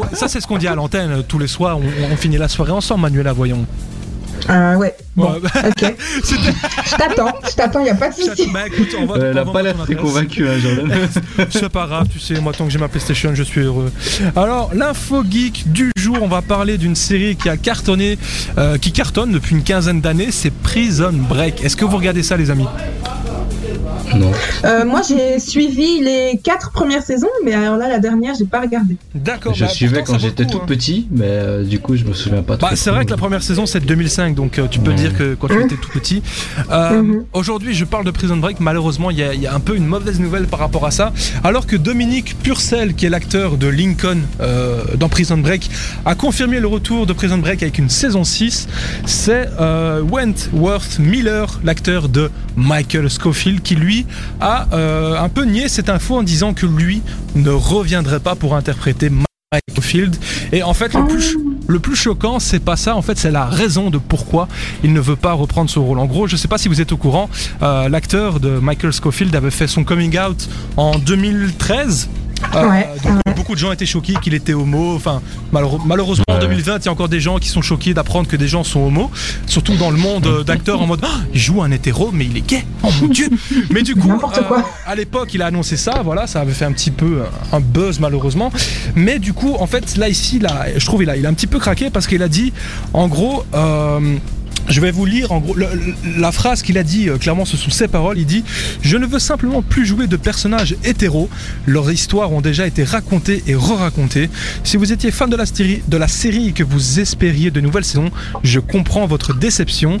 ouais, 0.00 0.06
ça 0.14 0.28
c'est 0.28 0.40
ce 0.40 0.46
qu'on 0.46 0.58
dit 0.58 0.68
à 0.68 0.74
l'antenne 0.74 1.22
tous 1.26 1.38
les 1.38 1.46
soirs. 1.48 1.78
On, 1.78 2.12
on 2.12 2.16
finit 2.16 2.38
la 2.38 2.48
soirée 2.48 2.72
ensemble, 2.72 3.02
Manuela. 3.02 3.32
Voyons. 3.32 3.66
Euh, 4.50 4.74
ouais. 4.76 4.94
Bon, 5.14 5.30
Ouais. 5.32 5.38
ok. 5.68 5.94
Je 6.24 6.96
t'attends, 6.96 7.32
je 7.48 7.54
t'attends, 7.54 7.84
y 7.84 7.90
a 7.90 7.94
pas 7.94 8.10
de 8.10 8.14
souci. 8.14 8.50
Bah 8.52 8.66
écoute, 8.66 8.88
on 8.98 9.06
va. 9.06 9.14
Euh, 9.16 9.30
Elle 9.30 9.38
a 9.38 9.42
on 9.42 9.44
va 9.46 9.52
pas 9.52 9.62
l'air 9.62 9.76
très 9.76 9.94
convaincue, 9.94 10.46
hein, 10.48 10.58
Jordan. 10.58 10.92
C'est 11.50 11.68
pas 11.68 11.86
grave, 11.86 12.08
tu 12.12 12.18
sais, 12.18 12.34
moi 12.40 12.52
tant 12.52 12.64
que 12.64 12.70
j'ai 12.70 12.78
ma 12.78 12.88
PlayStation, 12.88 13.34
je 13.34 13.42
suis 13.44 13.60
heureux. 13.60 13.90
Alors, 14.36 14.70
l'info 14.74 15.22
geek 15.28 15.70
du 15.72 15.90
jour, 15.96 16.18
on 16.20 16.28
va 16.28 16.42
parler 16.42 16.76
d'une 16.76 16.96
série 16.96 17.36
qui 17.36 17.48
a 17.48 17.56
cartonné, 17.56 18.18
euh, 18.58 18.78
qui 18.78 18.90
cartonne 18.92 19.30
depuis 19.32 19.54
une 19.54 19.62
quinzaine 19.62 20.00
d'années, 20.00 20.30
c'est 20.32 20.50
Prison 20.52 21.12
Break. 21.12 21.62
Est-ce 21.64 21.76
que 21.76 21.84
vous 21.84 21.96
regardez 21.96 22.22
ça, 22.24 22.36
les 22.36 22.50
amis? 22.50 22.66
Non. 24.16 24.30
Euh, 24.64 24.84
moi, 24.84 25.00
j'ai 25.06 25.38
suivi 25.38 26.00
les 26.00 26.40
quatre 26.42 26.70
premières 26.70 27.02
saisons, 27.02 27.28
mais 27.44 27.52
alors 27.54 27.76
là, 27.76 27.88
la 27.88 27.98
dernière, 27.98 28.34
j'ai 28.38 28.44
pas 28.44 28.60
regardé. 28.60 28.96
D'accord. 29.14 29.54
Je 29.54 29.64
bah, 29.64 29.70
suivais 29.70 30.02
quand 30.02 30.18
j'étais 30.18 30.46
tout 30.46 30.58
hein. 30.58 30.66
petit, 30.66 31.08
mais 31.10 31.26
euh, 31.26 31.64
du 31.64 31.78
coup, 31.78 31.96
je 31.96 32.04
me 32.04 32.12
souviens 32.12 32.42
pas 32.42 32.56
trop. 32.56 32.70
Bah, 32.70 32.76
c'est 32.76 32.90
vrai 32.90 33.04
que 33.04 33.10
la 33.10 33.16
première 33.16 33.42
saison 33.42 33.66
c'est 33.66 33.80
de 33.80 33.86
2005, 33.86 34.34
donc 34.34 34.58
euh, 34.58 34.66
tu 34.68 34.78
peux 34.80 34.92
dire 34.92 35.16
que 35.16 35.34
quand 35.34 35.48
tu 35.48 35.60
étais 35.60 35.76
tout 35.76 35.90
petit. 35.90 36.22
Euh, 36.70 37.02
Mhm. 37.02 37.24
Aujourd'hui, 37.32 37.74
je 37.74 37.84
parle 37.84 38.04
de 38.04 38.10
Prison 38.10 38.36
Break. 38.36 38.60
Malheureusement, 38.60 39.10
il 39.10 39.18
y, 39.18 39.38
y 39.40 39.46
a 39.46 39.54
un 39.54 39.60
peu 39.60 39.76
une 39.76 39.86
mauvaise 39.86 40.20
nouvelle 40.20 40.46
par 40.46 40.60
rapport 40.60 40.86
à 40.86 40.90
ça. 40.90 41.12
Alors 41.44 41.66
que 41.66 41.76
Dominique 41.76 42.36
Purcell, 42.42 42.94
qui 42.94 43.06
est 43.06 43.10
l'acteur 43.10 43.56
de 43.56 43.66
Lincoln 43.66 44.18
euh, 44.40 44.82
dans 44.96 45.08
Prison 45.08 45.38
Break, 45.38 45.70
a 46.04 46.14
confirmé 46.14 46.60
le 46.60 46.66
retour 46.66 47.06
de 47.06 47.12
Prison 47.12 47.38
Break 47.38 47.62
avec 47.62 47.78
une 47.78 47.88
saison 47.88 48.24
6, 48.24 48.68
c'est 49.06 49.48
euh, 49.60 50.02
Wentworth 50.02 50.98
Miller, 50.98 51.60
l'acteur 51.64 52.08
de 52.08 52.30
Michael 52.56 53.10
Scofield, 53.10 53.62
qui 53.62 53.74
lui 53.74 53.91
a 54.40 54.66
euh, 54.72 55.18
un 55.18 55.28
peu 55.28 55.44
nié 55.44 55.68
cette 55.68 55.88
info 55.88 56.16
en 56.16 56.22
disant 56.22 56.54
que 56.54 56.66
lui 56.66 57.02
ne 57.34 57.50
reviendrait 57.50 58.20
pas 58.20 58.34
pour 58.34 58.54
interpréter 58.54 59.10
Michael. 59.10 59.26
Et 60.52 60.62
en 60.62 60.74
fait, 60.74 60.94
le 60.94 61.06
plus, 61.06 61.36
le 61.66 61.78
plus 61.78 61.96
choquant, 61.96 62.38
c'est 62.38 62.60
pas 62.60 62.76
ça. 62.76 62.96
En 62.96 63.02
fait, 63.02 63.18
c'est 63.18 63.30
la 63.30 63.44
raison 63.44 63.90
de 63.90 63.98
pourquoi 63.98 64.48
il 64.82 64.92
ne 64.92 65.00
veut 65.00 65.16
pas 65.16 65.32
reprendre 65.32 65.70
ce 65.70 65.78
rôle. 65.78 65.98
En 65.98 66.06
gros, 66.06 66.26
je 66.26 66.36
sais 66.36 66.48
pas 66.48 66.58
si 66.58 66.68
vous 66.68 66.80
êtes 66.80 66.92
au 66.92 66.96
courant, 66.96 67.28
euh, 67.62 67.88
l'acteur 67.88 68.40
de 68.40 68.58
Michael 68.58 68.92
Scofield 68.92 69.34
avait 69.34 69.50
fait 69.50 69.66
son 69.66 69.84
coming 69.84 70.18
out 70.18 70.48
en 70.76 70.98
2013. 70.98 72.08
Euh, 72.54 72.68
Ouais, 72.68 72.86
donc, 73.02 73.12
ouais. 73.26 73.34
beaucoup 73.34 73.54
de 73.54 73.58
gens 73.58 73.72
étaient 73.72 73.86
choqués 73.86 74.14
qu'il 74.22 74.34
était 74.34 74.52
homo. 74.54 74.94
Enfin, 74.94 75.22
malheureusement, 75.52 76.24
en 76.28 76.34
Ouais. 76.34 76.40
2020, 76.40 76.78
il 76.78 76.84
y 76.84 76.88
a 76.88 76.92
encore 76.92 77.08
des 77.08 77.20
gens 77.20 77.38
qui 77.38 77.48
sont 77.48 77.62
choqués 77.62 77.94
d'apprendre 77.94 78.28
que 78.28 78.36
des 78.36 78.48
gens 78.48 78.62
sont 78.64 78.80
homos. 78.80 79.10
Surtout 79.46 79.74
dans 79.76 79.90
le 79.90 79.96
monde 79.96 80.26
euh, 80.26 80.44
d'acteurs 80.44 80.80
en 80.82 80.86
mode 80.86 81.00
Ah, 81.02 81.20
il 81.32 81.40
joue 81.40 81.62
un 81.62 81.70
hétéro, 81.70 82.10
mais 82.12 82.26
il 82.26 82.36
est 82.36 82.46
gay. 82.46 82.64
Oh 82.82 82.88
mon 83.00 83.08
dieu 83.08 83.28
Mais 83.70 83.82
du 83.82 83.94
coup, 83.94 84.08
quoi. 84.18 84.32
à 84.86 84.94
l'époque, 84.94 85.32
il 85.34 85.42
a 85.42 85.46
annoncé 85.46 85.76
ça. 85.76 86.02
Voilà, 86.04 86.26
ça 86.26 86.40
avait 86.40 86.52
fait 86.52 86.64
un 86.64 86.72
petit 86.72 86.90
peu 86.90 87.22
un 87.52 87.60
buzz 87.60 88.00
malheureusement. 88.00 88.52
Mais 88.94 89.18
du 89.18 89.32
coup, 89.32 89.54
en 89.58 89.66
fait, 89.66 89.96
là 89.96 90.08
ici, 90.08 90.38
là, 90.38 90.66
je 90.76 90.84
trouve 90.84 91.02
il 91.02 91.10
a, 91.10 91.16
il 91.16 91.24
a 91.26 91.28
un 91.28 91.34
petit 91.34 91.46
peu 91.46 91.58
craqué 91.58 91.90
parce 91.90 92.06
qu'il 92.06 92.22
a 92.22 92.28
dit, 92.28 92.52
en 92.92 93.08
gros. 93.08 93.44
euh, 93.54 94.16
je 94.68 94.80
vais 94.80 94.90
vous 94.90 95.04
lire 95.04 95.32
en 95.32 95.40
gros 95.40 95.56
la 96.18 96.32
phrase 96.32 96.62
qu'il 96.62 96.78
a 96.78 96.82
dit, 96.82 97.08
euh, 97.08 97.18
clairement 97.18 97.44
ce 97.44 97.56
sont 97.56 97.70
ses 97.70 97.88
paroles, 97.88 98.18
il 98.18 98.26
dit 98.26 98.44
Je 98.82 98.96
ne 98.96 99.06
veux 99.06 99.18
simplement 99.18 99.62
plus 99.62 99.84
jouer 99.84 100.06
de 100.06 100.16
personnages 100.16 100.76
hétéros, 100.84 101.28
leurs 101.66 101.90
histoires 101.90 102.32
ont 102.32 102.40
déjà 102.40 102.66
été 102.66 102.84
racontées 102.84 103.42
et 103.46 103.54
re-racontées. 103.54 104.30
Si 104.64 104.76
vous 104.76 104.92
étiez 104.92 105.10
fan 105.10 105.28
de 105.30 105.36
la, 105.36 105.46
série, 105.46 105.82
de 105.88 105.96
la 105.96 106.08
série 106.08 106.48
et 106.48 106.52
que 106.52 106.62
vous 106.62 107.00
espériez 107.00 107.50
de 107.50 107.60
nouvelles 107.60 107.84
saisons, 107.84 108.10
je 108.44 108.60
comprends 108.60 109.06
votre 109.06 109.34
déception. 109.34 109.98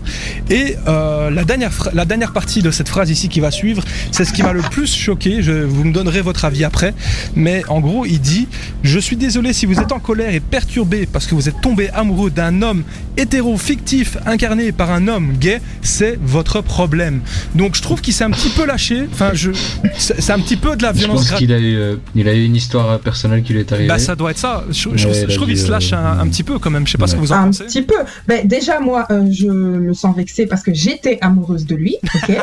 Et 0.50 0.76
euh, 0.86 1.30
la, 1.30 1.44
dernière 1.44 1.72
la 1.92 2.04
dernière 2.04 2.32
partie 2.32 2.62
de 2.62 2.70
cette 2.70 2.88
phrase 2.88 3.10
ici 3.10 3.28
qui 3.28 3.40
va 3.40 3.50
suivre, 3.50 3.82
c'est 4.10 4.24
ce 4.24 4.32
qui 4.32 4.42
m'a 4.42 4.52
le 4.52 4.62
plus 4.62 4.94
choqué, 4.94 5.42
je, 5.42 5.52
vous 5.52 5.84
me 5.84 5.92
donnerez 5.92 6.20
votre 6.20 6.44
avis 6.44 6.64
après, 6.64 6.94
mais 7.34 7.62
en 7.68 7.80
gros 7.80 8.04
il 8.06 8.20
dit 8.20 8.48
Je 8.82 8.98
suis 8.98 9.16
désolé 9.16 9.52
si 9.52 9.66
vous 9.66 9.78
êtes 9.80 9.92
en 9.92 10.00
colère 10.00 10.34
et 10.34 10.40
perturbé 10.40 11.08
parce 11.10 11.26
que 11.26 11.34
vous 11.34 11.48
êtes 11.48 11.60
tombé 11.60 11.90
amoureux 11.90 12.30
d'un 12.30 12.62
homme 12.62 12.84
hétéro 13.16 13.56
fictif 13.56 14.16
incarné 14.26 14.51
par 14.72 14.90
un 14.90 15.08
homme 15.08 15.32
gay, 15.38 15.60
c'est 15.82 16.18
votre 16.22 16.60
problème. 16.60 17.20
Donc 17.54 17.74
je 17.76 17.82
trouve 17.82 18.00
qu'il 18.00 18.12
s'est 18.14 18.24
un 18.24 18.30
petit 18.30 18.50
peu 18.50 18.64
lâché. 18.66 19.04
Enfin, 19.12 19.30
je, 19.34 19.50
c'est 19.98 20.30
un 20.32 20.38
petit 20.38 20.56
peu 20.56 20.76
de 20.76 20.82
la 20.82 20.92
Je 20.92 20.98
violence 20.98 21.20
pense 21.20 21.28
gratuite. 21.28 21.48
qu'il 21.48 21.56
a 21.56 21.60
eu, 21.60 21.76
euh, 21.76 21.96
il 22.14 22.28
a 22.28 22.34
eu 22.34 22.44
une 22.44 22.56
histoire 22.56 22.90
euh, 22.90 22.98
personnelle 22.98 23.42
qui 23.42 23.52
lui 23.52 23.60
est 23.60 23.72
arrivée. 23.72 23.88
Bah 23.88 23.98
ça 23.98 24.14
doit 24.14 24.30
être 24.32 24.38
ça. 24.38 24.64
Je, 24.70 24.88
je 24.94 25.08
Ouais, 25.08 25.26
trouve, 25.26 25.48
je 25.48 25.52
qu'il 25.52 25.58
se 25.58 25.70
lâche 25.70 25.92
euh, 25.92 25.96
un, 25.96 26.18
un 26.20 26.28
petit 26.28 26.42
peu 26.42 26.58
quand 26.58 26.70
même. 26.70 26.86
Je 26.86 26.92
sais 26.92 26.98
pas 26.98 27.06
ce 27.06 27.14
que 27.14 27.20
vous 27.20 27.32
en 27.32 27.36
Un 27.36 27.44
pensez. 27.46 27.64
petit 27.64 27.82
peu. 27.82 27.94
Ben, 28.28 28.46
déjà, 28.46 28.80
moi, 28.80 29.06
euh, 29.10 29.26
je 29.30 29.46
me 29.48 29.92
sens 29.94 30.14
vexée 30.16 30.46
parce 30.46 30.62
que 30.62 30.72
j'étais 30.74 31.18
amoureuse 31.20 31.66
de 31.66 31.74
lui. 31.74 31.96
Ok. 32.14 32.36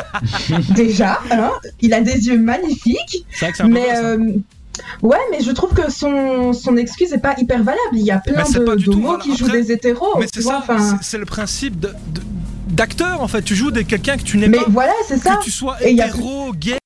déjà, 0.76 1.19
hein, 1.32 1.52
il 1.82 1.93
a 1.93 2.02
des 2.02 2.28
yeux 2.28 2.39
magnifiques. 2.39 3.26
C'est 3.32 3.45
vrai 3.45 3.52
que 3.52 3.58
c'est 3.58 3.63
un 3.63 3.67
peu 3.67 3.74
Mais 3.74 3.95
ça. 3.95 4.15
Ouais, 5.01 5.17
mais 5.31 5.41
je 5.41 5.51
trouve 5.51 5.73
que 5.73 5.91
son, 5.91 6.53
son 6.53 6.77
excuse 6.77 7.13
est 7.13 7.17
pas 7.19 7.35
hyper 7.37 7.59
valable. 7.63 7.79
Il 7.93 8.01
y 8.03 8.11
a 8.11 8.19
plein 8.19 8.43
Mais 8.53 8.65
pas 8.65 8.71
de 8.75 8.79
du 8.79 8.85
tout, 8.85 8.99
voilà. 9.01 9.19
qui 9.23 9.35
jouent 9.37 9.49
des 9.49 9.71
hétéros. 9.71 10.15
Mais 10.19 10.27
c'est 10.33 10.41
vois, 10.41 10.53
ça, 10.53 10.59
enfin, 10.75 10.97
c'est- 11.01 11.17
le 11.17 11.25
principe 11.25 11.79
de- 11.79 11.87
de- 11.87 12.21
d'acteur 12.69 13.21
en 13.21 13.27
fait. 13.27 13.41
Tu 13.41 13.55
joues 13.55 13.71
des 13.71 13.83
quelqu'un 13.83 14.17
que 14.17 14.23
tu 14.23 14.37
n'es 14.37 14.47
Mais 14.47 14.57
pas, 14.59 14.65
voilà, 14.69 14.93
c'est 15.07 15.17
ça. 15.17 15.35
que 15.37 15.43
tu 15.43 15.51
sois 15.51 15.75
Et 15.81 15.91
y 15.93 16.01
a- 16.01 16.07
hétéro, 16.07 16.53
gay, 16.53 16.77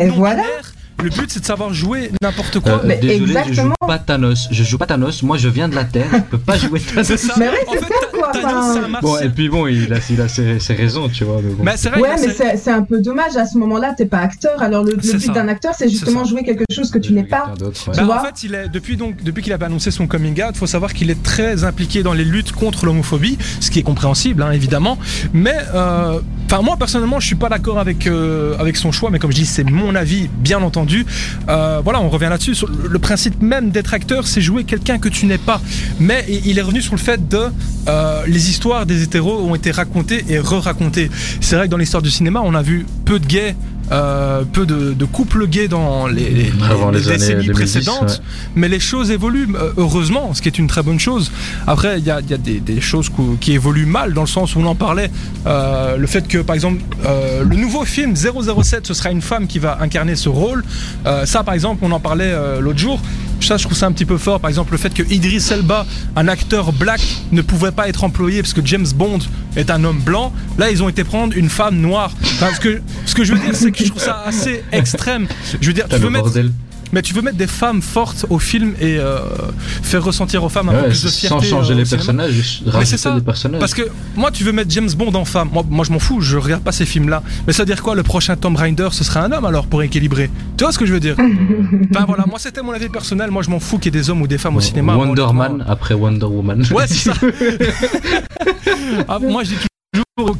Et 0.00 0.06
non 0.06 0.14
voilà. 0.16 0.42
binaire. 0.42 0.72
Le 1.00 1.10
but 1.10 1.30
c'est 1.30 1.38
de 1.38 1.44
savoir 1.46 1.72
jouer 1.72 2.10
n'importe 2.20 2.58
quoi. 2.58 2.72
Euh, 2.72 2.80
Mais 2.84 2.96
désolé, 2.96 3.18
je 3.34 3.34
joue 3.34 3.38
exactement. 3.50 3.74
pas 3.86 3.98
Thanos. 4.00 4.48
Je 4.50 4.64
joue 4.64 4.78
pas 4.78 4.86
Thanos. 4.86 5.22
Moi, 5.22 5.36
je 5.36 5.48
viens 5.48 5.68
de 5.68 5.76
la 5.76 5.84
Terre. 5.84 6.08
Je 6.12 6.18
peux 6.18 6.38
pas 6.38 6.56
jouer 6.58 6.80
Thanos. 6.80 7.06
c'est 7.06 7.16
ça. 7.16 7.34
Mais 7.38 7.48
oui, 7.48 7.54
en 7.68 7.72
c'est 7.74 7.78
fait, 7.78 7.84
ça, 7.94 8.07
Thanos, 8.32 8.52
enfin. 8.52 8.72
c'est 8.72 8.78
un 8.78 8.82
Bon, 9.00 9.08
martien. 9.12 9.26
et 9.26 9.30
puis 9.30 9.48
bon, 9.48 9.66
il 9.66 9.92
a, 9.92 9.96
il 10.10 10.20
a 10.20 10.28
ses, 10.28 10.58
ses 10.60 10.74
raisons, 10.74 11.08
tu 11.08 11.24
vois. 11.24 11.40
Mais 11.42 11.52
bon. 11.52 11.64
Mais 11.64 11.76
c'est 11.76 11.88
vrai, 11.90 12.00
Ouais, 12.00 12.08
a 12.10 12.16
mais 12.16 12.28
c'est 12.32 12.56
c'est 12.56 12.70
un 12.70 12.82
peu 12.82 13.00
dommage. 13.00 13.36
À 13.36 13.46
ce 13.46 13.58
moment-là, 13.58 13.94
t'es 13.96 14.06
pas 14.06 14.18
acteur. 14.18 14.62
Alors 14.62 14.84
le, 14.84 14.94
but 14.96 15.18
ça. 15.20 15.32
d'un 15.32 15.48
acteur, 15.48 15.74
c'est 15.76 15.88
justement 15.88 16.24
jouer 16.24 16.42
quelque 16.44 16.64
chose 16.72 16.90
que 16.90 16.98
tu 16.98 17.12
n'es 17.12 17.24
pas. 17.24 17.52
Ouais. 17.60 17.68
Bah, 17.86 17.92
Tu 17.94 18.00
en 18.00 18.24
fait, 18.24 18.42
il 18.44 18.54
est, 18.54 18.68
depuis, 18.68 18.96
donc, 18.96 19.22
depuis 19.22 19.42
qu'il 19.42 19.52
avait 19.52 19.66
annoncé 19.66 19.90
son 19.90 20.06
coming 20.06 20.34
out, 20.42 20.50
il 20.54 20.58
faut 20.58 20.66
savoir 20.66 20.92
qu'il 20.94 21.10
est 21.10 21.22
très 21.22 21.64
impliqué 21.64 22.02
dans 22.02 22.12
les 22.14 22.24
luttes 22.24 22.52
contre 22.52 22.86
l'homophobie, 22.86 23.38
ce 23.60 23.70
qui 23.70 23.78
est 23.78 23.82
compréhensible, 23.82 24.42
hein, 24.42 24.50
évidemment. 24.52 24.98
Mais 25.32 25.56
euh, 25.74 26.20
Enfin, 26.50 26.62
moi 26.62 26.78
personnellement, 26.78 27.20
je 27.20 27.26
suis 27.26 27.36
pas 27.36 27.50
d'accord 27.50 27.78
avec 27.78 28.06
euh, 28.06 28.56
avec 28.58 28.78
son 28.78 28.90
choix, 28.90 29.10
mais 29.10 29.18
comme 29.18 29.30
je 29.30 29.36
dis, 29.36 29.44
c'est 29.44 29.64
mon 29.64 29.94
avis, 29.94 30.30
bien 30.38 30.62
entendu. 30.62 31.04
Euh, 31.50 31.82
voilà, 31.84 32.00
on 32.00 32.08
revient 32.08 32.28
là-dessus. 32.30 32.56
Le 32.88 32.98
principe 32.98 33.42
même 33.42 33.68
d'être 33.68 33.92
acteur, 33.92 34.26
c'est 34.26 34.40
jouer 34.40 34.64
quelqu'un 34.64 34.98
que 34.98 35.10
tu 35.10 35.26
n'es 35.26 35.36
pas. 35.36 35.60
Mais 36.00 36.24
il 36.46 36.58
est 36.58 36.62
revenu 36.62 36.80
sur 36.80 36.94
le 36.94 37.00
fait 37.00 37.28
de 37.28 37.38
euh, 37.88 38.22
les 38.26 38.48
histoires 38.48 38.86
des 38.86 39.02
hétéros 39.02 39.46
ont 39.46 39.54
été 39.54 39.70
racontées 39.70 40.24
et 40.30 40.38
re-racontées. 40.38 41.10
C'est 41.42 41.56
vrai 41.56 41.66
que 41.66 41.70
dans 41.70 41.76
l'histoire 41.76 42.02
du 42.02 42.10
cinéma, 42.10 42.40
on 42.42 42.54
a 42.54 42.62
vu 42.62 42.86
peu 43.04 43.18
de 43.18 43.26
gays. 43.26 43.54
Euh, 43.92 44.42
peu 44.52 44.66
de, 44.66 44.92
de 44.92 45.04
couples 45.04 45.46
gays 45.46 45.68
dans 45.68 46.06
les, 46.06 46.28
les- 46.30 46.52
Avant 46.68 46.90
les 46.90 46.98
les 47.00 47.08
années 47.08 47.18
décennies 47.18 47.46
2010, 47.46 47.52
précédentes, 47.52 48.02
ouais. 48.10 48.24
mais 48.56 48.68
les 48.68 48.80
choses 48.80 49.10
évoluent 49.10 49.48
euh, 49.54 49.72
heureusement, 49.76 50.34
ce 50.34 50.42
qui 50.42 50.48
est 50.48 50.58
une 50.58 50.66
très 50.66 50.82
bonne 50.82 51.00
chose. 51.00 51.30
Après, 51.66 51.98
il 51.98 52.04
y 52.04 52.10
a, 52.10 52.20
il 52.20 52.30
y 52.30 52.34
a 52.34 52.38
des, 52.38 52.60
des 52.60 52.80
choses 52.80 53.10
qui 53.40 53.52
évoluent 53.52 53.86
mal 53.86 54.12
dans 54.12 54.22
le 54.22 54.26
sens 54.28 54.54
où 54.56 54.60
on 54.60 54.66
en 54.66 54.74
parlait. 54.74 55.10
euh, 55.46 55.96
le 55.96 56.06
fait 56.06 56.26
que, 56.28 56.38
par 56.38 56.54
exemple, 56.54 56.82
euh, 57.06 57.44
le 57.44 57.56
nouveau 57.56 57.84
film 57.84 58.14
007, 58.16 58.86
ce 58.86 58.94
sera 58.94 59.10
une 59.10 59.22
femme 59.22 59.46
qui 59.46 59.58
va 59.58 59.78
incarner 59.80 60.16
ce 60.16 60.28
rôle. 60.28 60.64
Ça, 61.24 61.42
par 61.42 61.54
exemple, 61.54 61.80
on 61.84 61.90
en 61.92 62.00
parlait 62.00 62.34
l'autre 62.60 62.78
jour. 62.78 63.00
Ça, 63.40 63.56
je 63.56 63.62
trouve 63.64 63.76
ça 63.76 63.86
un 63.86 63.92
petit 63.92 64.04
peu 64.04 64.18
fort. 64.18 64.40
Par 64.40 64.48
exemple, 64.48 64.72
le 64.72 64.78
fait 64.78 64.92
que 64.92 65.02
Idris 65.12 65.44
Elba, 65.52 65.86
un 66.16 66.26
acteur 66.28 66.72
black, 66.72 67.00
ne 67.32 67.40
pouvait 67.40 67.70
pas 67.70 67.88
être 67.88 68.02
employé 68.04 68.42
parce 68.42 68.52
que 68.52 68.60
James 68.64 68.86
Bond 68.96 69.20
est 69.56 69.70
un 69.70 69.84
homme 69.84 70.00
blanc. 70.00 70.32
Là, 70.58 70.70
ils 70.70 70.82
ont 70.82 70.88
été 70.88 71.04
prendre 71.04 71.36
une 71.36 71.48
femme 71.48 71.76
noire. 71.76 72.10
Enfin, 72.22 72.48
ce, 72.54 72.60
que, 72.60 72.80
ce 73.06 73.14
que 73.14 73.22
je 73.24 73.32
veux 73.32 73.38
dire, 73.38 73.54
c'est 73.54 73.70
que 73.70 73.77
je 73.84 73.90
trouve 73.90 74.02
ça 74.02 74.22
assez 74.26 74.62
extrême. 74.72 75.26
Je 75.60 75.66
veux 75.66 75.72
dire, 75.72 75.88
tu 75.88 75.96
veux 75.96 76.10
mettre 76.10 76.30
mais 76.92 77.02
tu 77.02 77.12
veux 77.14 77.22
mettre 77.22 77.36
des 77.36 77.46
femmes 77.46 77.82
fortes 77.82 78.26
au 78.30 78.38
film 78.38 78.74
et 78.80 78.98
euh, 78.98 79.18
faire 79.82 80.02
ressentir 80.02 80.42
aux 80.44 80.48
femmes 80.48 80.68
un 80.70 80.72
peu 80.72 80.88
plus 80.88 81.02
de 81.02 81.08
sans 81.08 81.18
fierté. 81.18 81.46
changer 81.46 81.74
euh, 81.74 81.76
les 81.76 81.84
personnages, 81.84 82.32
juste 82.32 82.62
Mais 82.64 82.70
c'est 82.70 82.76
rajouter 82.76 82.96
ça, 82.96 83.14
des 83.14 83.20
personnages. 83.20 83.60
Parce 83.60 83.74
que 83.74 83.82
moi, 84.16 84.30
tu 84.30 84.44
veux 84.44 84.52
mettre 84.52 84.70
James 84.70 84.90
Bond 84.96 85.14
en 85.14 85.24
femme. 85.24 85.50
Moi, 85.52 85.64
moi 85.68 85.84
je 85.84 85.92
m'en 85.92 85.98
fous, 85.98 86.20
je 86.20 86.36
regarde 86.36 86.62
pas 86.62 86.72
ces 86.72 86.86
films-là. 86.86 87.22
Mais 87.46 87.52
ça 87.52 87.62
veut 87.62 87.66
dire 87.66 87.82
quoi 87.82 87.94
Le 87.94 88.02
prochain 88.02 88.36
Tomb 88.36 88.56
Raider, 88.56 88.88
ce 88.92 89.04
serait 89.04 89.20
un 89.20 89.32
homme 89.32 89.44
alors 89.44 89.66
pour 89.66 89.82
équilibrer? 89.82 90.30
Tu 90.56 90.64
vois 90.64 90.72
ce 90.72 90.78
que 90.78 90.86
je 90.86 90.92
veux 90.92 91.00
dire? 91.00 91.16
Enfin 91.90 92.04
voilà, 92.06 92.24
moi 92.26 92.38
c'était 92.38 92.62
mon 92.62 92.72
avis 92.72 92.88
personnel. 92.88 93.30
Moi, 93.30 93.42
je 93.42 93.50
m'en 93.50 93.60
fous 93.60 93.78
qu'il 93.78 93.94
y 93.94 93.96
ait 93.96 94.00
des 94.00 94.10
hommes 94.10 94.22
ou 94.22 94.26
des 94.26 94.38
femmes 94.38 94.56
au 94.56 94.60
cinéma. 94.60 94.96
Wonder 94.96 95.26
Man 95.34 95.64
après 95.68 95.94
Wonder 95.94 96.26
Woman. 96.26 96.64
Ouais, 96.72 96.86
c'est 96.86 97.10
ça. 97.10 97.14
Ah, 99.08 99.18
moi, 99.18 99.44
je 99.44 99.50
dis 99.50 99.56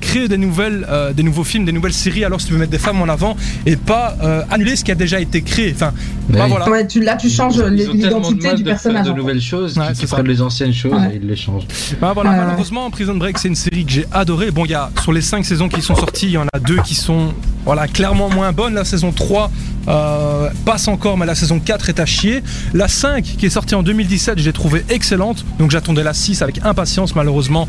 créer 0.01 0.29
des 0.29 0.37
nouvelles, 0.39 0.87
euh, 0.89 1.13
des 1.13 1.23
nouveaux 1.23 1.45
films, 1.45 1.65
des 1.65 1.73
nouvelles 1.73 1.93
séries. 1.93 2.25
Alors, 2.25 2.41
si 2.41 2.47
tu 2.49 2.53
veux 2.53 2.59
mettre 2.59 2.71
des 2.73 2.79
femmes 2.79 3.01
en 3.01 3.09
avant 3.09 3.37
et 3.67 3.77
pas 3.77 4.17
euh, 4.23 4.43
annuler 4.51 4.77
ce 4.77 4.85
qui 4.85 4.91
a 4.93 4.95
déjà 4.95 5.21
été 5.21 5.43
créé. 5.43 5.73
Enfin, 5.75 5.93
bah 6.29 6.41
oui. 6.45 6.51
voilà. 6.51 6.69
Ouais, 6.71 6.87
tu, 6.87 7.01
là, 7.03 7.17
tu 7.17 7.29
changes 7.31 7.61
l'identité 7.63 8.55
du 8.55 8.63
de 8.63 8.69
faire 8.69 8.75
personnage. 8.75 9.07
de 9.07 9.13
nouvelles 9.13 9.41
choses, 9.41 9.77
Ouais, 9.79 9.93
qui- 9.95 10.07
prennent 10.07 10.27
les 10.27 10.43
anciennes 10.43 10.73
choses 10.75 10.93
Ouais. 10.93 11.15
et 11.15 11.17
ils 11.23 11.27
les 11.29 11.37
changent. 11.37 11.67
Bah 12.01 12.13
voilà, 12.15 12.31
Ouais, 12.31 12.39
ouais. 12.39 12.45
malheureusement, 12.45 12.91
Prison 12.91 13.15
Break, 13.15 13.39
c'est 13.39 13.49
une 13.49 13.55
série 13.55 13.85
que 13.85 13.93
j'ai 13.93 14.07
adorée. 14.13 14.51
Bon, 14.51 14.65
il 14.65 14.71
y 14.71 14.75
a 14.75 14.91
sur 15.03 15.13
les 15.13 15.21
5 15.23 15.45
saisons 15.45 15.69
qui 15.69 15.81
sont 15.83 15.95
sorties, 15.95 16.27
il 16.27 16.33
y 16.33 16.39
en 16.39 16.47
a 16.53 16.59
deux 16.59 16.81
qui 16.83 16.95
sont 16.95 17.33
voilà, 17.65 17.87
clairement 17.87 18.31
moins 18.31 18.53
bonnes. 18.53 18.75
La 18.75 18.85
saison 18.85 19.13
3 19.13 19.51
euh, 19.89 20.49
passe 20.65 20.89
encore, 20.89 21.17
mais 21.19 21.27
la 21.27 21.35
saison 21.35 21.61
4 21.61 21.89
est 21.91 22.01
à 22.01 22.07
chier. 22.07 22.43
La 22.75 22.89
5 22.89 23.23
qui 23.25 23.47
est 23.47 23.51
sortie 23.51 23.75
en 23.75 23.83
2017, 23.83 24.39
je 24.39 24.45
l'ai 24.45 24.53
trouvée 24.53 24.85
excellente. 24.89 25.45
Donc 25.59 25.71
j'attendais 25.71 26.03
la 26.03 26.15
6 26.15 26.41
avec 26.43 26.65
impatience, 26.65 27.15
malheureusement. 27.15 27.69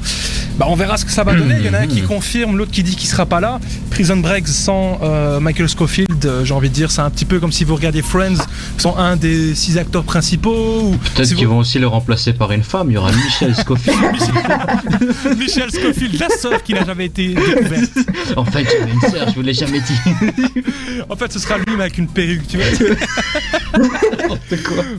Bah, 0.57 0.65
on 0.69 0.75
verra 0.75 0.97
ce 0.97 1.05
que 1.05 1.11
ça 1.11 1.23
va 1.23 1.33
donner. 1.33 1.55
Il 1.59 1.65
y 1.65 1.69
en 1.69 1.73
a 1.73 1.79
un 1.79 1.87
qui 1.87 1.98
confirme, 2.03 2.57
l'autre 2.57 2.71
qui 2.71 2.83
dit 2.83 2.95
qu'il 2.95 3.07
sera 3.09 3.25
pas 3.25 3.39
là. 3.39 3.59
Prison 3.89 4.17
Break 4.17 4.47
sans 4.47 4.99
euh, 5.03 5.39
Michael 5.39 5.69
Scofield, 5.69 6.25
euh, 6.25 6.45
j'ai 6.45 6.53
envie 6.53 6.69
de 6.69 6.73
dire, 6.73 6.91
c'est 6.91 7.01
un 7.01 7.09
petit 7.09 7.25
peu 7.25 7.39
comme 7.39 7.51
si 7.51 7.63
vous 7.63 7.75
regardiez 7.75 8.01
Friends 8.01 8.37
sans 8.77 8.97
un 8.97 9.15
des 9.15 9.55
six 9.55 9.77
acteurs 9.77 10.03
principaux. 10.03 10.81
Ou 10.83 10.97
Peut-être 11.15 11.25
si 11.27 11.35
qu'ils 11.35 11.47
vous- 11.47 11.53
vont 11.53 11.59
aussi 11.59 11.79
le 11.79 11.87
remplacer 11.87 12.33
par 12.33 12.51
une 12.51 12.63
femme. 12.63 12.89
Il 12.89 12.93
y 12.93 12.97
aura 12.97 13.11
Michel 13.11 13.55
Scofield. 13.55 13.97
Michel 15.37 15.71
Scofield, 15.71 16.19
la 16.19 16.29
sœur 16.29 16.63
qui 16.63 16.73
n'a 16.73 16.85
jamais 16.85 17.05
été 17.05 17.29
découverte. 17.29 17.91
en 18.35 18.45
fait, 18.45 18.65
j'avais 18.65 18.91
une 18.91 19.01
sœur, 19.11 19.29
je 19.29 19.35
vous 19.35 19.41
l'ai 19.41 19.53
jamais 19.53 19.81
dit. 19.81 20.63
En 21.09 21.15
fait, 21.15 21.31
ce 21.33 21.39
sera 21.39 21.57
lui, 21.57 21.65
mais 21.75 21.81
avec 21.83 21.97
une 21.97 22.07
perruque, 22.07 22.47
tu 22.47 22.57
vois. 22.57 22.65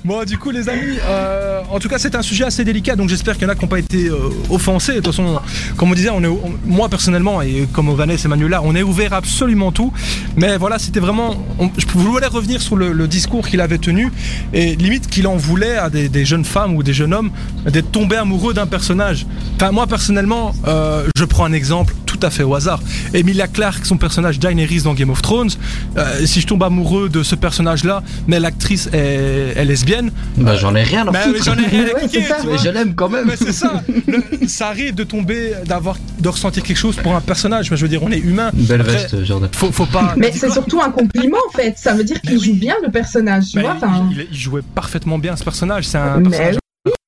Bon, 0.05 0.25
du 0.25 0.39
coup, 0.39 0.51
les 0.51 0.69
amis, 0.69 0.99
euh, 1.05 1.61
en 1.71 1.79
tout 1.79 1.89
cas, 1.89 1.99
c'est 1.99 2.15
un 2.15 2.23
sujet 2.23 2.45
assez 2.45 2.65
délicat, 2.65 2.97
donc 2.97 3.09
j'espère 3.09 3.35
qu'il 3.35 3.45
y 3.45 3.47
en 3.47 3.51
a 3.51 3.55
qui 3.55 3.63
n'ont 3.63 3.69
pas 3.69 3.79
été 3.79 4.09
euh, 4.09 4.17
offensés. 4.49 4.93
De 4.95 4.97
toute 5.01 5.07
façon, 5.15 5.41
comme 5.77 5.91
on 5.91 5.95
disait, 5.95 6.11
on 6.11 6.23
est, 6.23 6.27
on- 6.27 6.55
moi 6.65 6.89
personnellement, 6.91 7.41
et 7.41 7.67
comme 7.73 7.95
Vanessa 7.95 8.27
et 8.27 8.29
Manuela, 8.29 8.61
on 8.63 8.75
est 8.75 8.83
ouvert 8.83 9.15
à 9.15 9.17
absolument 9.17 9.73
tout. 9.73 9.93
Mais 10.37 10.57
voilà, 10.57 10.79
c'était 10.79 11.01
vraiment. 11.01 11.37
je 11.77 11.87
voulais 11.87 12.27
revenir 12.27 12.61
sur 12.61 12.77
le, 12.77 13.09
discours 13.09 13.49
qu'il 13.49 13.61
avait 13.61 13.79
tenu, 13.79 14.13
et 14.53 14.77
limite 14.77 15.09
qu'il 15.09 15.27
en 15.27 15.37
voulait 15.37 15.77
à 15.77 15.91
des, 15.91 16.09
des 16.09 16.25
jeunes 16.25 16.45
femmes 16.45 16.75
ou 16.77 16.83
des 16.83 16.93
jeunes 16.93 17.15
hommes 17.15 17.31
d'être 17.67 17.91
tombés 17.91 18.17
amoureux 18.17 18.55
d'un 18.55 18.67
personnage. 18.67 19.27
Enfin, 19.57 19.73
moi 19.73 19.87
personnellement, 19.87 20.53
euh, 20.67 21.07
je 21.17 21.25
prends 21.25 21.45
un 21.45 21.53
exemple 21.53 21.95
tout 22.21 22.27
à 22.27 22.31
fait 22.31 22.43
au 22.43 22.55
hasard. 22.55 22.81
Emilia 23.15 23.47
Clarke, 23.49 23.85
son 23.87 23.97
personnage 23.97 24.39
Daenerys 24.39 24.83
dans 24.83 24.95
Game 24.95 25.11
of 25.11 25.23
Thrones, 25.23 25.51
euh, 25.97 26.27
si 26.27 26.41
je 26.41 26.47
tombe 26.47 26.63
amoureux 26.63 27.09
de 27.09 27.23
ce 27.23 27.35
personnage-là, 27.35 28.03
mais 28.27 28.39
l'actrice 28.39 28.89
est, 28.93 29.55
est 29.57 29.65
lesbienne, 29.65 30.11
Bah, 30.37 30.57
j'en 30.57 30.75
ai 30.75 30.83
rien 30.83 31.07
à 31.09 31.11
mais, 31.11 31.19
foutre. 31.21 31.39
mais 31.39 31.45
j'en 31.45 31.57
ai 31.63 31.67
rien 31.67 31.83
à 31.85 31.95
Ouais, 31.95 32.09
cliquer, 32.09 32.25
Mais 32.51 32.59
je 32.59 32.69
l'aime 32.69 32.95
quand 32.95 33.09
même. 33.09 33.27
Mais 33.27 33.37
c'est 33.37 33.53
ça, 33.53 33.83
Le- 34.07 34.47
ça 34.49 34.69
arrive 34.69 34.95
de 34.95 35.05
tomber, 35.05 35.53
d'avoir, 35.67 35.97
de 36.19 36.29
ressentir 36.29 36.63
quelque 36.63 36.77
chose 36.77 36.97
pour 36.97 37.15
un 37.15 37.21
personnage. 37.21 37.71
Mais 37.71 37.77
je 37.77 37.83
veux 37.83 37.89
dire, 37.89 38.03
on 38.03 38.11
est 38.13 38.19
humain. 38.19 38.51
Belle 38.55 38.83
Après, 38.83 38.93
veste, 38.95 39.25
Jordan. 39.25 39.49
Faut, 39.53 39.73
faut 39.73 39.87
pas. 39.87 40.15
Mais 40.17 40.31
c'est 40.33 40.51
surtout 40.51 40.81
un 40.81 40.91
compliment 40.91 41.39
en 41.49 41.53
fait. 41.57 41.75
Ça 41.79 41.95
veut 41.95 42.05
dire 42.05 42.21
qu'il 42.21 42.37
oui. 42.39 42.45
joue 42.45 42.55
bien 42.55 42.75
le 42.85 42.91
personnage, 42.91 43.45
tu 43.53 43.57
Mais 43.59 43.63
vois. 43.63 43.77
il- 44.11 44.19
il, 44.19 44.27
il 44.31 44.39
jouait 44.39 44.63
parfaitement 44.75 45.19
bien 45.19 45.37
ce 45.37 45.45
personnage. 45.45 45.85
C'est 45.85 45.99
un 45.99 46.19
Mais 46.21 46.29
personnage. 46.31 46.57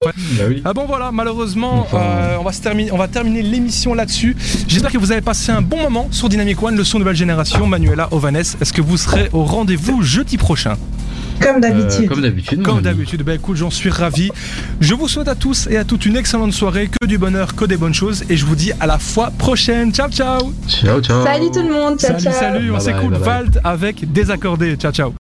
Bah 0.05 0.45
oui. 0.49 0.63
Ah 0.65 0.73
bon 0.73 0.87
voilà, 0.87 1.11
malheureusement, 1.13 1.81
Enfin, 1.83 1.99
euh, 1.99 2.37
on, 2.41 2.45
va 2.45 2.53
se 2.53 2.61
terminer, 2.61 2.93
on 2.93 2.99
va 2.99 3.09
terminer 3.09 3.43
l'émission 3.43 3.95
là-dessus. 3.95 4.37
J'espère 4.69 4.91
que 4.91 4.99
vous 4.99 5.13
avez 5.13 5.21
passé 5.21 5.53
un 5.53 5.63
bon 5.63 5.81
moment 5.83 6.09
sur 6.11 6.29
Dynamic 6.29 6.63
One, 6.63 6.77
le 6.77 6.85
son 6.85 6.99
nouvelle 6.99 7.17
génération. 7.17 7.67
Manuela, 7.67 8.09
Ovanes, 8.13 8.37
est-ce 8.37 8.73
que 8.73 8.81
vous 8.83 8.97
serez 8.97 9.29
au 9.33 9.45
rendez-vous 9.45 10.03
jeudi 10.03 10.37
prochain? 10.37 10.77
Comme 11.41 11.57
Euh, 11.57 11.61
d'habitude. 11.61 12.09
comme 12.09 12.21
d'habitude. 12.21 12.63
Comme 12.63 12.75
mon 12.75 12.79
ami. 12.79 12.85
d'habitude, 12.85 13.23
ben 13.23 13.35
écoute, 13.35 13.57
j'en 13.57 13.71
suis 13.71 13.91
ravi. 13.91 14.31
Je 14.81 14.95
vous 14.95 15.09
souhaite 15.09 15.29
à 15.29 15.35
tous 15.35 15.67
et 15.69 15.77
à 15.77 15.85
toutes 15.85 16.07
une 16.07 16.17
excellente 16.17 16.53
soirée, 16.53 16.89
que 17.01 17.07
du 17.07 17.19
bonheur, 17.19 17.55
que 17.57 17.65
des 17.65 17.77
bonnes 17.77 17.95
choses, 17.95 18.25
et 18.29 18.37
je 18.37 18.45
vous 18.45 18.55
dis 18.55 18.71
à 18.81 18.87
la 18.87 18.99
fois 18.99 19.31
prochaine. 19.37 19.93
Ciao 19.93 20.09
ciao 20.09 20.53
Ciao, 20.69 21.01
ciao. 21.01 21.25
Salut 21.25 21.51
tout 21.53 21.63
le 21.63 21.73
monde, 21.73 21.99
ciao 21.99 22.11
Salut 22.13 22.23
ciao. 22.23 22.33
salut, 22.33 22.71
on 22.73 22.79
s'écoute. 22.81 23.15
Valt 23.15 23.59
avec 23.65 24.13
Désaccordé. 24.13 24.77
Ciao 24.77 24.93
ciao 24.93 25.11